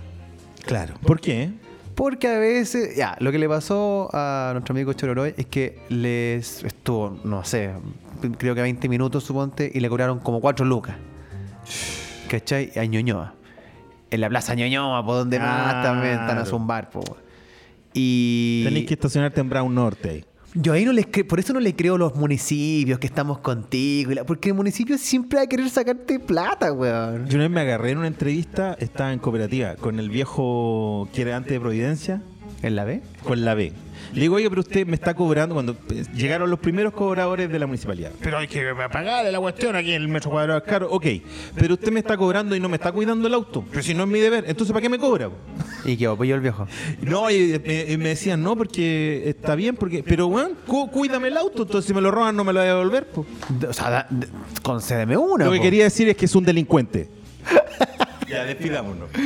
Claro. 0.66 0.96
¿Por 1.02 1.20
qué? 1.20 1.52
Porque 1.96 2.30
a 2.30 2.40
veces, 2.40 2.96
ya, 2.96 3.18
lo 3.20 3.34
que 3.34 3.38
le 3.38 3.50
pasó 3.50 4.10
a 4.14 4.52
nuestro 4.54 4.72
amigo 4.72 4.94
Chororoy 4.94 5.34
es 5.36 5.46
que 5.48 5.82
les 5.90 6.64
estuvo, 6.64 7.20
no 7.26 7.44
sé, 7.44 7.74
creo 8.38 8.56
que 8.56 8.62
20 8.62 8.88
minutos, 8.88 9.26
suponte, 9.26 9.70
y 9.74 9.82
le 9.82 9.90
cobraron 9.90 10.20
como 10.20 10.40
4 10.40 10.66
lucas. 10.66 10.96
¿Cachai? 12.30 12.72
A 12.78 12.86
Ñuñoa. 12.86 13.34
En 14.12 14.22
la 14.22 14.30
plaza 14.30 14.56
Ñuñoa, 14.56 15.06
por 15.06 15.16
donde 15.16 15.40
más 15.40 15.84
también 15.84 16.14
están 16.14 16.38
a 16.38 16.46
zumbar, 16.46 16.90
po. 16.90 17.04
Y. 17.94 18.64
Tenés 18.66 18.86
que 18.86 18.94
estacionarte 18.94 19.42
en 19.42 19.50
Brown 19.50 19.74
Norte 19.74 20.10
ahí. 20.10 20.26
Yo 20.56 20.74
ahí 20.74 20.84
no 20.84 20.94
les 20.94 21.06
cre- 21.08 21.28
por 21.28 21.40
eso 21.40 21.54
no 21.54 21.60
le 21.60 21.76
creo 21.76 21.94
a 21.94 21.98
los 22.00 22.16
municipios 22.16 22.98
que 22.98 23.06
estamos 23.06 23.38
contigo. 23.38 24.12
Porque 24.26 24.50
el 24.50 24.56
municipio 24.56 24.98
siempre 24.98 25.38
va 25.38 25.44
a 25.44 25.48
querer 25.48 25.70
sacarte 25.70 26.20
plata, 26.20 26.72
weón. 26.74 27.28
Yo 27.28 27.36
una 27.36 27.44
vez 27.44 27.52
me 27.52 27.62
agarré 27.62 27.92
en 27.92 28.00
una 28.00 28.08
entrevista, 28.08 28.76
estaba 28.80 29.14
en 29.14 29.20
cooperativa, 29.20 29.76
con 29.76 30.00
el 30.00 30.10
viejo 30.10 31.08
que 31.14 31.22
era 31.22 31.36
antes 31.38 31.52
de 31.54 31.60
Providencia, 31.60 32.22
¿En 32.64 32.76
la 32.76 32.84
B? 32.84 33.04
con 33.24 33.46
la 33.46 33.54
B. 33.54 33.74
Le 34.14 34.22
digo, 34.22 34.36
oye, 34.36 34.50
pero 34.50 34.62
usted 34.62 34.88
me 34.88 34.96
está 34.96 35.14
cobrando 35.14 35.54
cuando 35.56 35.76
eh, 35.92 36.04
llegaron 36.16 36.50
los 36.50 36.60
primeros 36.60 36.94
cobradores 36.94 37.50
de 37.52 37.60
la 37.60 37.68
municipalidad. 37.68 38.12
Pero 38.22 38.38
hay 38.38 38.48
que 38.48 38.64
pagar 38.92 39.26
la 39.32 39.40
cuestión 39.40 39.76
aquí 39.76 39.94
en 39.94 40.02
el 40.02 40.08
metro 40.08 40.32
cuadrado 40.32 40.58
es 40.60 40.64
caro. 40.66 40.88
Ok, 40.92 41.06
pero 41.56 41.76
usted 41.76 41.92
me 41.92 42.00
está 42.00 42.18
cobrando 42.18 42.56
y 42.56 42.60
no 42.60 42.70
me 42.70 42.78
está 42.78 42.92
cuidando 42.92 43.28
el 43.28 43.34
auto. 43.34 43.64
Pero 43.70 43.84
si 43.84 43.94
no 43.94 44.04
es 44.04 44.10
mi 44.10 44.20
deber, 44.20 44.46
entonces 44.48 44.72
¿para 44.74 44.82
qué 44.82 44.90
me 44.90 44.98
cobra? 44.98 45.30
¿Y 45.86 45.96
qué 45.96 46.08
apoyó 46.08 46.36
el 46.36 46.42
viejo? 46.42 46.68
No, 47.02 47.30
y 47.30 47.60
me, 47.66 47.92
y 47.92 47.98
me 47.98 48.10
decían, 48.10 48.42
no, 48.44 48.56
porque 48.56 49.24
está 49.30 49.56
bien, 49.56 49.76
porque 49.76 50.04
pero 50.04 50.28
bueno, 50.28 50.50
cu- 50.66 50.90
cuídame 50.90 51.28
el 51.30 51.38
auto, 51.38 51.64
entonces 51.64 51.88
si 51.88 51.94
me 51.94 52.02
lo 52.02 52.12
roban 52.12 52.36
no 52.36 52.44
me 52.44 52.52
lo 52.54 52.60
voy 52.60 52.68
a 52.70 52.74
devolver. 52.74 53.08
po. 53.08 53.26
O 53.68 53.74
sea, 53.74 53.90
da- 53.90 54.08
concédeme 54.64 55.16
una. 55.18 55.46
Lo 55.46 55.52
que 55.52 55.58
po. 55.58 55.64
quería 55.64 55.84
decir 55.86 56.10
es 56.10 56.18
que 56.18 56.26
es 56.26 56.36
un 56.36 56.44
delincuente. 56.44 57.10
ya, 58.30 58.46
despidámonos. 58.46 59.10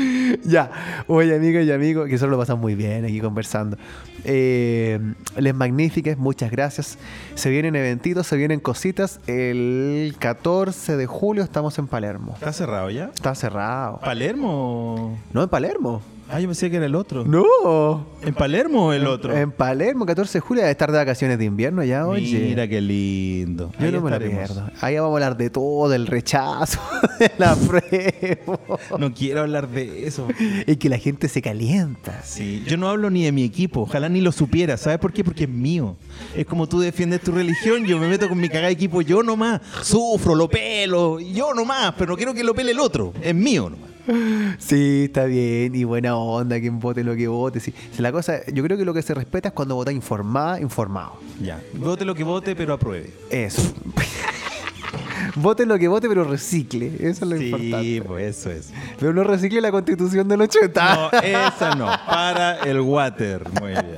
Ya, 0.45 0.71
oye 1.07 1.35
amigas 1.35 1.63
y 1.65 1.71
amigos, 1.71 2.09
que 2.09 2.17
solo 2.17 2.31
lo 2.31 2.37
pasan 2.39 2.59
muy 2.59 2.75
bien 2.75 3.05
aquí 3.05 3.19
conversando. 3.21 3.77
Eh, 4.25 4.99
les 5.37 5.53
magníficas, 5.53 6.17
muchas 6.17 6.49
gracias. 6.49 6.97
Se 7.35 7.49
vienen 7.49 7.75
eventitos, 7.75 8.27
se 8.27 8.35
vienen 8.35 8.59
cositas. 8.59 9.19
El 9.27 10.15
14 10.17 10.97
de 10.97 11.05
julio 11.05 11.43
estamos 11.43 11.77
en 11.77 11.87
Palermo. 11.87 12.33
¿Está 12.33 12.51
cerrado 12.51 12.89
ya? 12.89 13.11
Está 13.13 13.35
cerrado. 13.35 13.99
¿Palermo? 13.99 15.17
No, 15.31 15.43
en 15.43 15.49
Palermo. 15.49 16.01
Ah, 16.33 16.39
yo 16.39 16.47
pensé 16.47 16.71
que 16.71 16.77
era 16.77 16.87
el 16.87 16.95
otro. 16.95 17.23
No. 17.25 18.07
¿En 18.23 18.33
Palermo 18.33 18.87
o 18.87 18.93
el 18.93 19.05
otro? 19.05 19.35
En 19.37 19.51
Palermo, 19.51 20.03
14 20.05 20.33
de 20.33 20.39
julio, 20.39 20.61
debe 20.63 20.71
estar 20.71 20.91
de 20.91 20.97
vacaciones 20.97 21.37
de 21.37 21.45
invierno 21.45 21.83
ya, 21.83 22.07
oye. 22.07 22.39
Mira 22.39 22.67
qué 22.67 22.81
lindo. 22.81 23.71
Yo 23.79 23.85
Ahí 23.85 23.91
no 23.91 24.01
me 24.01 24.09
lo 24.09 24.15
estaremos. 24.15 24.47
pierdo. 24.51 24.71
Ahí 24.81 24.95
vamos 24.95 25.11
a 25.11 25.13
hablar 25.13 25.37
de 25.37 25.49
todo, 25.51 25.89
del 25.89 26.07
rechazo, 26.07 26.79
de 27.19 27.31
la 27.37 27.55
prueba. 27.55 28.59
No 28.97 29.13
quiero 29.13 29.41
hablar 29.41 29.69
de 29.69 30.07
eso. 30.07 30.27
Y 30.65 30.75
que 30.77 30.89
la 30.89 30.97
gente 30.97 31.27
se 31.29 31.41
calienta. 31.41 32.21
Sí, 32.23 32.63
yo 32.65 32.77
no 32.77 32.89
hablo 32.89 33.11
ni 33.11 33.25
de 33.25 33.31
mi 33.31 33.43
equipo, 33.43 33.81
ojalá 33.81 34.09
ni 34.09 34.19
lo 34.21 34.31
supiera. 34.31 34.75
¿Sabes 34.77 34.97
por 34.97 35.13
qué? 35.13 35.23
Porque 35.23 35.43
es 35.43 35.49
mío. 35.49 35.95
Es 36.35 36.45
como 36.47 36.67
tú 36.67 36.79
defiendes 36.79 37.21
tu 37.21 37.31
religión, 37.31 37.85
yo 37.85 37.99
me 37.99 38.07
meto 38.07 38.27
con 38.27 38.39
mi 38.39 38.47
cagada 38.47 38.67
de 38.67 38.73
equipo, 38.73 39.01
yo 39.03 39.21
nomás. 39.21 39.61
Sufro, 39.83 40.33
lo 40.33 40.49
pelo, 40.49 41.19
yo 41.19 41.53
nomás, 41.53 41.93
pero 41.97 42.11
no 42.11 42.17
quiero 42.17 42.33
que 42.33 42.43
lo 42.43 42.55
pele 42.55 42.71
el 42.71 42.79
otro. 42.79 43.13
Es 43.21 43.35
mío 43.35 43.69
nomás. 43.69 43.92
Sí, 44.59 45.03
está 45.05 45.25
bien. 45.25 45.73
Y 45.75 45.83
buena 45.85 46.15
onda, 46.17 46.59
quien 46.59 46.79
vote 46.79 47.03
lo 47.03 47.15
que 47.15 47.27
vote. 47.27 47.59
Sí. 47.59 47.73
La 47.99 48.11
cosa, 48.11 48.45
yo 48.51 48.63
creo 48.63 48.77
que 48.77 48.85
lo 48.85 48.93
que 48.93 49.01
se 49.01 49.13
respeta 49.13 49.49
es 49.49 49.53
cuando 49.53 49.75
vota 49.75 49.91
informada, 49.91 50.59
informado. 50.59 51.17
Ya. 51.41 51.61
Vote 51.73 52.03
lo 52.05 52.13
que 52.15 52.23
vote, 52.23 52.55
pero 52.55 52.73
apruebe. 52.73 53.11
Eso. 53.29 53.73
vote 55.35 55.65
lo 55.65 55.77
que 55.79 55.87
vote, 55.87 56.07
pero 56.07 56.23
recicle. 56.23 56.87
Eso 56.99 57.25
es 57.25 57.31
lo 57.31 57.37
Sí, 57.37 57.45
importante. 57.49 58.01
pues 58.05 58.37
eso 58.37 58.51
es. 58.51 58.73
Pero 58.99 59.13
no 59.13 59.23
recicle 59.23 59.61
la 59.61 59.71
constitución 59.71 60.27
del 60.27 60.41
80. 60.41 60.95
No, 60.95 61.19
esa 61.19 61.75
no. 61.75 61.85
Para 62.05 62.59
el 62.63 62.81
water. 62.81 63.43
Muy 63.61 63.71
bien. 63.71 63.95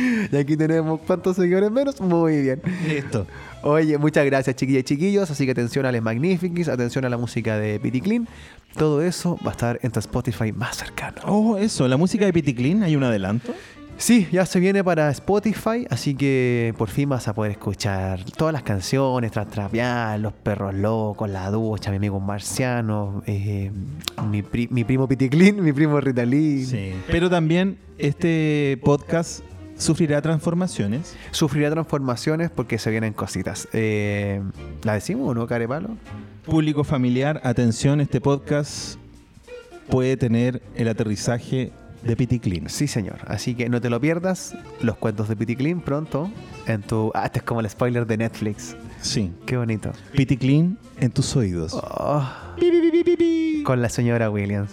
Y 0.32 0.36
aquí 0.36 0.56
tenemos 0.56 1.00
cuántos 1.06 1.36
seguidores 1.36 1.70
menos. 1.70 2.00
Muy 2.00 2.42
bien. 2.42 2.62
Listo. 2.88 3.26
Oye, 3.62 3.98
muchas 3.98 4.24
gracias, 4.26 4.56
chiquillas 4.56 4.80
y 4.80 4.84
chiquillos. 4.84 5.30
Así 5.30 5.44
que 5.44 5.52
atención 5.52 5.86
a 5.86 5.92
Les 5.92 6.02
Magnifics, 6.02 6.68
atención 6.68 7.04
a 7.04 7.08
la 7.08 7.16
música 7.18 7.58
de 7.58 7.78
Pity 7.80 8.00
Clean. 8.00 8.28
Todo 8.76 9.02
eso 9.02 9.38
va 9.44 9.50
a 9.50 9.52
estar 9.52 9.78
en 9.82 9.90
tu 9.90 9.98
Spotify 9.98 10.52
más 10.52 10.76
cercano. 10.76 11.20
Oh, 11.26 11.56
eso. 11.56 11.86
La 11.88 11.96
música 11.96 12.24
de 12.24 12.32
Pity 12.32 12.54
Clean, 12.54 12.82
¿hay 12.82 12.96
un 12.96 13.02
adelanto? 13.04 13.52
Sí, 13.98 14.26
ya 14.32 14.46
se 14.46 14.60
viene 14.60 14.82
para 14.82 15.10
Spotify, 15.10 15.86
así 15.90 16.14
que 16.14 16.72
por 16.78 16.88
fin 16.88 17.06
vas 17.10 17.28
a 17.28 17.34
poder 17.34 17.50
escuchar 17.52 18.24
todas 18.38 18.50
las 18.54 18.62
canciones, 18.62 19.30
Trastrapear, 19.30 20.18
Los 20.20 20.32
Perros 20.32 20.72
Locos, 20.74 21.28
La 21.28 21.50
Ducha, 21.50 21.90
Mi 21.90 21.98
Amigo 21.98 22.18
Marciano, 22.18 23.22
eh, 23.26 23.70
mi, 24.30 24.40
pri- 24.40 24.68
mi 24.70 24.84
primo 24.84 25.06
Pity 25.06 25.28
Clean, 25.28 25.62
mi 25.62 25.74
primo 25.74 26.00
Ritalin. 26.00 26.64
Sí. 26.64 26.92
Pero 27.10 27.28
también 27.28 27.76
este 27.98 28.78
podcast 28.82 29.40
sufrirá 29.80 30.22
transformaciones. 30.22 31.16
Sufrirá 31.30 31.70
transformaciones 31.70 32.50
porque 32.50 32.78
se 32.78 32.90
vienen 32.90 33.12
cositas. 33.12 33.68
Eh, 33.72 34.40
¿La 34.82 34.94
decimos 34.94 35.28
o 35.28 35.34
no, 35.34 35.46
Carepalo? 35.46 35.96
Público 36.44 36.84
familiar, 36.84 37.40
atención, 37.44 38.00
este 38.00 38.20
podcast 38.20 38.96
puede 39.88 40.16
tener 40.16 40.62
el 40.74 40.88
aterrizaje 40.88 41.72
de 42.02 42.16
Pity 42.16 42.38
Clean. 42.38 42.68
Sí, 42.68 42.86
señor. 42.86 43.18
Así 43.26 43.54
que 43.54 43.68
no 43.68 43.80
te 43.80 43.90
lo 43.90 44.00
pierdas. 44.00 44.54
Los 44.80 44.96
cuentos 44.96 45.28
de 45.28 45.36
Pity 45.36 45.56
Clean 45.56 45.80
pronto 45.80 46.30
en 46.66 46.82
tu. 46.82 47.10
Ah, 47.14 47.26
este 47.26 47.40
es 47.40 47.44
como 47.44 47.60
el 47.60 47.68
spoiler 47.68 48.06
de 48.06 48.16
Netflix. 48.16 48.76
Sí. 49.00 49.32
Qué 49.46 49.56
bonito. 49.56 49.92
Pity 50.12 50.36
Clean 50.36 50.78
en 50.98 51.10
tus 51.10 51.34
oídos. 51.36 51.72
Oh, 51.74 52.26
con 53.64 53.82
la 53.82 53.88
señora 53.88 54.30
Williams. 54.30 54.70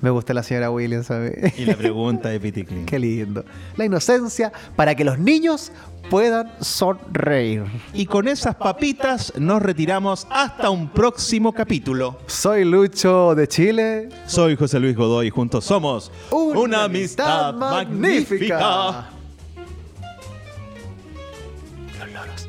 Me 0.00 0.10
gusta 0.10 0.32
la 0.32 0.42
señora 0.42 0.70
Williams, 0.70 1.06
¿sabes? 1.06 1.58
Y 1.58 1.64
la 1.64 1.76
pregunta 1.76 2.28
de 2.28 2.38
Pity 2.38 2.64
Clean. 2.64 2.86
Qué 2.86 2.98
lindo. 2.98 3.44
La 3.76 3.84
inocencia 3.84 4.52
para 4.76 4.94
que 4.94 5.04
los 5.04 5.18
niños 5.18 5.72
puedan 6.08 6.50
sonreír. 6.60 7.64
Y 7.92 8.06
con 8.06 8.28
esas 8.28 8.54
papitas 8.54 9.32
nos 9.36 9.60
retiramos 9.60 10.26
hasta 10.30 10.70
un 10.70 10.88
próximo 10.88 11.52
capítulo. 11.52 12.18
Soy 12.26 12.64
Lucho 12.64 13.34
de 13.34 13.48
Chile. 13.48 14.08
Soy 14.26 14.56
José 14.56 14.78
Luis 14.78 14.96
Godoy 14.96 15.26
y 15.26 15.30
juntos 15.30 15.64
somos 15.64 16.12
Una 16.30 16.84
amistad 16.84 17.54
magnífica. 17.54 19.10
Los 21.98 22.12
loros. 22.12 22.48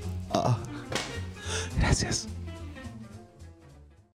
Gracias. 1.80 2.28